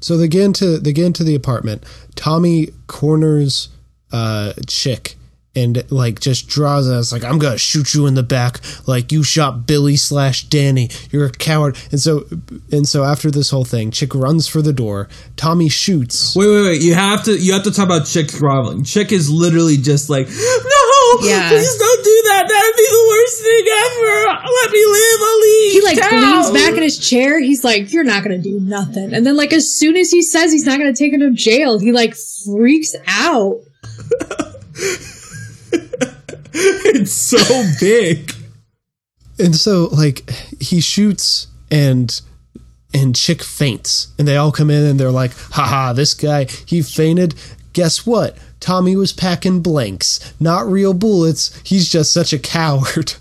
So 0.00 0.16
they 0.16 0.28
get 0.28 0.42
into 0.44 0.78
they 0.78 0.92
get 0.92 1.06
into 1.06 1.24
the 1.24 1.34
apartment. 1.34 1.84
Tommy 2.14 2.68
corners 2.86 3.68
uh 4.12 4.52
chick 4.68 5.16
and 5.58 5.90
like 5.90 6.20
just 6.20 6.48
draws 6.48 6.88
us 6.88 7.12
like 7.12 7.24
I'm 7.24 7.38
gonna 7.38 7.58
shoot 7.58 7.94
you 7.94 8.06
in 8.06 8.14
the 8.14 8.22
back 8.22 8.60
like 8.86 9.10
you 9.12 9.22
shot 9.22 9.66
Billy 9.66 9.96
slash 9.96 10.44
Danny. 10.44 10.90
You're 11.10 11.26
a 11.26 11.30
coward. 11.32 11.76
And 11.90 12.00
so 12.00 12.26
and 12.72 12.86
so 12.86 13.04
after 13.04 13.30
this 13.30 13.50
whole 13.50 13.64
thing, 13.64 13.90
chick 13.90 14.14
runs 14.14 14.46
for 14.46 14.62
the 14.62 14.72
door. 14.72 15.08
Tommy 15.36 15.68
shoots. 15.68 16.36
Wait, 16.36 16.46
wait, 16.48 16.62
wait! 16.62 16.82
You 16.82 16.94
have 16.94 17.24
to 17.24 17.36
you 17.38 17.52
have 17.52 17.64
to 17.64 17.70
talk 17.72 17.86
about 17.86 18.06
Chick 18.06 18.28
groveling. 18.32 18.84
Chick 18.84 19.12
is 19.12 19.30
literally 19.30 19.76
just 19.76 20.08
like, 20.10 20.26
no, 20.28 21.18
Yeah. 21.22 21.48
please 21.48 21.76
don't 21.78 22.04
do 22.04 22.22
that. 22.28 22.44
That'd 22.48 22.76
be 22.76 22.86
the 22.90 23.04
worst 23.08 23.42
thing 23.42 23.66
ever. 23.84 24.48
Let 24.62 24.70
me 24.72 24.84
live. 24.86 25.20
I'll 25.22 25.40
leave. 25.40 25.72
He 25.72 25.80
like 25.82 25.98
town." 26.00 26.20
leans 26.22 26.50
back 26.50 26.74
in 26.76 26.82
his 26.82 26.98
chair. 26.98 27.40
He's 27.40 27.64
like, 27.64 27.92
"You're 27.92 28.04
not 28.04 28.22
gonna 28.22 28.38
do 28.38 28.60
nothing." 28.60 29.12
And 29.14 29.26
then 29.26 29.36
like 29.36 29.52
as 29.52 29.72
soon 29.72 29.96
as 29.96 30.10
he 30.10 30.22
says 30.22 30.52
he's 30.52 30.64
not 30.66 30.78
gonna 30.78 30.94
take 30.94 31.12
him 31.12 31.20
to 31.20 31.30
jail, 31.32 31.78
he 31.78 31.92
like 31.92 32.14
freaks 32.44 32.94
out. 33.06 33.60
it's 36.52 37.12
so 37.12 37.38
big. 37.80 38.32
And 39.38 39.54
so 39.54 39.88
like 39.92 40.28
he 40.60 40.80
shoots 40.80 41.46
and 41.70 42.20
and 42.94 43.14
chick 43.14 43.42
faints 43.42 44.08
and 44.18 44.26
they 44.26 44.36
all 44.36 44.50
come 44.50 44.70
in 44.70 44.84
and 44.84 44.98
they're 44.98 45.10
like, 45.10 45.32
haha, 45.50 45.92
this 45.92 46.14
guy, 46.14 46.44
he 46.66 46.82
fainted. 46.82 47.34
Guess 47.72 48.06
what? 48.06 48.36
Tommy 48.60 48.96
was 48.96 49.12
packing 49.12 49.60
blanks, 49.60 50.34
not 50.40 50.66
real 50.66 50.94
bullets. 50.94 51.60
He's 51.64 51.88
just 51.88 52.12
such 52.12 52.32
a 52.32 52.38
coward. 52.38 53.14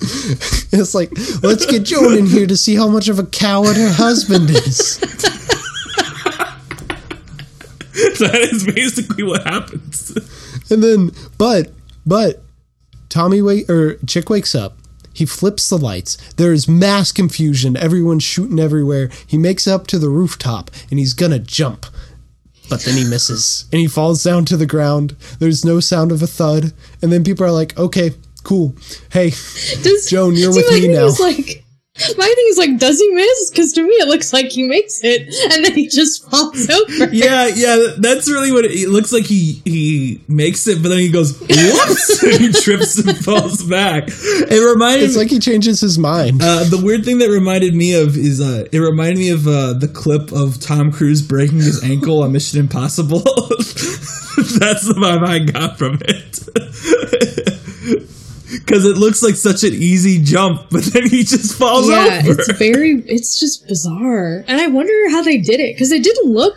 it's 0.00 0.94
like, 0.94 1.10
let's 1.42 1.66
get 1.66 1.82
Joan 1.82 2.18
in 2.18 2.26
here 2.26 2.46
to 2.46 2.56
see 2.56 2.76
how 2.76 2.88
much 2.88 3.08
of 3.08 3.18
a 3.18 3.26
coward 3.26 3.76
her 3.76 3.92
husband 3.92 4.50
is. 4.50 4.98
that 8.18 8.48
is 8.52 8.66
basically 8.66 9.24
what 9.24 9.44
happens. 9.44 10.16
And 10.70 10.82
then, 10.82 11.10
but, 11.38 11.72
but, 12.06 12.43
Tommy 13.14 13.40
wake 13.40 13.70
or 13.70 13.94
Chick 14.08 14.28
wakes 14.28 14.56
up. 14.56 14.76
He 15.12 15.24
flips 15.24 15.68
the 15.68 15.78
lights. 15.78 16.16
There 16.32 16.52
is 16.52 16.66
mass 16.66 17.12
confusion. 17.12 17.76
Everyone's 17.76 18.24
shooting 18.24 18.58
everywhere. 18.58 19.08
He 19.24 19.38
makes 19.38 19.68
up 19.68 19.86
to 19.86 20.00
the 20.00 20.08
rooftop 20.08 20.68
and 20.90 20.98
he's 20.98 21.14
gonna 21.14 21.38
jump. 21.38 21.86
But 22.68 22.80
then 22.80 22.96
he 22.96 23.04
misses 23.04 23.66
and 23.72 23.80
he 23.80 23.86
falls 23.86 24.24
down 24.24 24.46
to 24.46 24.56
the 24.56 24.66
ground. 24.66 25.14
There's 25.38 25.64
no 25.64 25.78
sound 25.78 26.10
of 26.10 26.22
a 26.22 26.26
thud. 26.26 26.72
And 27.02 27.12
then 27.12 27.22
people 27.22 27.46
are 27.46 27.52
like, 27.52 27.78
okay, 27.78 28.14
cool. 28.42 28.74
Hey, 29.12 29.30
Does 29.30 30.08
Joan, 30.10 30.34
you're 30.34 30.52
with 30.52 30.68
me 30.72 30.88
now. 30.88 31.10
like, 31.20 31.63
my 31.96 32.26
thing 32.26 32.44
is 32.48 32.58
like, 32.58 32.78
does 32.78 32.98
he 32.98 33.08
miss? 33.10 33.50
Because 33.50 33.72
to 33.74 33.82
me, 33.82 33.94
it 33.94 34.08
looks 34.08 34.32
like 34.32 34.46
he 34.46 34.64
makes 34.64 35.04
it, 35.04 35.22
and 35.52 35.64
then 35.64 35.74
he 35.74 35.86
just 35.86 36.28
falls 36.28 36.68
over. 36.68 37.14
Yeah, 37.14 37.46
yeah, 37.46 37.94
that's 37.98 38.28
really 38.28 38.50
what 38.50 38.64
it, 38.64 38.72
it 38.72 38.88
looks 38.88 39.12
like. 39.12 39.24
He 39.24 39.62
he 39.64 40.20
makes 40.26 40.66
it, 40.66 40.82
but 40.82 40.88
then 40.88 40.98
he 40.98 41.08
goes 41.08 41.38
whoops, 41.38 42.22
and 42.24 42.32
he 42.40 42.50
trips 42.52 42.98
and 42.98 43.16
falls 43.18 43.62
back. 43.62 44.08
It 44.08 44.74
reminded 44.74 45.04
It's 45.04 45.16
like 45.16 45.30
he 45.30 45.38
changes 45.38 45.80
his 45.80 45.96
mind. 45.96 46.42
Uh, 46.42 46.64
the 46.64 46.80
weird 46.82 47.04
thing 47.04 47.18
that 47.18 47.30
reminded 47.30 47.76
me 47.76 47.94
of 47.94 48.16
is 48.16 48.40
uh, 48.40 48.66
it 48.72 48.78
reminded 48.80 49.18
me 49.18 49.30
of 49.30 49.46
uh, 49.46 49.74
the 49.74 49.88
clip 49.88 50.32
of 50.32 50.60
Tom 50.60 50.90
Cruise 50.90 51.22
breaking 51.22 51.58
his 51.58 51.84
ankle 51.84 52.24
on 52.24 52.32
Mission 52.32 52.58
Impossible. 52.58 53.20
That's 53.24 54.84
the 54.84 54.94
vibe 54.98 55.24
I 55.24 55.38
got 55.38 55.78
from 55.78 56.00
it. 56.02 56.40
Because 58.64 58.84
it 58.84 58.96
looks 58.96 59.22
like 59.22 59.34
such 59.34 59.62
an 59.64 59.74
easy 59.74 60.22
jump, 60.22 60.66
but 60.70 60.84
then 60.84 61.08
he 61.08 61.24
just 61.24 61.58
falls 61.58 61.88
yeah, 61.88 62.22
over. 62.24 62.32
it's 62.40 62.52
very, 62.52 63.02
it's 63.06 63.38
just 63.38 63.68
bizarre, 63.68 64.44
and 64.46 64.60
I 64.60 64.68
wonder 64.68 65.10
how 65.10 65.22
they 65.22 65.38
did 65.38 65.60
it 65.60 65.74
because 65.74 65.92
it 65.92 66.02
didn't 66.02 66.32
look 66.32 66.56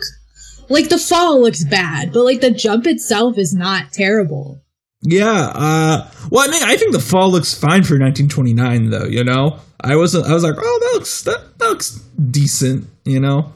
like 0.68 0.88
the 0.88 0.98
fall 0.98 1.40
looks 1.40 1.64
bad, 1.64 2.12
but 2.12 2.24
like 2.24 2.40
the 2.40 2.50
jump 2.50 2.86
itself 2.86 3.38
is 3.38 3.54
not 3.54 3.92
terrible. 3.92 4.60
Yeah. 5.02 5.52
Uh, 5.54 6.10
well, 6.30 6.48
I 6.48 6.50
mean, 6.50 6.62
I 6.62 6.76
think 6.76 6.92
the 6.92 7.00
fall 7.00 7.30
looks 7.30 7.54
fine 7.54 7.84
for 7.84 7.94
1929, 7.94 8.90
though. 8.90 9.04
You 9.04 9.24
know, 9.24 9.60
I 9.80 9.96
wasn't. 9.96 10.26
I 10.26 10.34
was 10.34 10.42
like, 10.42 10.56
oh, 10.58 10.78
that 10.82 10.98
looks 10.98 11.22
that, 11.22 11.58
that 11.58 11.68
looks 11.68 11.92
decent. 12.30 12.86
You 13.04 13.20
know, 13.20 13.52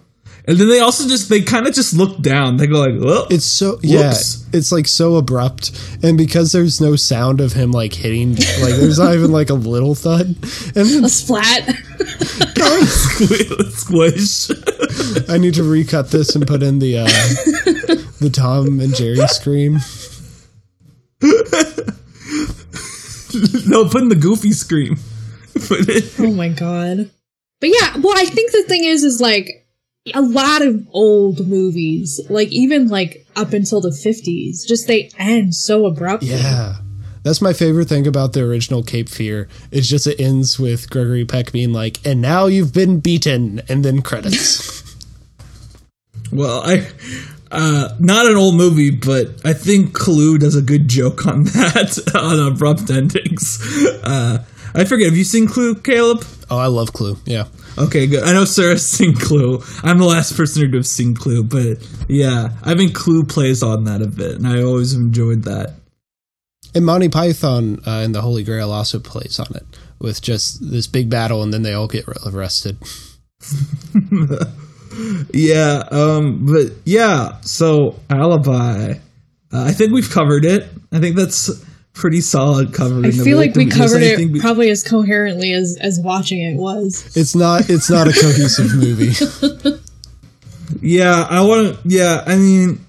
and 0.47 0.59
then 0.59 0.69
they 0.69 0.81
also 0.81 1.09
just 1.09 1.29
they 1.29 1.43
kind 1.43 1.67
of 1.67 1.75
just 1.75 1.95
look 1.95 2.21
down. 2.21 2.57
They 2.57 2.67
go 2.67 2.81
like, 2.81 2.95
oh, 3.01 3.27
It's 3.31 3.45
so 3.45 3.79
yeah, 3.83 4.13
it's 4.53 4.73
like 4.73 4.87
so 4.89 5.17
abrupt, 5.17 5.71
and 6.03 6.19
because 6.19 6.53
there's 6.53 6.81
no 6.81 6.97
sound 6.97 7.41
of 7.41 7.53
him 7.53 7.71
like 7.71 7.95
hitting, 7.95 8.31
like 8.35 8.75
there's 8.75 8.99
not 8.99 9.15
even 9.15 9.31
like 9.33 9.51
a 9.51 9.55
little 9.55 9.95
thud, 9.95 10.27
and 10.27 10.37
then 10.75 11.05
A 11.05 11.09
splat. 11.09 11.65
squish. 13.73 14.51
I 15.29 15.39
need 15.39 15.55
to 15.55 15.63
recut 15.65 16.11
this 16.11 16.35
and 16.35 16.47
put 16.47 16.63
in 16.63 16.79
the 16.79 16.99
uh, 16.99 17.05
the 18.21 18.31
Tom 18.33 18.81
and 18.81 18.95
Jerry 18.95 19.17
scream. 19.29 19.75
no, 23.67 23.89
put 23.89 24.03
in 24.03 24.09
the 24.09 24.19
goofy 24.21 24.53
scream. 24.53 24.97
Put 25.55 25.89
it- 25.89 26.13
oh 26.19 26.33
my 26.33 26.49
god. 26.49 27.11
But 27.61 27.71
yeah, 27.71 27.97
well, 27.99 28.15
I 28.17 28.25
think 28.25 28.51
the 28.51 28.65
thing 28.65 28.85
is, 28.85 29.05
is 29.05 29.21
like 29.21 29.62
a 30.15 30.21
lot 30.21 30.63
of 30.63 30.87
old 30.91 31.47
movies, 31.47 32.21
like 32.29 32.49
even 32.49 32.89
like 32.89 33.27
up 33.37 33.53
until 33.53 33.81
the 33.81 33.93
fifties, 33.93 34.65
just 34.67 34.87
they 34.89 35.11
end 35.19 35.55
so 35.55 35.87
abruptly. 35.87 36.31
Yeah, 36.31 36.77
that's 37.23 37.41
my 37.41 37.53
favorite 37.53 37.89
thing 37.89 38.07
about 38.07 38.33
the 38.33 38.43
original 38.43 38.83
Cape 38.83 39.09
Fear. 39.09 39.49
It's 39.71 39.87
just 39.87 40.07
it 40.07 40.21
ends 40.21 40.59
with 40.59 40.91
Gregory 40.91 41.25
Peck 41.25 41.53
being 41.53 41.73
like, 41.73 42.05
"And 42.05 42.21
now 42.21 42.47
you've 42.47 42.73
been 42.73 43.01
beaten," 43.01 43.63
and 43.69 43.85
then 43.85 44.03
credits. 44.03 44.83
well, 46.33 46.63
I. 46.65 46.89
Uh, 47.55 47.95
not 47.99 48.25
an 48.25 48.35
old 48.35 48.55
movie, 48.55 48.89
but 48.89 49.29
I 49.45 49.53
think 49.53 49.93
Clue 49.93 50.39
does 50.39 50.57
a 50.57 50.63
good 50.63 50.89
joke 50.89 51.27
on 51.27 51.45
that 51.53 52.01
on 52.15 52.41
abrupt 52.51 52.89
endings. 52.89 53.61
Uh, 54.03 54.43
I 54.75 54.85
forget. 54.87 55.09
Have 55.09 55.19
you 55.19 55.25
seen 55.25 55.47
Clue, 55.47 55.75
Caleb? 55.75 56.25
oh, 56.51 56.57
I 56.57 56.69
love 56.69 56.95
Clue. 56.95 57.19
Yeah. 57.27 57.49
Okay, 57.79 58.07
good. 58.07 58.23
I 58.25 58.33
know 58.33 58.45
Sarah's 58.45 58.87
seen 58.89 59.15
Clue. 59.15 59.63
I'm 59.83 59.99
the 59.99 60.05
last 60.05 60.37
person 60.37 60.71
to 60.71 60.77
have 60.77 60.87
seen 60.87 61.15
Clue, 61.15 61.43
but 61.43 61.79
yeah, 62.09 62.51
I 62.63 62.75
think 62.75 62.95
Clue 62.95 63.25
plays 63.25 63.63
on 63.63 63.85
that 63.85 64.03
a 64.03 64.07
bit, 64.07 64.37
and 64.37 64.47
I 64.47 64.63
always 64.63 64.95
enjoyed 64.95 65.45
that. 65.45 65.75
And 66.75 66.87
Monty 66.87 67.09
Python 67.09 67.81
uh, 67.87 68.01
and 68.05 68.15
the 68.15 68.23
Holy 68.23 68.45
Grail 68.45 68.73
also 68.73 68.99
plays 68.99 69.39
on 69.39 69.55
it 69.55 69.65
with 69.99 70.23
just 70.23 70.71
this 70.71 70.87
big 70.87 71.11
battle, 71.11 71.43
and 71.43 71.53
then 71.53 71.63
they 71.63 71.75
all 71.75 71.89
get 71.89 72.07
arrested. 72.27 72.79
Yeah, 75.33 75.85
um, 75.91 76.47
but 76.47 76.73
yeah, 76.85 77.41
so 77.43 77.99
Alibi. 78.11 78.95
Uh, 79.53 79.65
I 79.65 79.73
think 79.73 79.93
we've 79.93 80.11
covered 80.11 80.45
it. 80.45 80.69
I 80.93 80.99
think 80.99 81.17
that's 81.17 81.65
pretty 81.95 82.21
solid 82.21 82.73
covered. 82.73 83.07
I 83.07 83.11
feel 83.11 83.37
like 83.37 83.55
we 83.55 83.67
covered 83.67 84.03
it 84.03 84.41
probably 84.41 84.71
as 84.71 84.83
coherently 84.83 85.53
as 85.53 85.79
as 85.81 86.01
watching 86.01 86.41
it 86.41 86.57
was. 86.57 87.17
It's 87.17 87.35
not. 87.35 87.69
It's 87.69 87.91
not 87.91 88.09
a 88.09 88.13
cohesive 88.13 88.75
movie. 88.77 89.13
Yeah, 90.81 91.27
I 91.29 91.43
want 91.43 91.83
to. 91.83 91.89
Yeah, 91.89 92.23
I 92.27 92.37
mean, 92.37 92.85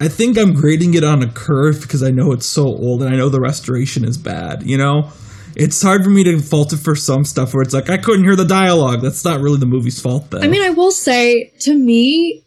I 0.00 0.08
think 0.08 0.38
I'm 0.38 0.54
grading 0.54 0.94
it 0.94 1.04
on 1.04 1.22
a 1.22 1.28
curve 1.28 1.80
because 1.80 2.02
I 2.02 2.10
know 2.10 2.32
it's 2.32 2.46
so 2.46 2.66
old 2.66 3.02
and 3.02 3.12
I 3.12 3.16
know 3.16 3.28
the 3.28 3.40
restoration 3.40 4.04
is 4.04 4.16
bad. 4.16 4.62
You 4.62 4.78
know, 4.78 5.10
it's 5.56 5.82
hard 5.82 6.04
for 6.04 6.10
me 6.10 6.22
to 6.24 6.38
fault 6.40 6.72
it 6.72 6.78
for 6.78 6.94
some 6.94 7.24
stuff 7.24 7.52
where 7.52 7.62
it's 7.62 7.74
like 7.74 7.90
I 7.90 7.98
couldn't 7.98 8.24
hear 8.24 8.36
the 8.36 8.44
dialogue. 8.44 9.02
That's 9.02 9.24
not 9.24 9.40
really 9.40 9.58
the 9.58 9.66
movie's 9.66 10.00
fault, 10.00 10.30
though. 10.30 10.38
I 10.38 10.46
mean, 10.46 10.62
I 10.62 10.70
will 10.70 10.92
say 10.92 11.52
to 11.60 11.74
me, 11.74 12.44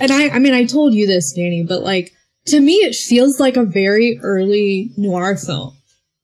and 0.00 0.10
I, 0.10 0.30
I 0.30 0.38
mean, 0.38 0.54
I 0.54 0.64
told 0.64 0.94
you 0.94 1.06
this, 1.06 1.32
Danny, 1.32 1.62
but 1.62 1.82
like 1.82 2.12
to 2.48 2.60
me, 2.60 2.74
it 2.74 2.94
feels 2.94 3.38
like 3.40 3.56
a 3.56 3.64
very 3.64 4.18
early 4.22 4.90
noir 4.96 5.36
film. 5.36 5.74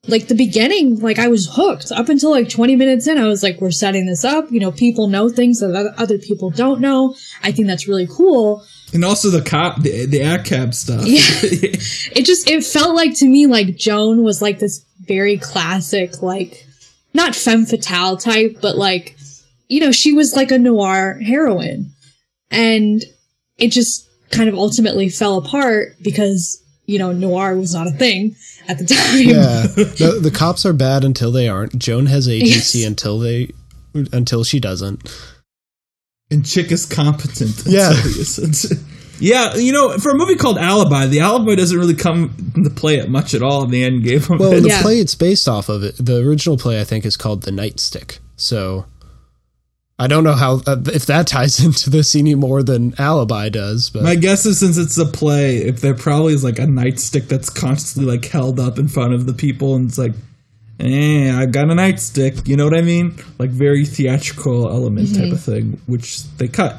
Like 0.07 0.29
the 0.29 0.35
beginning, 0.35 1.01
like 1.01 1.19
I 1.19 1.29
was 1.29 1.49
hooked 1.51 1.91
up 1.91 2.11
until 2.11 2.31
like 2.31 2.51
20 2.51 2.77
minutes 2.77 3.07
in. 3.07 3.17
I 3.17 3.27
was 3.27 3.43
like, 3.43 3.61
we're 3.61 3.71
setting 3.71 4.05
this 4.05 4.23
up. 4.25 4.51
You 4.51 4.61
know, 4.61 4.71
people 4.71 5.07
know 5.09 5.31
things 5.31 5.61
that 5.61 5.75
other- 5.97 6.19
people 6.19 6.51
don't 6.51 6.81
know. 6.81 7.15
I 7.43 7.53
think 7.53 7.69
that's 7.69 7.89
really 7.89 8.07
cool. 8.07 8.63
and 8.93 9.03
also 9.05 9.31
the 9.31 9.41
cop, 9.41 9.81
the, 9.83 10.05
the 10.05 10.21
ACAB 10.21 10.75
stuff. 10.75 11.07
Yeah. 11.07 11.21
It 12.17 12.27
just, 12.27 12.49
it 12.51 12.65
felt 12.65 12.95
like 12.95 13.15
to 13.19 13.27
me 13.27 13.47
like 13.47 13.77
Joan 13.77 14.23
was 14.23 14.43
like 14.43 14.59
this 14.59 14.85
very 15.01 15.39
classic, 15.39 16.21
like 16.23 16.67
not 17.15 17.35
femme 17.35 17.65
fatale 17.65 18.17
type, 18.19 18.59
but 18.61 18.77
like 18.77 19.17
you 19.69 19.81
know, 19.81 19.91
she 19.93 20.13
was 20.13 20.37
like 20.37 20.51
a 20.51 20.59
noir 20.59 21.15
heroine, 21.25 21.91
and 22.51 23.03
it 23.57 23.69
just 23.69 24.09
kind 24.35 24.49
of 24.49 24.55
ultimately 24.55 25.09
fell 25.09 25.39
apart 25.39 25.97
because 26.03 26.61
you 26.87 26.99
know 26.99 27.13
noir 27.13 27.57
was 27.57 27.73
not 27.75 27.87
a 27.87 27.91
thing 27.93 28.37
at 28.69 28.79
the 28.79 28.85
time. 28.85 29.19
Yeah, 29.19 29.63
the, 29.67 30.19
the 30.23 30.31
cops 30.31 30.67
are 30.67 30.73
bad 30.73 31.05
until 31.05 31.33
they 31.33 31.49
aren't. 31.49 31.79
Joan 31.79 32.07
has 32.07 32.29
agency 32.29 32.81
Yes. 32.81 32.89
until 32.89 33.19
they 33.19 33.51
until 34.13 34.45
she 34.45 34.61
doesn't. 34.61 35.09
And 36.31 36.45
Chick 36.45 36.73
is 36.73 36.87
competent. 36.87 37.63
Yeah. 37.67 37.91
until 37.91 38.13
he 38.13 38.21
isn't. 38.21 38.81
yeah, 39.21 39.55
you 39.55 39.73
know, 39.73 39.99
for 39.99 40.11
a 40.11 40.15
movie 40.15 40.35
called 40.37 40.59
Alibi, 40.59 41.07
the 41.07 41.21
alibi 41.21 41.55
doesn't 41.55 41.79
really 41.79 41.95
come 41.95 42.35
into 42.57 42.71
play 42.71 42.99
at 42.99 43.09
much 43.09 43.35
at 43.35 43.43
all 43.43 43.63
in 43.63 43.71
the 43.71 43.85
end 43.85 44.03
game 44.03 44.19
of 44.23 44.41
Well, 44.41 44.53
it. 44.55 44.63
the 44.63 44.69
Yeah. 44.69 44.83
play 44.83 44.99
it's 45.01 45.15
based 45.15 45.49
off 45.49 45.69
of 45.69 45.83
it. 45.85 45.95
The 45.99 46.19
original 46.27 46.57
play, 46.59 46.81
I 46.81 46.85
think, 46.85 47.05
is 47.05 47.17
called 47.17 47.43
The 47.43 47.51
Nightstick. 47.53 48.19
So 48.37 48.87
I 50.05 50.07
don't 50.07 50.23
know 50.23 50.35
how 50.35 50.61
uh, 50.67 50.77
if 50.93 51.07
that 51.07 51.27
ties 51.27 51.59
into 51.65 51.89
this 51.89 52.15
any 52.15 52.35
more 52.35 52.63
than 52.63 52.95
Alibi 52.99 53.49
does, 53.49 53.89
but 53.89 54.03
My 54.03 54.17
guess 54.17 54.45
is 54.45 54.61
since 54.61 54.77
it's 54.77 54.99
a 54.99 55.07
play, 55.07 55.57
if 55.57 55.81
there 55.81 55.95
probably 55.95 56.35
is 56.35 56.45
like 56.45 56.59
a 56.59 56.67
nightstick 56.67 57.27
that's 57.29 57.49
constantly 57.49 58.17
like 58.17 58.27
held 58.27 58.61
up 58.61 58.79
in 58.79 58.87
front 58.89 59.15
of 59.15 59.25
the 59.25 59.33
people, 59.33 59.77
and 59.77 59.89
it's 59.89 59.97
like, 59.97 60.13
eh, 60.79 61.35
I've 61.35 61.53
got 61.53 61.71
a 61.71 61.75
nightstick. 61.75 62.47
You 62.47 62.59
know 62.59 62.65
what 62.65 62.77
I 62.77 62.83
mean? 62.83 63.17
Like 63.39 63.49
very 63.49 63.87
theatrical 63.87 64.69
element 64.69 65.15
type 65.15 65.33
of 65.33 65.41
thing, 65.41 65.81
which 65.87 66.23
they 66.37 66.49
cut 66.49 66.77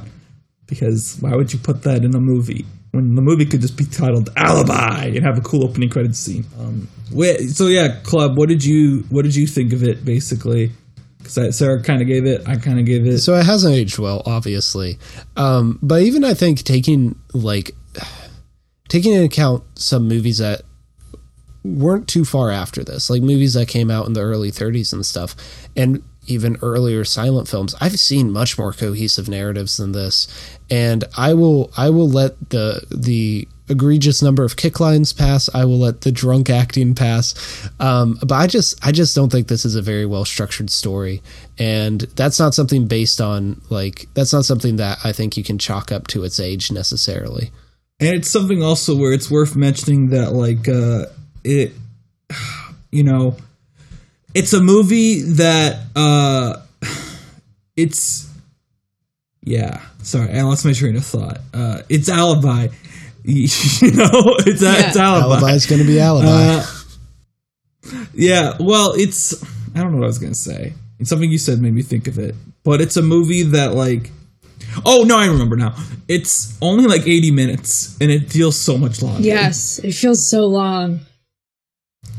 because 0.67 1.17
why 1.19 1.35
would 1.35 1.51
you 1.51 1.57
put 1.59 1.81
that 1.83 2.03
in 2.03 2.13
a 2.15 2.19
movie 2.19 2.63
when 2.91 3.15
the 3.15 3.21
movie 3.21 3.45
could 3.45 3.61
just 3.61 3.77
be 3.77 3.85
titled 3.85 4.29
Alibi 4.35 5.05
and 5.05 5.23
have 5.23 5.37
a 5.37 5.41
cool 5.41 5.63
opening 5.63 5.89
credits 5.89 6.19
scene? 6.19 6.45
Um, 6.59 6.87
wait, 7.11 7.39
so 7.49 7.65
yeah, 7.65 8.01
Caleb. 8.03 8.37
What 8.37 8.49
did 8.49 8.63
you 8.63 8.99
what 9.09 9.23
did 9.23 9.35
you 9.35 9.47
think 9.47 9.73
of 9.73 9.81
it 9.81 10.05
basically? 10.05 10.71
Because 11.25 11.57
Sarah 11.57 11.81
kind 11.81 12.01
of 12.01 12.07
gave 12.07 12.25
it, 12.25 12.47
I 12.47 12.55
kind 12.57 12.79
of 12.79 12.85
gave 12.85 13.05
it. 13.05 13.19
so 13.19 13.33
it 13.35 13.45
hasn't 13.45 13.73
aged 13.73 13.97
well, 13.97 14.21
obviously. 14.25 14.99
Um, 15.35 15.79
but 15.81 16.01
even 16.01 16.23
I 16.23 16.33
think 16.33 16.63
taking 16.63 17.19
like 17.33 17.71
taking 18.87 19.13
into 19.13 19.25
account 19.25 19.63
some 19.75 20.07
movies 20.07 20.37
that 20.37 20.61
weren't 21.63 22.07
too 22.07 22.25
far 22.25 22.51
after 22.51 22.83
this, 22.83 23.09
like 23.09 23.23
movies 23.23 23.55
that 23.55 23.67
came 23.67 23.89
out 23.89 24.05
in 24.05 24.13
the 24.13 24.21
early 24.21 24.51
30s 24.51 24.93
and 24.93 25.05
stuff, 25.05 25.35
and 25.75 26.03
even 26.27 26.57
earlier 26.61 27.03
silent 27.03 27.47
films. 27.47 27.75
I've 27.79 27.99
seen 27.99 28.31
much 28.31 28.57
more 28.57 28.73
cohesive 28.73 29.27
narratives 29.27 29.77
than 29.77 29.91
this, 29.91 30.27
and 30.69 31.03
I 31.17 31.33
will 31.33 31.71
I 31.75 31.89
will 31.89 32.09
let 32.09 32.49
the 32.49 32.85
the 32.91 33.47
egregious 33.67 34.21
number 34.21 34.43
of 34.43 34.55
kick 34.55 34.79
lines 34.79 35.13
pass. 35.13 35.49
I 35.53 35.65
will 35.65 35.79
let 35.79 36.01
the 36.01 36.11
drunk 36.11 36.49
acting 36.49 36.93
pass. 36.95 37.67
Um, 37.79 38.17
but 38.21 38.35
I 38.35 38.47
just 38.47 38.83
I 38.85 38.91
just 38.91 39.15
don't 39.15 39.31
think 39.31 39.47
this 39.47 39.65
is 39.65 39.75
a 39.75 39.81
very 39.81 40.05
well 40.05 40.25
structured 40.25 40.69
story, 40.69 41.21
and 41.57 42.01
that's 42.15 42.39
not 42.39 42.53
something 42.53 42.87
based 42.87 43.19
on 43.21 43.61
like 43.69 44.07
that's 44.13 44.33
not 44.33 44.45
something 44.45 44.75
that 44.77 44.99
I 45.03 45.11
think 45.11 45.37
you 45.37 45.43
can 45.43 45.57
chalk 45.57 45.91
up 45.91 46.07
to 46.07 46.23
its 46.23 46.39
age 46.39 46.71
necessarily. 46.71 47.51
and 47.99 48.09
it's 48.09 48.29
something 48.29 48.61
also 48.61 48.95
where 48.95 49.13
it's 49.13 49.31
worth 49.31 49.55
mentioning 49.55 50.09
that 50.09 50.33
like 50.33 50.67
uh 50.67 51.05
it 51.43 51.71
you 52.91 53.03
know 53.03 53.35
it's 54.33 54.51
a 54.53 54.59
movie 54.61 55.21
that 55.21 55.77
uh 55.95 56.57
it's 57.77 58.29
yeah 59.43 59.81
sorry 60.03 60.31
i 60.33 60.41
lost 60.41 60.65
my 60.65 60.73
train 60.73 60.95
of 60.97 61.05
thought 61.05 61.37
uh 61.53 61.81
it's 61.87 62.09
alibi 62.09 62.67
you 63.81 63.91
know 63.91 64.35
it's, 64.45 64.61
Yeah. 64.61 64.87
it's 64.87 64.97
alibi, 64.97 65.39
Alibi's 65.39 65.65
going 65.65 65.81
to 65.81 65.87
be 65.87 65.99
alibi. 65.99 66.27
Uh, 66.27 66.65
yeah 68.13 68.53
well 68.59 68.93
it's 68.95 69.43
i 69.75 69.79
don't 69.79 69.91
know 69.91 69.97
what 69.99 70.05
i 70.05 70.07
was 70.07 70.19
gonna 70.19 70.33
say. 70.33 70.73
It's 70.99 71.09
something 71.09 71.29
you 71.29 71.37
said 71.37 71.59
made 71.61 71.73
me 71.73 71.81
think 71.81 72.07
of 72.07 72.17
it. 72.17 72.35
But 72.63 72.79
it's 72.79 72.95
a 72.95 73.01
movie 73.01 73.43
that 73.43 73.73
like 73.73 74.11
oh 74.85 75.03
no 75.05 75.17
i 75.17 75.25
remember 75.27 75.55
now. 75.55 75.75
It's 76.07 76.57
only 76.61 76.85
like 76.87 77.05
80 77.07 77.31
minutes 77.31 77.97
and 77.99 78.09
it 78.11 78.31
feels 78.31 78.55
so 78.59 78.77
much 78.77 79.01
longer. 79.01 79.21
Yes, 79.21 79.79
it 79.79 79.91
feels 79.93 80.29
so 80.29 80.45
long. 80.47 81.01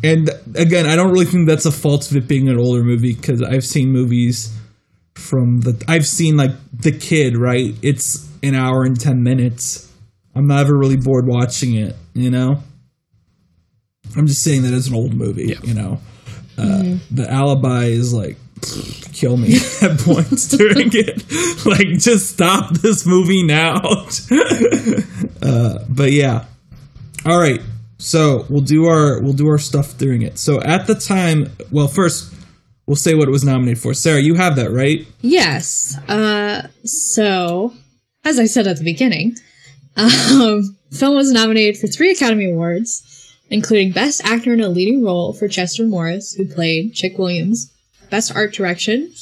and 0.05 0.29
again 0.55 0.87
i 0.87 0.95
don't 0.95 1.11
really 1.11 1.25
think 1.25 1.47
that's 1.49 1.65
a 1.65 1.73
fault 1.73 2.11
of 2.11 2.17
it 2.17 2.29
being 2.29 2.49
an 2.49 2.59
older 2.59 2.83
movie 2.83 3.15
because 3.15 3.41
i've 3.43 3.65
seen 3.65 3.91
movies 3.91 4.53
from 5.15 5.61
the 5.63 5.83
i've 5.89 6.07
seen 6.07 6.37
like 6.37 6.51
the 6.73 6.93
kid 6.93 7.37
right? 7.37 7.75
It's 7.83 8.29
an 8.43 8.55
hour 8.55 8.85
and 8.85 9.01
10 9.01 9.23
minutes 9.23 9.86
i'm 10.37 10.47
never 10.47 10.77
really 10.77 10.97
bored 10.97 11.27
watching 11.27 11.75
it 11.75 11.97
you 12.15 12.31
know 12.31 12.63
i'm 14.17 14.27
just 14.27 14.43
saying 14.43 14.63
that 14.63 14.73
as 14.73 14.87
an 14.87 14.95
old 14.95 15.15
movie 15.15 15.57
you 15.65 15.75
know 15.75 15.99
uh, 16.59 16.97
the 17.11 17.27
alibi 17.29 17.85
is 17.85 18.15
like 18.15 18.37
kill 19.13 19.37
me 19.37 19.57
at 19.83 19.99
points 19.99 20.49
during 20.49 20.91
it 20.93 21.67
like 21.67 21.89
just 21.99 22.31
stop 22.31 22.73
this 22.75 23.05
movie 23.07 23.43
now 23.43 23.77
uh, 25.43 25.79
but 25.89 26.13
yeah 26.13 26.45
all 27.27 27.41
right. 27.41 27.61
So 27.99 28.47
we'll 28.49 28.61
do 28.61 28.87
our 28.87 29.21
we'll 29.21 29.33
do 29.33 29.49
our 29.49 29.59
stuff 29.59 29.99
during 29.99 30.23
it. 30.23 30.39
So 30.39 30.61
at 30.63 30.87
the 30.87 30.95
time, 30.95 31.51
well, 31.73 31.89
first 31.89 32.33
we'll 32.87 32.97
say 32.97 33.15
what 33.15 33.27
it 33.27 33.33
was 33.33 33.45
nominated 33.45 33.83
for. 33.83 33.95
Sarah, 33.95 34.21
you 34.21 34.35
have 34.35 34.57
that 34.57 34.71
right? 34.71 35.07
Yes. 35.23 35.99
Uh, 36.09 36.69
so, 36.85 37.75
as 38.25 38.39
I 38.39 38.47
said 38.47 38.69
at 38.69 38.79
the 38.79 38.85
beginning, 38.85 39.35
um, 39.97 40.77
film 40.93 41.17
was 41.17 41.33
nominated 41.33 41.81
for 41.81 41.87
three 41.87 42.11
Academy 42.11 42.51
Awards, 42.51 43.35
including 43.51 43.93
Best 43.93 44.25
Actor 44.25 44.53
in 44.53 44.61
a 44.61 44.69
Leading 44.69 45.05
Role 45.05 45.33
for 45.33 45.49
Chester 45.49 45.85
Morris, 45.85 46.35
who 46.35 46.47
played 46.47 46.95
Chick 46.95 47.19
Williams, 47.19 47.73
Best 48.11 48.35
Art 48.35 48.53
Direction 48.53 49.13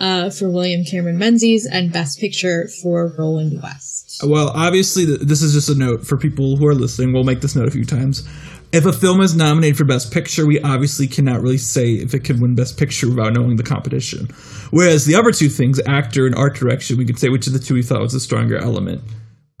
uh, 0.00 0.30
for 0.30 0.50
William 0.50 0.84
Cameron 0.84 1.18
Menzies, 1.18 1.66
and 1.66 1.92
Best 1.92 2.18
Picture 2.18 2.68
for 2.82 3.14
Roland 3.18 3.62
West. 3.62 4.20
Well, 4.24 4.48
obviously, 4.48 5.06
th- 5.06 5.20
this 5.20 5.42
is 5.42 5.52
just 5.52 5.68
a 5.68 5.74
note 5.74 6.06
for 6.06 6.16
people 6.16 6.56
who 6.56 6.66
are 6.66 6.74
listening. 6.74 7.12
We'll 7.12 7.24
make 7.24 7.40
this 7.40 7.56
note 7.56 7.68
a 7.68 7.72
few 7.72 7.84
times. 7.84 8.28
If 8.72 8.86
a 8.86 8.92
film 8.92 9.20
is 9.20 9.36
nominated 9.36 9.76
for 9.76 9.84
Best 9.84 10.12
Picture, 10.12 10.46
we 10.46 10.58
obviously 10.62 11.06
cannot 11.06 11.42
really 11.42 11.58
say 11.58 11.92
if 11.92 12.14
it 12.14 12.24
can 12.24 12.40
win 12.40 12.54
Best 12.54 12.78
Picture 12.78 13.08
without 13.08 13.34
knowing 13.34 13.56
the 13.56 13.62
competition. 13.62 14.28
Whereas 14.70 15.04
the 15.04 15.14
other 15.14 15.30
two 15.30 15.50
things, 15.50 15.78
actor 15.86 16.26
and 16.26 16.34
art 16.34 16.56
direction, 16.56 16.96
we 16.96 17.04
could 17.04 17.18
say 17.18 17.28
which 17.28 17.46
of 17.46 17.52
the 17.52 17.58
two 17.58 17.74
we 17.74 17.82
thought 17.82 18.00
was 18.00 18.14
the 18.14 18.20
stronger 18.20 18.56
element. 18.56 19.02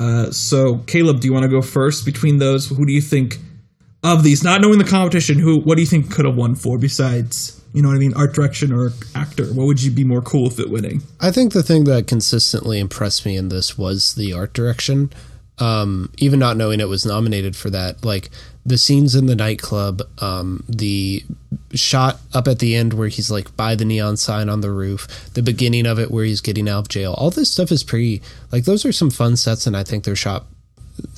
Uh, 0.02 0.32
so, 0.32 0.78
Caleb, 0.86 1.20
do 1.20 1.28
you 1.28 1.32
want 1.32 1.44
to 1.44 1.48
go 1.48 1.62
first 1.62 2.04
between 2.04 2.38
those? 2.38 2.68
Who 2.68 2.84
do 2.84 2.92
you 2.92 3.00
think 3.00 3.38
of 4.02 4.24
these, 4.24 4.42
not 4.42 4.60
knowing 4.60 4.78
the 4.78 4.84
competition, 4.84 5.38
who 5.38 5.60
what 5.60 5.76
do 5.76 5.80
you 5.80 5.86
think 5.86 6.10
could 6.10 6.24
have 6.24 6.34
won 6.34 6.56
for 6.56 6.76
besides, 6.76 7.62
you 7.72 7.82
know 7.82 7.88
what 7.88 7.94
I 7.94 7.98
mean, 7.98 8.12
art 8.14 8.34
direction 8.34 8.72
or 8.72 8.90
actor? 9.14 9.46
What 9.46 9.66
would 9.66 9.80
you 9.80 9.92
be 9.92 10.02
more 10.02 10.20
cool 10.20 10.44
with 10.44 10.58
it 10.58 10.70
winning? 10.70 11.02
I 11.20 11.30
think 11.30 11.52
the 11.52 11.62
thing 11.62 11.84
that 11.84 12.08
consistently 12.08 12.80
impressed 12.80 13.24
me 13.24 13.36
in 13.36 13.48
this 13.48 13.78
was 13.78 14.16
the 14.16 14.32
art 14.32 14.54
direction. 14.54 15.12
Um, 15.58 16.10
even 16.18 16.40
not 16.40 16.56
knowing 16.56 16.80
it 16.80 16.88
was 16.88 17.06
nominated 17.06 17.54
for 17.54 17.70
that, 17.70 18.04
like 18.04 18.30
the 18.64 18.78
scenes 18.78 19.14
in 19.14 19.26
the 19.26 19.34
nightclub, 19.34 20.02
um, 20.18 20.64
the 20.68 21.24
shot 21.74 22.20
up 22.32 22.46
at 22.46 22.58
the 22.60 22.76
end 22.76 22.92
where 22.92 23.08
he's 23.08 23.30
like 23.30 23.56
by 23.56 23.74
the 23.74 23.84
neon 23.84 24.16
sign 24.16 24.48
on 24.48 24.60
the 24.60 24.70
roof, 24.70 25.30
the 25.34 25.42
beginning 25.42 25.86
of 25.86 25.98
it 25.98 26.10
where 26.10 26.24
he's 26.24 26.40
getting 26.40 26.68
out 26.68 26.80
of 26.80 26.88
jail. 26.88 27.14
All 27.14 27.30
this 27.30 27.50
stuff 27.50 27.72
is 27.72 27.82
pretty 27.82 28.22
like 28.50 28.64
those 28.64 28.84
are 28.84 28.92
some 28.92 29.10
fun 29.10 29.36
sets, 29.36 29.66
and 29.66 29.76
I 29.76 29.82
think 29.82 30.04
they're 30.04 30.16
shot 30.16 30.46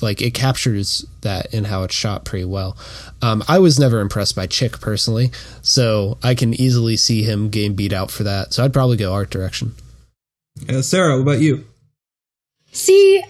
like 0.01 0.21
it 0.21 0.33
captures 0.33 1.05
that 1.21 1.53
in 1.53 1.65
how 1.65 1.83
it's 1.83 1.95
shot 1.95 2.25
pretty 2.25 2.45
well. 2.45 2.77
Um, 3.21 3.43
I 3.47 3.59
was 3.59 3.79
never 3.79 3.99
impressed 3.99 4.35
by 4.35 4.47
Chick 4.47 4.79
personally, 4.79 5.31
so 5.61 6.17
I 6.23 6.33
can 6.35 6.53
easily 6.53 6.97
see 6.97 7.23
him 7.23 7.49
getting 7.49 7.75
beat 7.75 7.93
out 7.93 8.11
for 8.11 8.23
that. 8.23 8.53
So 8.53 8.63
I'd 8.63 8.73
probably 8.73 8.97
go 8.97 9.13
art 9.13 9.29
direction. 9.29 9.75
Uh, 10.69 10.81
Sarah, 10.81 11.15
what 11.15 11.21
about 11.21 11.41
you? 11.41 11.65
See, 12.71 13.23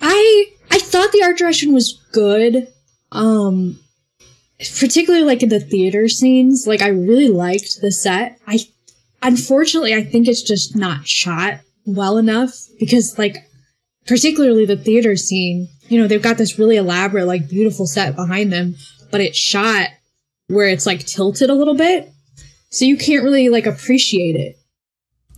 I 0.00 0.46
I 0.70 0.78
thought 0.78 1.12
the 1.12 1.22
art 1.22 1.36
direction 1.36 1.72
was 1.72 2.00
good. 2.12 2.68
Um 3.12 3.78
particularly 4.78 5.24
like 5.24 5.42
in 5.42 5.48
the 5.48 5.60
theater 5.60 6.08
scenes, 6.08 6.66
like 6.66 6.82
I 6.82 6.88
really 6.88 7.28
liked 7.28 7.80
the 7.80 7.90
set. 7.90 8.38
I 8.46 8.58
unfortunately 9.22 9.94
I 9.94 10.04
think 10.04 10.28
it's 10.28 10.42
just 10.42 10.76
not 10.76 11.06
shot 11.06 11.60
well 11.86 12.18
enough 12.18 12.54
because 12.78 13.18
like 13.18 13.36
particularly 14.06 14.66
the 14.66 14.76
theater 14.76 15.16
scene, 15.16 15.68
you 15.88 16.00
know, 16.00 16.06
they've 16.06 16.22
got 16.22 16.38
this 16.38 16.58
really 16.58 16.76
elaborate 16.76 17.26
like 17.26 17.48
beautiful 17.48 17.86
set 17.86 18.16
behind 18.16 18.52
them, 18.52 18.76
but 19.10 19.20
it's 19.20 19.38
shot 19.38 19.88
where 20.48 20.68
it's 20.68 20.86
like 20.86 21.06
tilted 21.06 21.50
a 21.50 21.54
little 21.54 21.74
bit. 21.74 22.12
So 22.70 22.84
you 22.84 22.96
can't 22.96 23.24
really 23.24 23.48
like 23.48 23.66
appreciate 23.66 24.36
it. 24.36 24.59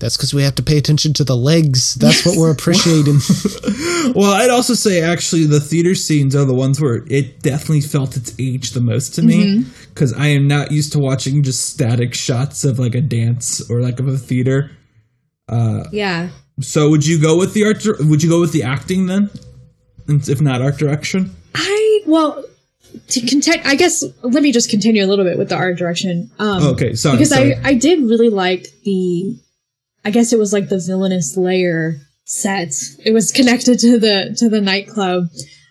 That's 0.03 0.17
because 0.17 0.35
we 0.35 0.43
have 0.43 0.57
to 0.57 0.63
pay 0.65 0.77
attention 0.79 1.13
to 1.15 1.25
the 1.25 1.37
legs. 1.37 1.95
That's 1.95 2.27
what 2.27 2.37
we're 2.37 2.51
appreciating. 2.59 3.21
well, 4.17 4.33
I'd 4.33 4.51
also 4.51 4.75
say 4.75 5.01
actually 5.01 5.47
the 5.47 5.61
theater 5.61 5.95
scenes 5.95 6.35
are 6.35 6.45
the 6.45 6.55
ones 6.55 6.81
where 6.81 7.05
it 7.07 7.41
definitely 7.41 7.83
felt 7.83 8.17
its 8.17 8.35
age 8.39 8.73
the 8.73 8.81
most 8.81 9.15
to 9.15 9.23
me 9.23 9.65
because 9.95 10.13
I 10.13 10.27
am 10.27 10.49
not 10.49 10.73
used 10.73 10.93
to 10.95 10.99
watching 10.99 11.45
just 11.45 11.71
static 11.71 12.15
shots 12.15 12.65
of 12.65 12.81
like 12.81 12.97
a 12.97 13.01
dance 13.01 13.71
or 13.71 13.81
like 13.81 14.01
of 14.01 14.09
a 14.09 14.19
theater. 14.19 14.73
Yeah. 15.93 16.31
So 16.61 16.91
would 16.91 17.07
you 17.07 17.21
go 17.21 17.39
with 17.39 17.55
the 17.55 17.65
art? 17.65 17.85
Would 18.01 18.23
you 18.25 18.29
go 18.29 18.41
with 18.41 18.53
the 18.53 18.65
acting 18.65 19.07
then, 19.07 19.31
And 20.09 20.29
if 20.29 20.41
not 20.41 20.61
art 20.61 20.79
direction? 20.79 21.35
I 21.55 22.03
well, 22.07 22.45
to 23.09 23.21
content, 23.27 23.63
I 23.65 23.75
guess 23.77 24.05
let 24.23 24.43
me 24.43 24.53
just 24.53 24.69
continue 24.69 25.05
a 25.05 25.07
little 25.07 25.25
bit 25.25 25.39
with 25.39 25.49
the 25.49 25.55
art 25.57 25.79
direction. 25.79 26.31
Um, 26.39 26.63
Okay, 26.75 26.95
sorry, 26.95 27.17
Because 27.19 27.31
sorry. 27.31 27.55
I 27.57 27.69
I 27.71 27.75
did 27.75 28.01
really 28.01 28.29
like 28.29 28.67
the, 28.85 29.39
I 30.05 30.11
guess 30.11 30.33
it 30.33 30.39
was 30.39 30.53
like 30.53 30.69
the 30.69 30.83
villainous 30.85 31.37
layer 31.37 31.97
set. 32.25 32.75
It 33.05 33.13
was 33.13 33.33
connected 33.33 33.79
to 33.81 33.99
the 33.99 34.35
to 34.39 34.49
the 34.49 34.61
nightclub, 34.61 35.29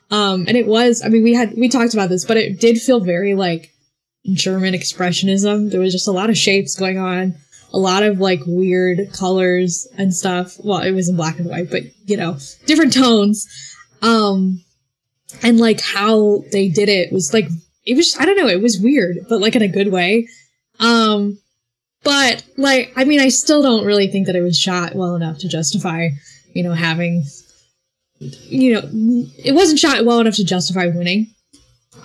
um, 0.10 0.46
and 0.48 0.58
it 0.58 0.68
was. 0.68 1.02
I 1.04 1.10
mean, 1.10 1.24
we 1.24 1.34
had 1.34 1.54
we 1.58 1.70
talked 1.70 1.94
about 1.94 2.10
this, 2.10 2.26
but 2.26 2.38
it 2.38 2.60
did 2.60 2.82
feel 2.82 3.00
very 3.00 3.36
like 3.36 3.72
German 4.32 4.74
expressionism. 4.74 5.72
There 5.72 5.82
was 5.82 5.92
just 5.92 6.08
a 6.08 6.12
lot 6.12 6.30
of 6.30 6.38
shapes 6.38 6.76
going 6.78 6.98
on, 6.98 7.36
a 7.74 7.78
lot 7.78 8.04
of 8.04 8.20
like 8.20 8.42
weird 8.46 9.12
colors 9.14 9.88
and 9.98 10.14
stuff. 10.14 10.56
Well, 10.64 10.80
it 10.80 10.92
was 10.92 11.10
in 11.10 11.16
black 11.16 11.40
and 11.40 11.50
white, 11.50 11.70
but 11.70 11.84
you 12.06 12.18
know, 12.18 12.38
different 12.66 12.94
tones. 12.94 13.48
Um, 14.02 14.64
and 15.44 15.60
like 15.60 15.82
how 15.82 16.44
they 16.52 16.70
did 16.70 16.90
it 16.90 17.12
was 17.12 17.34
like 17.34 17.48
it 17.86 17.96
was 17.96 18.16
I 18.20 18.26
don't 18.26 18.38
know, 18.38 18.48
it 18.48 18.62
was 18.62 18.80
weird, 18.80 19.18
but 19.30 19.42
like 19.42 19.56
in 19.56 19.62
a 19.62 19.68
good 19.68 19.92
way. 19.92 20.28
Um, 20.80 21.40
but 22.04 22.44
like 22.58 22.94
I 22.96 23.06
mean, 23.06 23.20
I 23.20 23.30
still 23.30 23.62
don't 23.62 23.86
really 23.86 24.08
think 24.08 24.28
that 24.28 24.36
it 24.36 24.42
was 24.42 24.60
shot 24.60 24.96
well 24.96 25.16
enough 25.16 25.40
to 25.40 25.48
justify, 25.48 26.10
you 26.54 26.64
know, 26.64 26.74
having 26.74 27.26
you 28.20 28.74
know, 28.74 28.82
it 29.44 29.54
wasn't 29.54 29.80
shot 29.80 30.06
well 30.06 30.20
enough 30.20 30.36
to 30.36 30.46
justify 30.46 30.88
winning. 30.88 31.34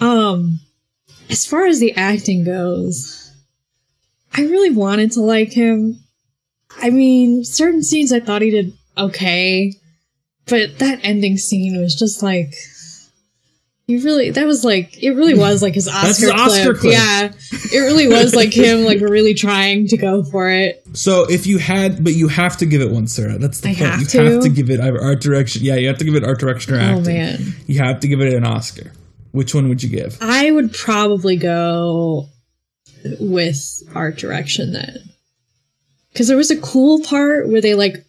Um, 0.01 0.61
as 1.29 1.45
far 1.45 1.67
as 1.67 1.79
the 1.79 1.93
acting 1.95 2.45
goes, 2.45 3.31
I 4.33 4.43
really 4.43 4.71
wanted 4.71 5.13
to 5.13 5.21
like 5.21 5.53
him. 5.53 6.01
I 6.79 6.91
mean, 6.91 7.45
certain 7.45 7.83
scenes 7.83 8.13
I 8.13 8.21
thought 8.21 8.43
he 8.43 8.51
did 8.51 8.73
okay, 8.97 9.75
but 10.47 10.79
that 10.79 11.01
ending 11.03 11.37
scene 11.37 11.81
was 11.81 11.95
just 11.95 12.23
like 12.23 12.55
you 13.89 14.03
really 14.03 14.31
that 14.31 14.47
was 14.47 14.65
like 14.65 15.01
it 15.01 15.11
really 15.11 15.35
was 15.35 15.63
like 15.63 15.75
his 15.75 15.85
That's 15.87 16.23
Oscar, 16.23 16.33
his 16.33 16.41
Oscar 16.41 16.75
clip. 16.75 16.81
clip. 16.81 16.93
Yeah. 16.93 17.31
It 17.73 17.81
really 17.81 18.09
was 18.09 18.35
like 18.35 18.53
him 18.53 18.85
like 18.85 19.01
really 19.01 19.35
trying 19.35 19.87
to 19.89 19.97
go 19.97 20.25
for 20.25 20.51
it. 20.51 20.85
So 20.93 21.25
if 21.31 21.47
you 21.47 21.59
had, 21.59 22.03
but 22.03 22.15
you 22.15 22.29
have 22.29 22.57
to 22.59 22.67
give 22.67 22.81
it 22.81 22.91
one, 22.91 23.07
Sarah. 23.07 23.39
That's 23.39 23.61
the 23.61 23.69
I 23.69 23.75
point. 23.75 23.87
have 23.87 24.01
you 24.01 24.07
to? 24.07 24.25
have 24.25 24.43
to 24.43 24.49
give 24.49 24.71
it 24.71 24.81
art 24.81 25.21
direction. 25.21 25.63
Yeah, 25.65 25.77
you 25.77 25.87
have 25.89 25.99
to 25.99 26.05
give 26.05 26.17
it 26.17 26.25
art 26.25 26.41
direction 26.41 26.75
or 26.75 26.79
oh, 26.79 26.83
acting. 26.83 27.01
Oh 27.01 27.07
man. 27.07 27.39
You 27.67 27.79
have 27.79 28.01
to 28.01 28.09
give 28.09 28.21
it 28.21 28.33
an 28.35 28.45
Oscar. 28.45 28.93
Which 29.31 29.55
one 29.55 29.69
would 29.69 29.83
you 29.83 29.89
give? 29.89 30.19
I 30.21 30.51
would 30.51 30.73
probably 30.73 31.37
go 31.37 32.29
with 33.21 33.83
art 33.95 34.17
direction 34.17 34.73
then. 34.73 34.99
Cause 36.17 36.29
there 36.29 36.37
was 36.37 36.51
a 36.51 36.59
cool 36.61 37.03
part 37.03 37.47
where 37.49 37.61
they 37.61 37.75
like 37.75 38.05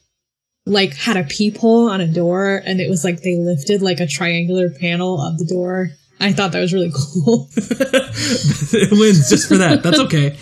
like 0.68 0.94
had 0.96 1.18
a 1.18 1.24
peephole 1.24 1.90
on 1.90 2.02
a 2.02 2.08
door 2.08 2.62
and 2.66 2.80
it 2.80 2.90
was 2.90 3.04
like 3.04 3.22
they 3.22 3.38
lifted 3.38 3.82
like 3.82 4.00
a 4.00 4.08
triangular 4.08 4.70
panel 4.70 5.22
of 5.22 5.38
the 5.38 5.46
door. 5.46 5.90
I 6.20 6.34
thought 6.34 6.52
that 6.52 6.62
was 6.62 6.74
really 6.74 6.92
cool. 7.24 7.50
it 7.56 8.92
wins 8.92 9.30
just 9.30 9.48
for 9.48 9.58
that. 9.58 9.84
That's 9.84 10.00
okay. 10.00 10.38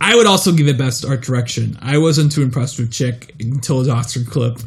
I 0.00 0.14
would 0.14 0.26
also 0.26 0.52
give 0.52 0.68
it 0.68 0.78
best 0.78 1.04
art 1.04 1.22
direction. 1.22 1.78
I 1.80 1.98
wasn't 1.98 2.32
too 2.32 2.42
impressed 2.42 2.78
with 2.78 2.92
Chick 2.92 3.34
until 3.40 3.78
his 3.78 3.88
Oscar 3.88 4.22
clip. 4.24 4.58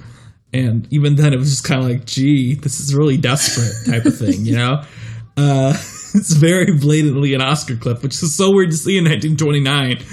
And 0.51 0.91
even 0.91 1.15
then, 1.15 1.33
it 1.33 1.37
was 1.37 1.51
just 1.51 1.63
kind 1.63 1.79
of 1.81 1.87
like, 1.87 2.05
gee, 2.05 2.55
this 2.55 2.79
is 2.79 2.95
really 2.95 3.17
desperate 3.17 3.93
type 3.93 4.05
of 4.05 4.17
thing, 4.17 4.45
you 4.45 4.55
know? 4.55 4.83
Uh, 5.37 5.69
it's 6.15 6.33
very 6.33 6.73
blatantly 6.77 7.33
an 7.33 7.39
Oscar 7.39 7.77
clip, 7.77 8.03
which 8.03 8.21
is 8.21 8.35
so 8.35 8.51
weird 8.51 8.71
to 8.71 8.75
see 8.75 8.97
in 8.97 9.05
1929. 9.05 10.03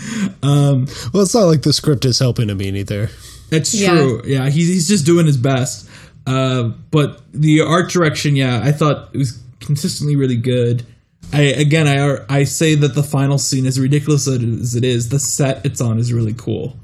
Um, 0.41 0.87
Well, 1.13 1.25
it's 1.25 1.35
not 1.35 1.47
like 1.47 1.63
the 1.63 1.73
script 1.73 2.05
is 2.05 2.21
helping 2.21 2.49
him 2.49 2.63
either. 2.63 3.11
That's 3.51 3.75
Yeah. 3.75 3.91
true. 3.91 4.23
Yeah, 4.27 4.49
he's 4.51 4.69
he's 4.69 4.89
just 4.89 5.07
doing 5.07 5.27
his 5.27 5.37
best. 5.37 5.89
Uh, 6.27 6.71
but 6.91 7.23
the 7.33 7.61
art 7.61 7.91
direction, 7.91 8.35
yeah, 8.37 8.61
I 8.63 8.73
thought 8.73 9.11
it 9.13 9.19
was 9.19 9.39
consistently 9.61 10.17
really 10.17 10.37
good. 10.37 10.85
I 11.33 11.43
again, 11.43 11.87
I 11.87 12.19
I 12.29 12.45
say 12.45 12.75
that 12.77 12.95
the 12.95 13.03
final 13.03 13.39
scene, 13.39 13.67
as 13.67 13.79
ridiculous 13.79 14.27
as 14.29 14.75
it 14.75 14.85
is, 14.85 15.09
the 15.09 15.19
set 15.21 15.65
it's 15.65 15.81
on 15.81 15.99
is 15.99 16.13
really 16.13 16.35
cool. 16.35 16.77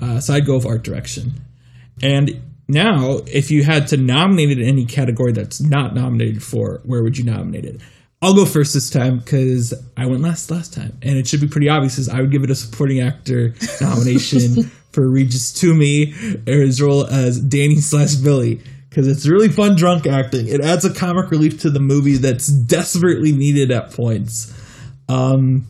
Uh, 0.00 0.18
so 0.20 0.34
I'd 0.34 0.46
go 0.46 0.56
with 0.56 0.66
art 0.66 0.82
direction. 0.82 1.34
And 2.02 2.40
now, 2.68 3.18
if 3.26 3.50
you 3.50 3.62
had 3.64 3.88
to 3.88 3.96
nominate 3.96 4.50
it 4.50 4.60
in 4.60 4.68
any 4.68 4.86
category 4.86 5.32
that's 5.32 5.60
not 5.60 5.94
nominated 5.94 6.42
for, 6.42 6.80
where 6.84 7.02
would 7.02 7.18
you 7.18 7.24
nominate 7.24 7.64
it? 7.64 7.80
I'll 8.22 8.34
go 8.34 8.44
first 8.44 8.74
this 8.74 8.90
time 8.90 9.18
because 9.18 9.72
I 9.96 10.06
went 10.06 10.22
last 10.22 10.50
last 10.50 10.72
time, 10.72 10.96
and 11.02 11.16
it 11.18 11.26
should 11.26 11.40
be 11.40 11.48
pretty 11.48 11.68
obvious. 11.68 11.98
Is 11.98 12.08
I 12.08 12.20
would 12.20 12.30
give 12.30 12.44
it 12.44 12.50
a 12.50 12.54
supporting 12.54 13.00
actor 13.00 13.54
nomination 13.80 14.70
for 14.92 15.08
Regis 15.08 15.52
Toomey 15.52 16.06
his 16.46 16.80
role 16.80 17.06
as 17.06 17.40
Danny 17.40 17.76
slash 17.76 18.14
Billy 18.14 18.60
because 18.88 19.06
it's 19.06 19.26
really 19.26 19.48
fun 19.48 19.76
drunk 19.76 20.06
acting. 20.06 20.48
It 20.48 20.60
adds 20.60 20.84
a 20.84 20.92
comic 20.92 21.30
relief 21.30 21.60
to 21.60 21.70
the 21.70 21.80
movie 21.80 22.16
that's 22.16 22.48
desperately 22.48 23.32
needed 23.32 23.70
at 23.70 23.92
points. 23.92 24.52
Um, 25.08 25.66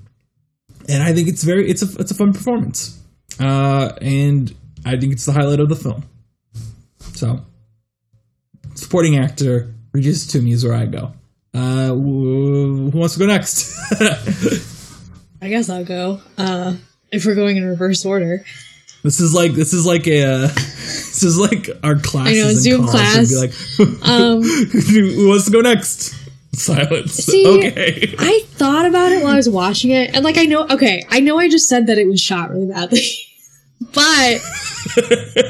and 0.89 1.03
I 1.03 1.13
think 1.13 1.29
it's 1.29 1.45
very 1.45 1.69
it's 1.69 1.83
a 1.83 2.01
it's 2.01 2.11
a 2.11 2.15
fun 2.15 2.33
performance, 2.33 3.01
uh, 3.39 3.93
and 4.01 4.55
I 4.85 4.97
think 4.97 5.13
it's 5.13 5.25
the 5.25 5.33
highlight 5.33 5.61
of 5.61 5.69
the 5.69 5.77
film. 5.77 6.05
So, 7.15 7.45
supporting 8.75 9.17
actor 9.19 9.73
Regis 9.93 10.27
Toomey 10.27 10.53
is 10.53 10.65
where 10.65 10.75
I 10.75 10.87
go. 10.87 11.13
Uh, 11.53 11.89
who 11.89 12.91
wants 12.95 13.15
to 13.15 13.21
go 13.21 13.27
next? 13.27 13.73
I 15.43 15.49
guess 15.49 15.69
I'll 15.69 15.85
go. 15.85 16.21
Uh 16.37 16.77
if 17.13 17.27
we're 17.27 17.35
going 17.35 17.57
in 17.57 17.67
reverse 17.67 18.05
order. 18.05 18.45
This 19.03 19.21
is 19.21 19.35
like 19.35 19.53
this 19.53 19.73
is 19.73 19.87
like 19.87 20.07
a 20.07 20.23
uh, 20.23 20.47
this 20.49 21.23
is 21.23 21.39
like 21.39 21.69
our 21.83 21.97
classes 21.97 22.39
I 22.39 22.43
know, 22.43 22.55
Zoom. 22.55 22.89
It'd 22.89 23.29
Be 23.29 23.37
like, 23.37 24.03
Um 24.09 24.43
who 24.43 25.29
wants 25.29 25.47
to 25.47 25.51
go 25.51 25.61
next? 25.61 26.17
Silence. 26.53 27.15
See, 27.15 27.47
okay. 27.47 28.15
I 28.19 28.41
thought 28.49 28.85
about 28.85 29.13
it 29.13 29.23
while 29.23 29.33
I 29.33 29.37
was 29.37 29.49
watching 29.49 29.93
it, 29.93 30.15
and 30.15 30.25
like 30.25 30.37
I 30.37 30.45
know, 30.45 30.67
okay, 30.69 31.05
I 31.09 31.21
know 31.21 31.39
I 31.39 31.49
just 31.49 31.69
said 31.69 31.87
that 31.87 31.97
it 31.97 32.09
was 32.09 32.21
shot 32.21 32.51
really 32.51 32.67
badly, 32.67 33.07
but 33.93 34.41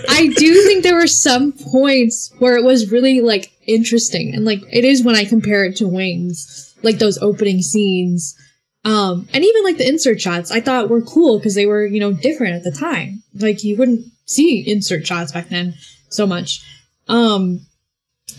I 0.09 0.33
do 0.37 0.63
think 0.67 0.83
there 0.83 0.97
were 0.97 1.07
some 1.07 1.53
points 1.53 2.33
where 2.39 2.57
it 2.57 2.65
was 2.65 2.93
really 2.93 3.23
like 3.23 3.51
interesting, 3.67 4.35
and 4.35 4.45
like 4.45 4.61
it 4.71 4.85
is 4.85 5.03
when 5.03 5.17
I 5.17 5.25
compare 5.25 5.65
it 5.65 5.77
to 5.77 5.89
Wings, 5.89 6.75
like 6.83 6.99
those 6.99 7.19
opening 7.19 7.63
scenes, 7.63 8.37
um, 8.85 9.29
and 9.33 9.45
even 9.45 9.65
like 9.65 9.77
the 9.77 9.89
insert 9.89 10.21
shots, 10.21 10.51
I 10.51 10.61
thought 10.61 10.89
were 10.89 11.03
cool 11.03 11.39
because 11.39 11.55
they 11.55 11.67
were 11.67 11.85
you 11.87 12.01
know 12.01 12.13
different 12.13 12.55
at 12.55 12.65
the 12.65 12.77
time. 12.77 13.23
Like 13.35 13.63
you 13.63 13.77
wouldn't 13.77 14.07
see 14.27 14.65
insert 14.67 15.07
shots 15.07 15.33
back 15.33 15.49
then 15.49 15.75
so 16.09 16.27
much. 16.27 16.65
Um, 17.09 17.67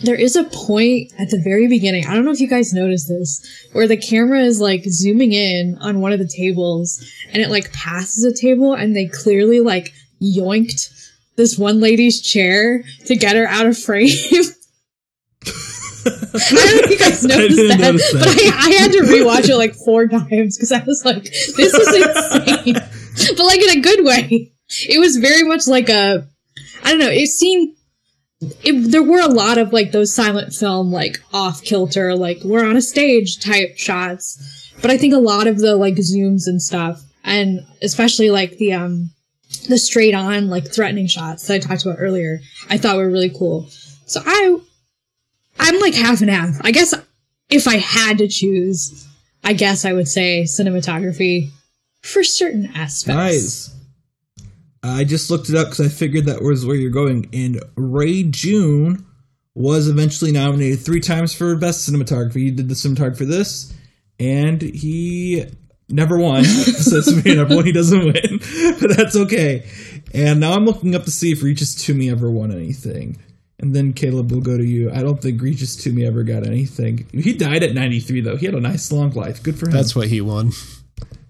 there 0.04 0.16
is 0.16 0.36
a 0.36 0.46
point 0.46 1.12
at 1.20 1.30
the 1.30 1.42
very 1.44 1.68
beginning. 1.68 2.08
I 2.08 2.16
don't 2.16 2.26
know 2.26 2.32
if 2.32 2.40
you 2.40 2.48
guys 2.48 2.74
noticed 2.74 3.08
this, 3.08 3.68
where 3.74 3.88
the 3.88 3.98
camera 3.98 4.42
is 4.42 4.60
like 4.60 4.84
zooming 4.86 5.34
in 5.34 5.78
on 5.80 6.02
one 6.02 6.14
of 6.14 6.20
the 6.20 6.28
tables 6.28 7.06
and 7.32 7.42
it 7.42 7.50
like 7.50 7.72
passes 7.74 8.24
a 8.24 8.34
table 8.34 8.74
and 8.74 8.96
they 8.96 9.08
clearly 9.08 9.60
like 9.60 9.94
yoinked 10.22 10.90
this 11.36 11.58
one 11.58 11.80
lady's 11.80 12.22
chair 12.22 12.84
to 13.06 13.16
get 13.16 13.36
her 13.36 13.48
out 13.48 13.68
of 13.68 13.78
frame. 13.78 14.10
I 16.06 16.66
don't 16.66 16.76
know 16.76 16.82
if 16.84 16.90
you 16.90 16.98
guys 16.98 17.24
noticed 17.26 17.58
that, 17.58 17.80
notice 17.80 18.12
that. 18.12 18.20
but 18.20 18.28
I, 18.28 18.68
I 18.68 18.72
had 18.82 18.92
to 18.94 19.00
rewatch 19.00 19.50
it 19.50 19.58
like 19.58 19.76
four 19.76 20.08
times 20.08 20.58
because 20.58 20.72
I 20.72 20.84
was 20.84 21.04
like, 21.06 21.24
this 21.24 21.74
is 21.74 21.88
insane. 21.96 22.74
but 23.38 23.46
like 23.46 23.62
in 23.62 23.78
a 23.78 23.82
good 23.82 24.06
way. 24.06 24.52
It 24.88 25.00
was 25.00 25.18
very 25.18 25.44
much 25.44 25.68
like 25.68 25.90
a, 25.90 26.28
I 26.84 26.92
don't 26.92 27.00
know, 27.00 27.10
it 27.10 27.28
seemed 27.28 27.76
it, 28.42 28.92
there 28.92 29.04
were 29.04 29.22
a 29.22 29.28
lot 29.28 29.58
of 29.58 29.72
like 29.72 29.92
those 29.92 30.14
silent 30.14 30.54
film 30.54 30.92
like 30.92 31.22
off 31.32 31.62
kilter 31.62 32.16
like 32.16 32.40
we're 32.44 32.66
on 32.66 32.76
a 32.76 32.82
stage 32.82 33.40
type 33.40 33.78
shots 33.78 34.72
but 34.82 34.90
i 34.90 34.98
think 34.98 35.14
a 35.14 35.20
lot 35.20 35.48
of 35.48 35.60
the 35.60 35.76
like 35.76 35.96
zooms 35.96 36.48
and 36.48 36.62
stuff 36.62 37.04
and 37.24 37.60
especially 37.84 38.32
like 38.32 38.58
the 38.58 38.74
um 38.74 39.12
the 39.70 39.78
straight 39.78 40.16
on 40.16 40.50
like 40.50 40.74
threatening 40.74 41.08
shots 41.08 41.48
that 41.48 41.54
i 41.54 41.60
talked 41.60 41.86
about 41.86 41.98
earlier 42.00 42.40
i 42.70 42.78
thought 42.78 42.98
were 42.98 43.10
really 43.10 43.30
cool 43.30 43.68
so 44.06 44.22
i 44.26 44.58
i'm 45.60 45.80
like 45.80 45.94
half 45.94 46.22
and 46.22 46.30
half 46.30 46.56
i 46.62 46.72
guess 46.72 46.94
if 47.50 47.68
i 47.68 47.78
had 47.78 48.18
to 48.18 48.28
choose 48.28 49.08
i 49.44 49.54
guess 49.54 49.86
i 49.86 49.94
would 49.94 50.08
say 50.08 50.44
cinematography 50.44 51.50
for 52.02 52.24
certain 52.24 52.68
aspects 52.76 53.08
Nice. 53.08 53.76
I 54.84 55.04
just 55.04 55.30
looked 55.30 55.50
it 55.50 55.56
up 55.56 55.68
because 55.70 55.86
I 55.86 55.90
figured 55.90 56.26
that 56.26 56.42
was 56.42 56.66
where 56.66 56.76
you're 56.76 56.90
going. 56.90 57.30
And 57.34 57.62
Ray 57.76 58.24
June 58.24 59.06
was 59.54 59.88
eventually 59.88 60.32
nominated 60.32 60.80
three 60.80 61.00
times 61.00 61.34
for 61.34 61.56
best 61.56 61.88
cinematography. 61.88 62.38
He 62.38 62.52
did 62.52 62.68
the 62.68 62.74
cinematography 62.74 63.18
for 63.18 63.26
this, 63.26 63.74
and 64.20 64.62
he 64.62 65.46
never 65.90 66.18
won. 66.18 66.44
so 66.46 66.98
it's 66.98 67.26
me 67.26 67.36
number 67.36 67.56
one. 67.56 67.66
He 67.66 67.72
doesn't 67.72 68.00
win, 68.00 68.40
but 68.80 68.98
that's 68.98 69.16
okay. 69.16 69.70
And 70.14 70.40
now 70.40 70.54
I'm 70.54 70.66
looking 70.66 70.96
up 70.96 71.04
to 71.04 71.12
see 71.12 71.32
if 71.32 71.44
Regis 71.44 71.76
Toomey 71.76 72.10
ever 72.10 72.32
won 72.32 72.52
anything. 72.52 73.22
And 73.62 73.76
then 73.76 73.94
Caleb 73.94 74.32
will 74.32 74.42
go 74.42 74.58
to 74.58 74.66
you. 74.66 74.92
I 74.92 75.02
don't 75.02 75.22
think 75.22 75.42
Regis 75.42 75.76
Toomey 75.76 76.06
ever 76.06 76.24
got 76.24 76.46
anything. 76.46 77.08
He 77.14 77.34
died 77.34 77.62
at 77.64 77.74
93 77.74 78.22
though. 78.22 78.36
He 78.36 78.46
had 78.48 78.56
a 78.56 78.60
nice 78.60 78.92
long 78.92 79.12
life. 79.12 79.44
Good 79.44 79.60
for 79.60 79.68
him. 79.68 79.72
That's 79.72 79.96
what 79.96 80.08
he 80.08 80.20
won. 80.22 80.52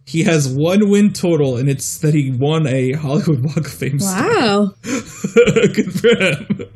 He 0.05 0.23
has 0.23 0.47
one 0.47 0.89
win 0.89 1.13
total, 1.13 1.55
and 1.57 1.69
it's 1.69 1.99
that 1.99 2.13
he 2.13 2.31
won 2.31 2.67
a 2.67 2.93
Hollywood 2.93 3.43
Walk 3.43 3.57
of 3.57 3.67
Fame. 3.67 3.99
wow 4.01 4.73
Good 4.83 5.93
for 5.93 6.15
him. 6.15 6.69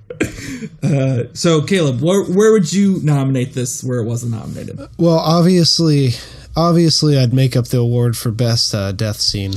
uh, 0.83 1.23
so 1.33 1.61
Caleb, 1.61 2.01
where 2.01 2.23
where 2.23 2.51
would 2.53 2.71
you 2.71 2.99
nominate 3.03 3.53
this 3.53 3.83
where 3.83 3.99
it 3.99 4.05
wasn't 4.05 4.31
nominated? 4.33 4.79
Well, 4.97 5.17
obviously, 5.17 6.11
obviously, 6.55 7.17
I'd 7.17 7.33
make 7.33 7.55
up 7.57 7.67
the 7.67 7.79
award 7.79 8.15
for 8.15 8.31
best 8.31 8.73
uh, 8.73 8.91
death 8.91 9.19
scene. 9.19 9.53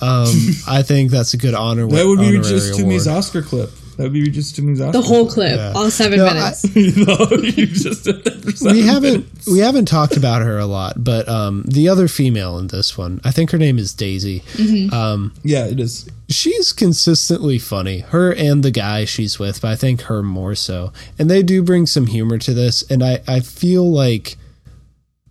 Um, 0.00 0.28
I 0.68 0.82
think 0.82 1.10
that's 1.10 1.34
a 1.34 1.38
good 1.38 1.54
honor. 1.54 1.86
That 1.88 2.06
would 2.06 2.20
be 2.20 2.32
just 2.36 2.50
Regis 2.50 2.76
Toomey's 2.76 3.06
award. 3.06 3.18
Oscar 3.18 3.42
clip. 3.42 3.70
That 3.96 4.02
would 4.04 4.12
be 4.12 4.22
Regis 4.22 4.52
Toomey's 4.52 4.80
Oscar. 4.80 4.92
The 4.92 5.02
whole 5.06 5.24
clip. 5.24 5.48
clip, 5.54 5.56
Yeah. 5.58 5.72
all 5.74 5.90
seven 5.90 6.18
No, 6.18 6.26
I- 6.26 6.34
minutes. 6.34 6.64
no, 6.76 7.36
you 7.42 7.66
just 7.66 8.04
did 8.04 8.24
that 8.24 8.58
for 8.58 8.70
we 8.72 8.82
haven't 8.82 9.12
minutes. 9.12 9.46
we 9.46 9.58
haven't 9.60 9.86
talked 9.86 10.16
about 10.16 10.42
her 10.42 10.58
a 10.58 10.66
lot, 10.66 11.02
but 11.02 11.28
um, 11.28 11.62
the 11.66 11.88
other 11.88 12.06
female 12.08 12.58
in 12.58 12.66
this 12.68 12.98
one, 12.98 13.20
I 13.24 13.30
think 13.30 13.50
her 13.52 13.58
name 13.58 13.78
is 13.78 13.94
Daisy. 13.94 14.42
Um, 14.92 15.32
Yeah, 15.42 15.66
it 15.66 15.80
is. 15.80 16.08
she's 16.28 16.72
consistently 16.72 17.58
funny. 17.58 18.00
Her 18.00 18.32
and 18.34 18.62
the 18.62 18.70
guy 18.70 19.04
she's 19.04 19.38
with, 19.38 19.60
but 19.62 19.70
I 19.70 19.76
think 19.76 20.02
her 20.02 20.22
more 20.22 20.54
so. 20.54 20.92
And 21.18 21.30
they 21.30 21.42
do 21.42 21.62
bring 21.62 21.86
some 21.86 22.06
humor 22.06 22.38
to 22.38 22.52
this, 22.54 22.82
and 22.90 23.02
I 23.02 23.20
I 23.26 23.40
feel 23.40 23.90
like 23.90 24.36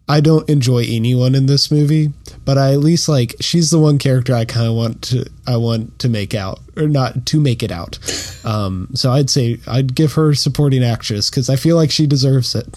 I 0.08 0.22
don't 0.22 0.47
enjoy 0.49 0.86
anyone 0.88 1.34
in 1.34 1.47
this 1.47 1.72
movie, 1.72 2.14
but 2.43 2.58
I 2.58 2.74
at 2.74 2.80
least 2.80 3.10
like 3.10 3.36
she's 3.39 3.72
the 3.72 3.80
one 3.80 3.97
character 3.97 4.36
I 4.36 4.45
kind 4.45 4.68
of 4.68 4.76
want 4.76 5.01
to 5.03 5.26
I 5.47 5.58
want 5.58 5.97
to 5.99 6.10
make 6.10 6.36
out 6.36 6.60
or 6.78 6.88
not 6.88 7.26
to 7.28 7.39
make 7.39 7.64
it 7.64 7.72
out. 7.72 7.97
Um, 8.45 8.89
so 8.93 9.12
I'd 9.12 9.30
say 9.30 9.60
I'd 9.68 9.95
give 9.95 10.14
her 10.14 10.36
supporting 10.36 10.84
actress 10.84 11.30
because 11.30 11.49
I 11.49 11.56
feel 11.56 11.76
like 11.76 11.89
she 11.89 12.06
deserves 12.06 12.53
it. 12.53 12.68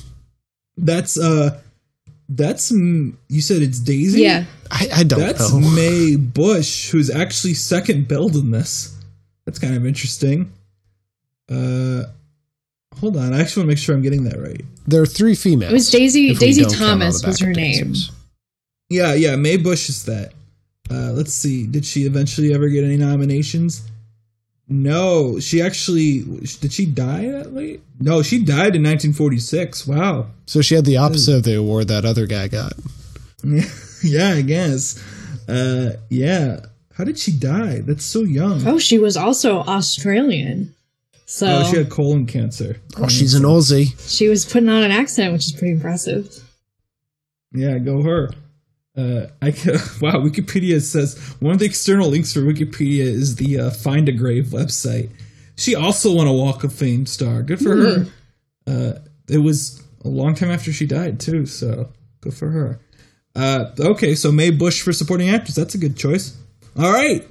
That's 0.78 1.18
uh, 1.18 1.60
that's 2.28 2.70
you 2.70 3.40
said 3.40 3.62
it's 3.62 3.78
Daisy. 3.78 4.22
Yeah. 4.22 4.44
I, 4.70 4.88
I 4.96 5.02
don't 5.02 5.20
That's 5.20 5.52
know. 5.52 5.60
Mae 5.60 6.16
Busch, 6.16 6.90
who's 6.90 7.10
actually 7.10 7.54
second 7.54 8.06
billed 8.06 8.36
in 8.36 8.50
this. 8.50 8.94
That's 9.46 9.58
kind 9.58 9.74
of 9.74 9.86
interesting. 9.86 10.52
Uh, 11.50 12.04
hold 13.00 13.16
on. 13.16 13.32
I 13.32 13.40
actually 13.40 13.62
want 13.62 13.66
to 13.66 13.72
make 13.72 13.78
sure 13.78 13.94
I'm 13.94 14.02
getting 14.02 14.24
that 14.24 14.40
right. 14.40 14.62
There 14.86 15.02
are 15.02 15.06
three 15.06 15.34
females. 15.34 15.70
It 15.70 15.74
was 15.74 15.90
Daisy. 15.90 16.34
Daisy 16.34 16.62
don't 16.62 16.70
count 16.70 16.82
all 16.82 16.88
Thomas 16.88 17.24
was 17.24 17.40
her 17.40 17.52
name. 17.52 17.94
Yeah, 18.88 19.14
yeah. 19.14 19.36
Mae 19.36 19.56
Busch 19.56 19.88
is 19.88 20.04
that. 20.06 20.32
Uh, 20.90 21.12
let's 21.12 21.34
see. 21.34 21.66
Did 21.66 21.84
she 21.84 22.02
eventually 22.02 22.54
ever 22.54 22.68
get 22.68 22.84
any 22.84 22.96
nominations? 22.96 23.82
No, 24.68 25.40
she 25.40 25.62
actually 25.62 26.20
did. 26.60 26.72
She 26.72 26.86
die 26.86 27.30
that 27.30 27.54
late? 27.54 27.80
No, 28.00 28.22
she 28.22 28.38
died 28.38 28.76
in 28.76 28.82
1946. 28.82 29.86
Wow. 29.86 30.26
So 30.46 30.60
she 30.60 30.74
had 30.74 30.84
the 30.84 30.98
opposite 30.98 31.36
of 31.36 31.42
the 31.44 31.56
award 31.56 31.88
that 31.88 32.04
other 32.04 32.26
guy 32.26 32.48
got. 32.48 32.74
yeah, 34.02 34.34
I 34.34 34.42
guess. 34.42 35.02
Uh, 35.48 35.96
yeah. 36.10 36.60
How 36.94 37.04
did 37.04 37.18
she 37.18 37.32
die? 37.32 37.80
That's 37.80 38.04
so 38.04 38.22
young. 38.22 38.66
Oh, 38.66 38.78
she 38.78 38.98
was 38.98 39.16
also 39.16 39.60
Australian. 39.60 40.74
So 41.30 41.46
Oh, 41.46 41.70
she 41.70 41.76
had 41.76 41.90
colon 41.90 42.24
cancer. 42.24 42.80
Oh, 42.96 43.06
she's 43.06 43.34
an 43.34 43.42
Aussie. 43.42 43.94
she 44.08 44.28
was 44.28 44.46
putting 44.46 44.70
on 44.70 44.82
an 44.82 44.90
accent, 44.90 45.30
which 45.34 45.44
is 45.44 45.52
pretty 45.52 45.74
impressive. 45.74 46.42
Yeah, 47.52 47.78
go 47.78 48.02
her. 48.02 48.30
Uh, 48.96 49.26
I 49.42 49.52
ca- 49.52 49.72
wow. 50.00 50.14
Wikipedia 50.24 50.80
says 50.80 51.18
one 51.40 51.52
of 51.52 51.58
the 51.58 51.66
external 51.66 52.08
links 52.08 52.32
for 52.32 52.40
Wikipedia 52.40 53.02
is 53.04 53.36
the 53.36 53.60
uh, 53.60 53.70
Find 53.70 54.08
a 54.08 54.12
Grave 54.12 54.46
website. 54.46 55.10
She 55.56 55.74
also 55.74 56.14
won 56.14 56.26
a 56.26 56.32
Walk 56.32 56.64
of 56.64 56.72
Fame 56.72 57.04
star. 57.04 57.42
Good 57.42 57.58
for 57.60 57.76
her. 57.76 58.06
Uh, 58.66 58.92
it 59.28 59.38
was 59.38 59.82
a 60.04 60.08
long 60.08 60.34
time 60.34 60.50
after 60.50 60.72
she 60.72 60.86
died 60.86 61.20
too, 61.20 61.44
so 61.44 61.92
good 62.22 62.32
for 62.34 62.48
her. 62.50 62.80
Uh, 63.36 63.66
okay, 63.78 64.14
so 64.14 64.32
Mae 64.32 64.50
Busch 64.50 64.80
for 64.80 64.94
supporting 64.94 65.28
actress. 65.28 65.54
That's 65.56 65.74
a 65.74 65.78
good 65.78 65.96
choice. 65.96 66.36
All 66.76 66.90
right. 66.90 67.26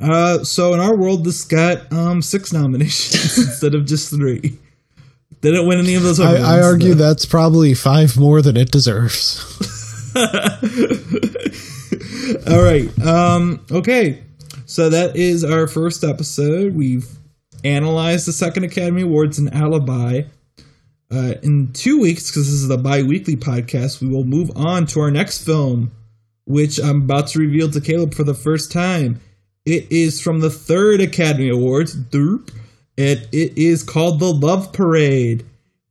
Uh, 0.00 0.42
so 0.44 0.74
in 0.74 0.80
our 0.80 0.96
world, 0.96 1.24
this 1.24 1.44
got 1.44 1.92
um, 1.92 2.20
six 2.20 2.52
nominations 2.52 3.38
instead 3.48 3.74
of 3.74 3.86
just 3.86 4.10
three. 4.10 4.58
Didn't 5.40 5.66
win 5.66 5.78
any 5.78 5.94
of 5.94 6.02
those. 6.02 6.20
I, 6.20 6.36
I 6.36 6.62
argue 6.62 6.94
though. 6.94 7.06
that's 7.06 7.26
probably 7.26 7.74
five 7.74 8.16
more 8.16 8.40
than 8.40 8.56
it 8.56 8.70
deserves. 8.70 9.40
All 12.48 12.62
right. 12.62 12.88
Um, 13.04 13.64
okay. 13.70 14.22
So 14.64 14.88
that 14.88 15.16
is 15.16 15.44
our 15.44 15.66
first 15.66 16.02
episode. 16.02 16.74
We've 16.74 17.06
analyzed 17.62 18.26
the 18.26 18.32
second 18.32 18.64
Academy 18.64 19.02
Awards 19.02 19.38
in 19.38 19.48
Alibi. 19.48 20.22
Uh, 21.10 21.34
in 21.42 21.72
two 21.72 22.00
weeks, 22.00 22.30
because 22.30 22.46
this 22.46 22.62
is 22.62 22.70
a 22.70 22.78
bi 22.78 23.02
weekly 23.02 23.36
podcast, 23.36 24.00
we 24.00 24.08
will 24.08 24.24
move 24.24 24.50
on 24.56 24.86
to 24.86 25.00
our 25.00 25.10
next 25.10 25.44
film, 25.44 25.92
which 26.46 26.78
I'm 26.80 27.02
about 27.02 27.28
to 27.28 27.38
reveal 27.38 27.70
to 27.70 27.80
Caleb 27.80 28.14
for 28.14 28.24
the 28.24 28.34
first 28.34 28.72
time. 28.72 29.20
It 29.66 29.90
is 29.90 30.20
from 30.20 30.40
the 30.40 30.50
third 30.50 31.00
Academy 31.00 31.48
Awards. 31.48 31.96
Derp. 31.96 32.50
It, 32.96 33.28
it 33.32 33.56
is 33.58 33.82
called 33.82 34.20
The 34.20 34.32
Love 34.32 34.72
Parade. 34.72 35.44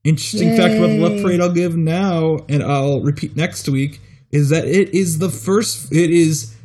Interesting 0.04 0.56
fact 0.56 0.76
about 0.76 0.88
the 0.88 1.00
Love 1.00 1.22
Parade 1.22 1.42
I'll 1.42 1.52
give 1.52 1.76
now, 1.76 2.40
and 2.50 2.62
I'll 2.64 3.02
repeat 3.02 3.36
next 3.36 3.68
week, 3.70 4.00
is 4.32 4.50
that 4.50 4.66
it 4.66 4.94
is 4.94 5.20
the 5.20 5.30
first. 5.30 5.92
It 5.92 6.10
is. 6.12 6.56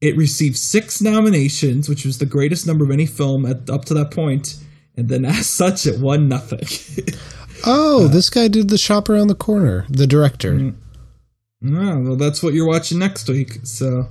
It 0.00 0.16
received 0.16 0.56
six 0.56 1.02
nominations, 1.02 1.86
which 1.88 2.06
was 2.06 2.16
the 2.18 2.26
greatest 2.26 2.66
number 2.66 2.84
of 2.84 2.90
any 2.90 3.04
film 3.04 3.44
at, 3.44 3.68
up 3.68 3.84
to 3.86 3.94
that 3.94 4.10
point, 4.10 4.56
and 4.96 5.10
then 5.10 5.24
as 5.26 5.46
such, 5.46 5.86
it 5.86 6.00
won 6.00 6.28
nothing. 6.28 6.60
Oh, 7.66 8.08
this 8.08 8.30
guy 8.30 8.48
did 8.48 8.70
the 8.70 8.78
shop 8.78 9.10
around 9.10 9.26
the 9.26 9.34
corner. 9.34 9.84
The 9.90 10.06
director, 10.06 10.54
Mm. 10.54 10.74
oh, 11.66 12.00
well, 12.00 12.16
that's 12.16 12.42
what 12.42 12.54
you're 12.54 12.66
watching 12.66 12.98
next 12.98 13.28
week. 13.28 13.58
So 13.64 14.08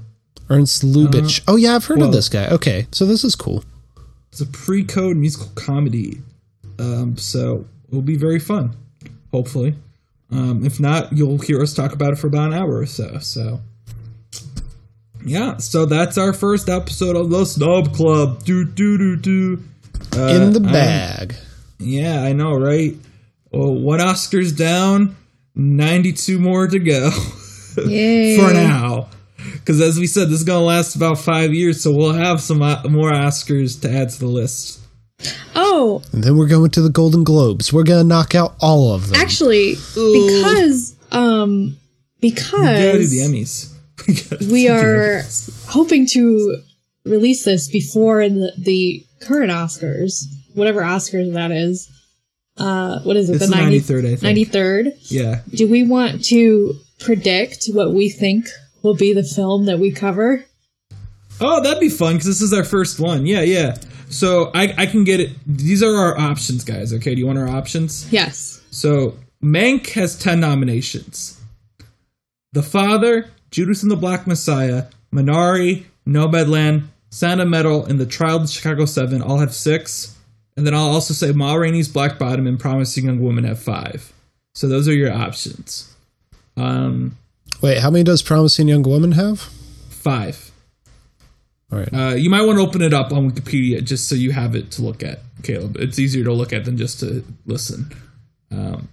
Ernst 0.50 0.84
Lubitsch. 0.84 1.42
oh 1.48 1.56
yeah, 1.56 1.76
I've 1.76 1.86
heard 1.86 2.00
well- 2.00 2.08
of 2.08 2.14
this 2.14 2.30
guy. 2.30 2.48
Okay, 2.48 2.88
so 2.92 3.06
this 3.06 3.24
is 3.24 3.36
cool. 3.36 3.64
it's 4.32 4.42
a 4.42 4.46
pre-code 4.46 5.18
musical 5.18 5.48
comedy. 5.56 6.22
Um, 6.80 7.18
so 7.18 7.66
it'll 7.90 8.02
be 8.02 8.16
very 8.18 8.40
fun, 8.40 8.76
hopefully. 9.32 9.76
Um, 10.32 10.66
if 10.66 10.80
not, 10.80 11.12
you'll 11.12 11.38
hear 11.40 11.62
us 11.62 11.74
talk 11.74 11.92
about 11.94 12.14
it 12.14 12.18
for 12.20 12.28
about 12.28 12.48
an 12.48 12.54
hour 12.54 12.78
or 12.78 12.86
so. 12.86 13.18
So, 13.20 13.60
yeah. 15.26 15.58
So 15.58 15.86
that's 15.86 16.18
our 16.18 16.34
first 16.34 16.70
episode 16.70 17.16
of 17.16 17.30
the 17.30 17.46
Snub 17.46 17.94
Club. 17.94 18.44
Do 18.44 18.64
do 18.66 18.98
do 18.98 19.16
do. 19.18 19.64
Uh, 20.16 20.28
In 20.28 20.54
the 20.54 20.62
I'm- 20.62 20.72
bag. 20.72 21.36
yeah, 21.80 22.24
I 22.24 22.34
know, 22.34 22.54
right? 22.54 22.96
Well, 23.52 23.74
one 23.74 24.00
Oscar's 24.02 24.54
down, 24.54 25.16
ninety-two 25.56 26.40
more 26.40 26.68
to 26.68 26.80
go 26.80 27.10
Yay. 27.86 28.38
for 28.38 28.54
now. 28.54 29.10
Because 29.54 29.80
as 29.82 29.98
we 29.98 30.08
said, 30.08 30.30
this 30.30 30.40
is 30.40 30.44
gonna 30.44 30.64
last 30.66 30.96
about 30.96 31.18
five 31.20 31.54
years, 31.54 31.82
so 31.82 31.92
we'll 31.94 32.14
have 32.14 32.42
some 32.42 32.62
uh, 32.62 32.82
more 32.90 33.12
Oscars 33.12 33.82
to 33.82 33.92
add 33.92 34.10
to 34.10 34.20
the 34.20 34.28
list. 34.28 34.80
Oh, 35.56 36.02
And 36.14 36.24
then 36.24 36.38
we're 36.38 36.48
going 36.48 36.72
to 36.72 36.82
the 36.82 36.90
Golden 36.90 37.24
Globes. 37.24 37.74
We're 37.74 37.84
gonna 37.84 38.04
knock 38.04 38.36
out 38.36 38.56
all 38.60 38.94
of 38.94 39.08
them. 39.10 39.20
actually, 39.20 39.76
because 39.96 40.96
um, 41.12 41.78
because 42.22 42.54
We 42.54 42.66
gotta 42.66 42.98
the 42.98 42.98
because 42.98 43.32
Emmys. 43.32 43.76
We, 44.48 44.52
we 44.52 44.70
are 44.70 45.22
Emmys. 45.22 45.68
hoping 45.68 46.06
to 46.08 46.62
release 47.06 47.44
this 47.46 47.68
before 47.70 48.28
the, 48.28 48.54
the 48.58 49.06
current 49.22 49.52
Oscars, 49.52 50.24
whatever 50.54 50.82
Oscars 50.82 51.34
that 51.34 51.52
is. 51.52 51.90
Uh, 52.58 53.00
what 53.04 53.16
is 53.16 53.30
it? 53.30 53.36
It's 53.36 53.46
the 53.48 53.56
the 53.56 53.62
90, 53.62 53.80
93rd, 53.82 54.12
I 54.12 54.16
think. 54.18 54.50
93rd. 54.52 54.92
Yeah. 55.12 55.42
Do 55.50 55.70
we 55.70 55.84
want 55.88 56.24
to 56.26 56.76
predict 57.00 57.68
what 57.72 57.94
we 57.94 58.10
think 58.10 58.48
will 58.82 58.96
be 58.96 59.14
the 59.14 59.24
film 59.24 59.66
that 59.66 59.80
we 59.80 59.92
cover? 59.92 60.46
Oh, 61.42 61.62
that'd 61.64 61.80
be 61.80 61.90
fun 61.90 62.14
because 62.14 62.28
this 62.28 62.42
is 62.42 62.54
our 62.54 62.64
first 62.64 63.00
one. 63.00 63.26
Yeah, 63.26 63.42
yeah. 63.42 63.76
So 64.10 64.52
I, 64.54 64.74
I 64.78 64.86
can 64.86 65.04
get 65.04 65.20
it. 65.20 65.32
These 65.46 65.84
are 65.84 65.96
our 65.96 66.18
options, 66.18 66.64
guys. 66.64 66.94
Okay, 66.94 67.16
do 67.16 67.20
you 67.20 67.28
want 67.28 67.38
our 67.38 67.48
options? 67.48 68.12
Yes. 68.12 68.62
So 68.72 69.16
Mank 69.44 69.90
has 69.92 70.18
10 70.18 70.40
nominations. 70.40 71.40
The 72.52 72.64
Father, 72.64 73.30
Judas 73.52 73.84
and 73.84 73.92
the 73.92 73.96
Black 73.96 74.26
Messiah, 74.28 74.86
Minari, 75.14 75.86
Nomadland, 76.08 76.88
of 77.22 77.48
Metal, 77.48 77.86
and 77.86 78.00
The 78.00 78.06
Trial 78.06 78.38
of 78.38 78.42
the 78.44 78.48
Chicago 78.48 78.86
Seven 78.86 79.22
all 79.22 79.38
have 79.38 79.54
six. 79.54 80.18
And 80.58 80.66
then 80.66 80.74
I'll 80.74 80.90
also 80.90 81.14
say 81.14 81.32
Ma 81.32 81.54
Rainey's 81.54 81.88
Black 81.88 82.20
Bottom 82.20 82.48
and 82.48 82.60
Promising 82.60 83.06
Young 83.06 83.22
Woman 83.22 83.46
have 83.46 83.60
five. 83.60 84.12
So 84.56 84.68
those 84.68 84.88
are 84.88 84.94
your 84.94 85.14
options. 85.14 85.96
Um, 86.58 87.18
Wait, 87.62 87.80
how 87.80 87.90
many 87.90 88.04
does 88.04 88.22
Promising 88.22 88.68
Young 88.68 88.84
Woman 88.84 89.14
have? 89.14 89.50
five. 90.00 90.52
All 91.72 91.80
right. 91.80 91.94
Uh, 91.94 92.16
you 92.16 92.30
might 92.30 92.42
want 92.42 92.58
to 92.58 92.64
open 92.64 92.82
it 92.82 92.94
up 92.94 93.12
on 93.12 93.30
Wikipedia 93.30 93.84
just 93.84 94.10
so 94.10 94.16
you 94.16 94.32
have 94.32 94.56
it 94.56 94.72
to 94.72 94.82
look 94.82 95.04
at, 95.04 95.20
Caleb. 95.44 95.78
It's 95.78 96.00
easier 96.00 96.24
to 96.24 96.34
look 96.34 96.52
at 96.52 96.66
than 96.66 96.78
just 96.78 97.00
to 97.02 97.24
listen. 97.46 97.92
Um, 98.50 98.90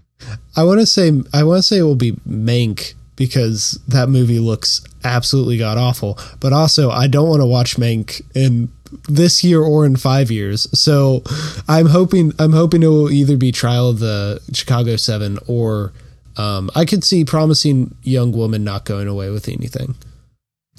I 0.56 0.64
want 0.64 0.80
to 0.80 0.86
say 0.86 1.12
I 1.32 1.44
want 1.44 1.58
to 1.58 1.62
say 1.62 1.78
it 1.78 1.82
will 1.82 1.94
be 1.94 2.12
Mank 2.28 2.94
because 3.16 3.80
that 3.88 4.08
movie 4.10 4.38
looks 4.38 4.84
absolutely 5.04 5.56
god 5.56 5.78
awful. 5.78 6.18
But 6.40 6.52
also, 6.52 6.90
I 6.90 7.06
don't 7.06 7.28
want 7.28 7.40
to 7.40 7.46
watch 7.46 7.76
Mank 7.76 8.20
in 8.34 8.70
this 9.08 9.42
year 9.42 9.62
or 9.62 9.86
in 9.86 9.96
five 9.96 10.30
years. 10.30 10.68
So 10.78 11.22
I'm 11.68 11.86
hoping 11.86 12.32
I'm 12.38 12.52
hoping 12.52 12.82
it 12.82 12.88
will 12.88 13.10
either 13.10 13.38
be 13.38 13.52
Trial 13.52 13.88
of 13.88 14.00
the 14.00 14.40
Chicago 14.52 14.96
Seven 14.96 15.38
or 15.46 15.92
um, 16.36 16.70
I 16.74 16.84
could 16.84 17.04
see 17.04 17.24
Promising 17.24 17.94
Young 18.02 18.32
Woman 18.32 18.64
not 18.64 18.84
going 18.84 19.08
away 19.08 19.30
with 19.30 19.48
anything. 19.48 19.94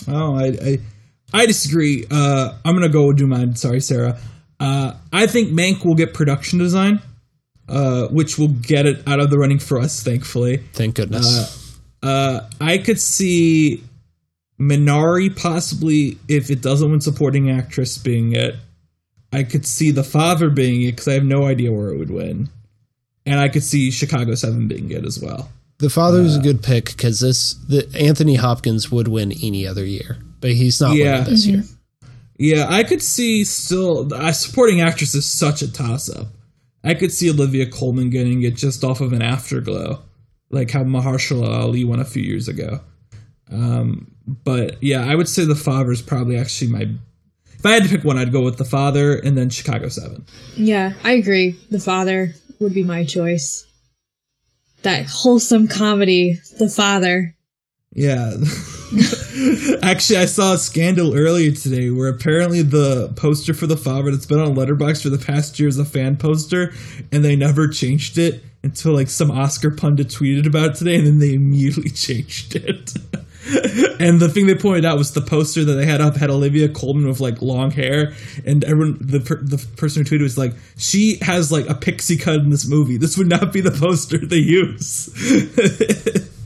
Oh, 0.08 0.36
I, 0.36 0.46
I, 0.64 0.80
I 1.34 1.46
disagree. 1.46 2.06
Uh, 2.10 2.54
I'm 2.64 2.76
gonna 2.76 2.90
go 2.90 3.12
do 3.14 3.28
mine. 3.28 3.56
Sorry, 3.56 3.82
Sarah. 3.82 4.18
Uh, 4.60 4.94
I 5.14 5.28
think 5.28 5.50
Mank 5.50 5.86
will 5.86 5.96
get 5.96 6.14
production 6.14 6.60
design. 6.60 7.00
uh, 7.70 8.08
which 8.08 8.38
will 8.38 8.48
get 8.48 8.86
it 8.86 9.06
out 9.08 9.20
of 9.20 9.30
the 9.30 9.38
running 9.38 9.60
for 9.60 9.78
us, 9.78 10.02
thankfully. 10.02 10.58
Thank 10.74 10.96
goodness. 10.96 11.78
Uh, 12.02 12.48
I 12.62 12.78
could 12.78 13.00
see 13.00 13.84
Minari 14.60 15.36
possibly, 15.36 16.18
if 16.30 16.50
it 16.50 16.62
doesn't 16.62 16.90
win 16.90 17.02
supporting 17.02 17.52
actress, 17.52 17.98
being 17.98 18.32
it. 18.34 18.56
I 19.34 19.44
could 19.44 19.66
see 19.66 19.92
The 19.92 20.04
Father 20.06 20.50
being 20.50 20.82
it 20.84 20.92
because 20.92 21.10
I 21.10 21.14
have 21.16 21.26
no 21.26 21.46
idea 21.46 21.74
where 21.74 21.90
it 21.90 21.98
would 21.98 22.10
win. 22.10 22.48
And 23.28 23.40
I 23.40 23.50
could 23.50 23.64
see 23.64 23.92
Chicago 23.92 24.34
7 24.36 24.68
being 24.68 24.88
good 24.88 25.06
as 25.06 25.20
well. 25.20 25.50
the 25.80 25.90
father 25.92 26.24
was 26.24 26.36
a 26.36 26.40
good 26.42 26.64
pick 26.64 26.86
because 26.86 27.20
this 27.20 27.54
the 27.70 27.88
Anthony 28.00 28.34
Hopkins 28.36 28.92
would 28.92 29.08
win 29.08 29.32
any 29.44 29.68
other 29.68 29.86
year, 29.86 30.18
but 30.42 30.52
he's 30.54 30.82
not 30.82 30.96
Yeah. 30.96 31.20
winning 31.20 31.30
this 31.34 31.46
year. 31.46 31.64
Yeah, 32.40 32.66
I 32.70 32.84
could 32.84 33.02
see 33.04 33.44
still. 33.44 34.12
Uh, 34.14 34.32
supporting 34.32 34.82
actress 34.82 35.14
is 35.14 35.26
such 35.26 35.62
a 35.62 35.72
toss 35.72 36.10
up. 36.10 36.28
I 36.84 36.94
could 36.96 37.12
see 37.12 37.30
Olivia 37.30 37.66
Colman 37.68 38.10
getting 38.10 38.42
it 38.44 38.56
just 38.56 38.84
off 38.84 39.02
of 39.02 39.12
an 39.14 39.22
afterglow, 39.22 40.02
like 40.50 40.72
how 40.72 40.84
Mahershala 40.84 41.48
Ali 41.62 41.84
won 41.84 42.00
a 42.00 42.06
few 42.06 42.24
years 42.24 42.48
ago. 42.48 42.80
Um, 43.52 44.12
but 44.44 44.82
yeah, 44.82 45.06
I 45.06 45.16
would 45.16 45.28
say 45.28 45.46
The 45.46 45.56
Father 45.56 45.92
is 45.92 46.02
probably 46.02 46.38
actually 46.38 46.72
my. 46.72 46.88
If 47.60 47.66
I 47.66 47.72
had 47.74 47.84
to 47.84 47.90
pick 47.90 48.04
one, 48.04 48.18
I'd 48.18 48.32
go 48.32 48.42
with 48.44 48.58
The 48.58 48.66
Father 48.66 49.18
and 49.18 49.36
then 49.38 49.50
Chicago 49.50 49.90
7. 49.90 50.24
Yeah, 50.56 50.94
I 51.04 51.14
agree. 51.14 51.56
The 51.72 51.80
Father 51.80 52.36
would 52.60 52.74
be 52.74 52.84
my 52.84 53.04
choice. 53.04 53.66
That 54.84 55.06
wholesome 55.06 55.68
comedy, 55.68 56.40
The 56.60 56.70
Father. 56.70 57.36
Yeah. 57.94 58.34
Actually, 59.82 60.20
I 60.20 60.26
saw 60.26 60.54
a 60.54 60.58
scandal 60.58 61.16
earlier 61.16 61.52
today 61.52 61.90
where 61.90 62.10
apparently 62.10 62.62
the 62.62 63.12
poster 63.16 63.54
for 63.54 63.66
the 63.66 63.76
Father 63.76 64.12
that's 64.12 64.26
been 64.26 64.40
on 64.40 64.56
Letterboxd 64.56 65.02
for 65.02 65.10
the 65.10 65.18
past 65.18 65.60
year 65.60 65.68
is 65.68 65.80
a 65.80 65.86
fan 65.86 66.16
poster, 66.16 66.74
and 67.12 67.26
they 67.26 67.36
never 67.36 67.68
changed 67.68 68.18
it 68.18 68.44
until 68.64 68.94
like 68.94 69.10
some 69.10 69.32
Oscar 69.32 69.72
pundit 69.72 70.10
tweeted 70.10 70.46
about 70.46 70.72
it 70.72 70.76
today, 70.76 70.98
and 70.98 71.08
then 71.08 71.20
they 71.20 71.34
immediately 71.34 71.90
changed 71.90 72.56
it. 72.56 72.94
and 74.00 74.20
the 74.20 74.30
thing 74.30 74.48
they 74.48 74.56
pointed 74.56 74.86
out 74.86 74.98
was 74.98 75.14
the 75.14 75.22
poster 75.22 75.64
that 75.64 75.74
they 75.74 75.86
had 75.86 76.02
up 76.02 76.16
had 76.16 76.30
Olivia 76.30 76.70
Colman 76.70 77.08
with 77.08 77.20
like 77.20 77.42
long 77.42 77.72
hair, 77.72 78.14
and 78.46 78.64
everyone 78.64 78.98
the 79.00 79.20
per, 79.20 79.38
the 79.38 79.58
person 79.78 80.06
who 80.06 80.10
tweeted 80.10 80.24
was 80.24 80.38
like, 80.38 80.54
"She 80.78 81.18
has 81.22 81.52
like 81.52 81.70
a 81.70 81.76
pixie 81.76 82.18
cut 82.18 82.36
in 82.36 82.50
this 82.50 82.68
movie. 82.68 82.98
This 82.98 83.18
would 83.18 83.28
not 83.28 83.54
be 83.54 83.62
the 83.62 83.72
poster 83.72 84.18
they 84.18 84.38
use." 84.38 85.10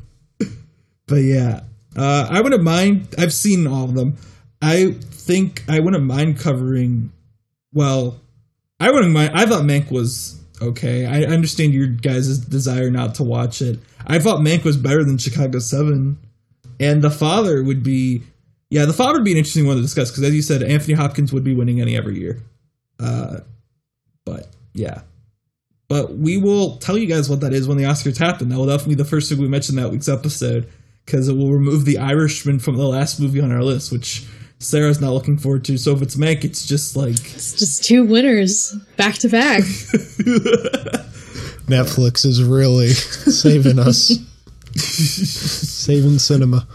But 1.12 1.24
yeah, 1.24 1.60
uh, 1.98 2.30
I 2.32 2.40
wouldn't 2.40 2.64
mind. 2.64 3.16
I've 3.18 3.34
seen 3.34 3.68
all 3.68 3.84
of 3.84 3.96
them. 3.96 4.16
I 4.62 4.92
think 5.02 5.62
I 5.68 5.82
wouldn't 5.82 6.06
mind 6.06 6.40
covering. 6.40 7.12
Well, 7.74 8.22
I 8.80 8.92
wouldn't 8.92 9.12
mind. 9.12 9.34
I 9.36 9.46
thought 9.46 9.64
Mank 9.64 9.92
was 9.92 10.42
okay. 10.62 11.06
I 11.06 11.24
understand 11.24 11.74
your 11.74 11.88
guys' 11.88 12.38
desire 12.38 12.90
not 12.90 13.16
to 13.16 13.24
watch 13.24 13.62
it. 13.62 13.80
I 14.08 14.20
thought 14.20 14.40
Mank 14.40 14.64
was 14.64 14.78
better 14.78 15.04
than 15.04 15.18
Chicago 15.18 15.60
Seven, 15.60 16.18
and 16.82 17.02
The 17.02 17.12
Father 17.12 17.64
would 17.64 17.84
be. 17.84 18.24
Yeah, 18.70 18.86
The 18.86 18.94
Father 18.94 19.14
would 19.14 19.26
be 19.26 19.32
an 19.32 19.38
interesting 19.38 19.68
one 19.68 19.76
to 19.76 19.82
discuss 19.82 20.10
because, 20.12 20.24
as 20.24 20.34
you 20.34 20.42
said, 20.42 20.64
Anthony 20.64 20.94
Hopkins 20.94 21.32
would 21.34 21.44
be 21.44 21.54
winning 21.54 21.82
any 21.82 21.96
every 21.96 22.20
year. 22.20 22.42
Uh, 23.00 23.40
but 24.26 24.48
yeah. 24.74 25.02
But 25.88 26.18
we 26.18 26.38
will 26.38 26.78
tell 26.78 26.98
you 26.98 27.06
guys 27.06 27.30
what 27.30 27.42
that 27.42 27.52
is 27.52 27.68
when 27.68 27.78
the 27.78 27.84
Oscars 27.84 28.18
happen. 28.18 28.48
That 28.50 28.58
will 28.58 28.66
definitely 28.68 28.96
be 28.96 29.04
the 29.04 29.10
first 29.10 29.30
thing 29.30 29.40
we 29.40 29.48
mention 29.50 29.76
that 29.76 29.92
week's 29.92 30.08
episode 30.08 30.70
because 31.06 31.28
it 31.28 31.34
will 31.34 31.52
remove 31.52 31.84
the 31.84 31.98
Irishman 31.98 32.60
from 32.60 32.78
the 32.78 32.88
last 32.88 33.20
movie 33.20 33.42
on 33.42 33.52
our 33.52 33.62
list, 33.64 33.92
which 33.92 34.26
Sarah's 34.60 35.02
not 35.02 35.12
looking 35.12 35.38
forward 35.38 35.66
to. 35.66 35.78
So 35.78 35.92
if 35.94 36.02
it's 36.02 36.16
Mank, 36.16 36.46
it's 36.46 36.66
just 36.66 36.96
like 36.96 37.16
It's 37.34 37.54
just 37.60 37.84
two 37.84 38.06
winners 38.06 38.74
back 38.96 39.16
to 39.16 39.28
back. 39.28 39.64
Netflix 41.68 42.26
is 42.26 42.44
really 42.44 42.90
saving 42.94 43.80
us, 43.80 44.12
saving 44.76 46.20
cinema. 46.20 46.68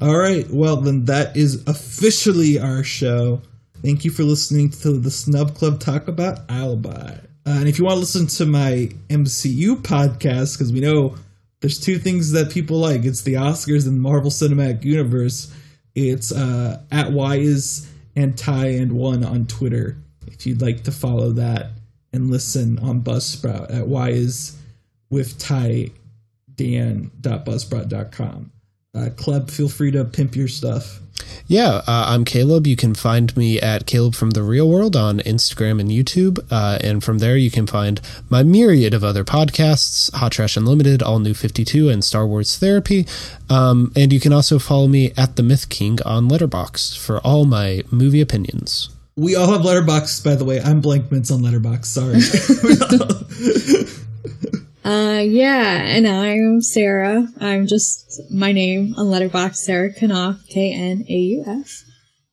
All 0.00 0.18
right. 0.18 0.46
Well, 0.50 0.76
then 0.76 1.06
that 1.06 1.36
is 1.36 1.66
officially 1.66 2.58
our 2.58 2.82
show. 2.82 3.40
Thank 3.82 4.04
you 4.04 4.10
for 4.10 4.24
listening 4.24 4.70
to 4.70 4.92
the 4.92 5.10
Snub 5.10 5.54
Club 5.54 5.80
talk 5.80 6.08
about 6.08 6.40
Alibi. 6.50 7.18
Uh, 7.46 7.50
and 7.50 7.68
if 7.68 7.78
you 7.78 7.84
want 7.84 7.94
to 7.94 8.00
listen 8.00 8.26
to 8.26 8.46
my 8.46 8.90
MCU 9.08 9.76
podcast, 9.76 10.58
because 10.58 10.72
we 10.72 10.80
know 10.80 11.14
there's 11.60 11.80
two 11.80 11.98
things 11.98 12.32
that 12.32 12.50
people 12.50 12.78
like 12.78 13.04
it's 13.04 13.22
the 13.22 13.34
Oscars 13.34 13.86
and 13.86 14.00
Marvel 14.00 14.30
Cinematic 14.30 14.84
Universe. 14.84 15.54
It's 15.94 16.30
uh, 16.30 16.82
at 16.90 17.12
Y 17.12 17.36
is 17.36 17.90
and 18.14 18.36
Ty 18.36 18.66
and 18.66 18.92
One 18.92 19.24
on 19.24 19.46
Twitter. 19.46 19.96
If 20.26 20.46
you'd 20.46 20.60
like 20.60 20.84
to 20.84 20.92
follow 20.92 21.30
that 21.32 21.70
and 22.12 22.30
listen 22.30 22.78
on 22.80 23.00
Buzzsprout 23.00 23.74
at 23.74 23.86
Y 23.86 24.10
is 24.10 24.58
with 25.10 25.38
Ty 25.38 25.90
Dan.buzzsprout.com. 26.56 28.52
Uh, 28.94 29.10
Caleb, 29.16 29.50
feel 29.50 29.68
free 29.68 29.90
to 29.90 30.04
pimp 30.04 30.34
your 30.34 30.48
stuff. 30.48 31.00
Yeah, 31.46 31.82
uh, 31.86 32.06
I'm 32.08 32.24
Caleb. 32.24 32.66
You 32.66 32.76
can 32.76 32.94
find 32.94 33.36
me 33.36 33.60
at 33.60 33.86
Caleb 33.86 34.14
from 34.14 34.30
the 34.30 34.42
Real 34.42 34.68
World 34.68 34.96
on 34.96 35.20
Instagram 35.20 35.80
and 35.80 35.90
YouTube. 35.90 36.44
Uh, 36.50 36.78
and 36.82 37.04
from 37.04 37.18
there, 37.18 37.36
you 37.36 37.50
can 37.50 37.66
find 37.66 38.00
my 38.28 38.42
myriad 38.42 38.94
of 38.94 39.04
other 39.04 39.24
podcasts 39.24 40.12
Hot 40.14 40.32
Trash 40.32 40.56
Unlimited, 40.56 41.02
All 41.02 41.18
New 41.18 41.34
52, 41.34 41.88
and 41.88 42.02
Star 42.02 42.26
Wars 42.26 42.58
Therapy. 42.58 43.06
Um, 43.48 43.92
and 43.94 44.12
you 44.12 44.20
can 44.20 44.32
also 44.32 44.58
follow 44.58 44.88
me 44.88 45.12
at 45.16 45.36
The 45.36 45.42
Myth 45.42 45.68
King 45.68 45.98
on 46.04 46.28
Letterboxd 46.28 46.98
for 46.98 47.18
all 47.20 47.44
my 47.44 47.82
movie 47.90 48.20
opinions. 48.20 48.90
We 49.16 49.34
all 49.34 49.50
have 49.50 49.62
letterboxd, 49.62 50.24
by 50.24 50.34
the 50.34 50.44
way. 50.44 50.60
I'm 50.60 50.80
blank 50.80 51.10
mints 51.10 51.30
on 51.30 51.40
letterboxd. 51.40 51.86
Sorry. 51.86 52.20
Uh, 54.86 55.18
yeah, 55.18 55.82
and 55.82 56.06
I'm 56.06 56.60
Sarah. 56.60 57.26
I'm 57.40 57.66
just 57.66 58.22
my 58.30 58.52
name 58.52 58.94
on 58.96 59.06
Letterboxd 59.06 59.56
Sarah 59.56 59.92
Knauf, 59.92 60.48
K 60.48 60.72
N 60.72 61.04
A 61.08 61.12
U 61.12 61.44
F. 61.44 61.82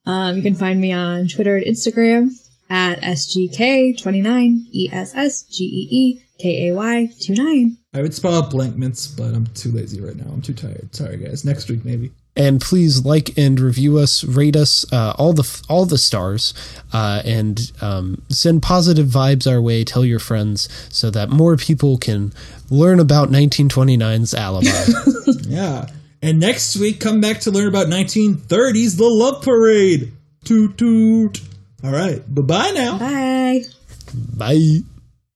Um, 0.05 0.35
you 0.35 0.43
can 0.43 0.53
find 0.53 0.79
me 0.79 0.91
on 0.91 1.27
Twitter 1.27 1.55
and 1.55 1.65
Instagram 1.65 2.29
at 2.69 3.01
SGK29, 3.01 4.67
E 4.71 4.87
S 4.93 5.15
S 5.15 5.41
G 5.41 5.63
E 5.63 5.87
E 5.89 6.21
K 6.39 6.67
A 6.69 6.75
Y 6.75 7.09
29. 7.25 7.77
I 7.91 8.01
would 8.03 8.13
spell 8.13 8.35
out 8.35 8.51
blank 8.51 8.75
mints, 8.75 9.07
but 9.07 9.33
I'm 9.33 9.47
too 9.47 9.71
lazy 9.71 9.99
right 9.99 10.15
now. 10.15 10.31
I'm 10.31 10.43
too 10.43 10.53
tired. 10.53 10.93
Sorry, 10.93 11.17
guys. 11.17 11.43
Next 11.43 11.67
week, 11.71 11.83
maybe. 11.83 12.11
And 12.35 12.59
please 12.59 13.05
like 13.05 13.37
and 13.37 13.59
review 13.59 13.97
us 13.97 14.23
rate 14.23 14.55
us 14.55 14.91
uh, 14.91 15.13
all 15.17 15.33
the 15.33 15.63
all 15.69 15.85
the 15.85 15.97
stars 15.97 16.53
uh, 16.91 17.21
and 17.25 17.71
um, 17.81 18.21
send 18.29 18.61
positive 18.61 19.07
vibes 19.07 19.49
our 19.49 19.61
way 19.61 19.83
tell 19.83 20.03
your 20.03 20.19
friends 20.19 20.67
so 20.89 21.09
that 21.09 21.29
more 21.29 21.57
people 21.57 21.97
can 21.97 22.33
learn 22.69 22.99
about 22.99 23.29
1929's 23.29 24.33
alibi 24.33 24.67
Yeah. 25.53 25.87
And 26.21 26.39
next 26.39 26.77
week, 26.77 26.99
come 26.99 27.21
back 27.21 27.41
to 27.41 27.51
learn 27.51 27.67
about 27.67 27.87
1930s, 27.87 28.97
the 28.97 29.05
Love 29.05 29.43
Parade. 29.43 30.13
Toot 30.45 30.77
toot. 30.77 31.41
All 31.83 31.91
right. 31.91 32.21
Bye 32.33 32.41
bye 32.41 32.71
now. 32.71 32.97
Bye. 32.97 33.61
bye 34.35 34.83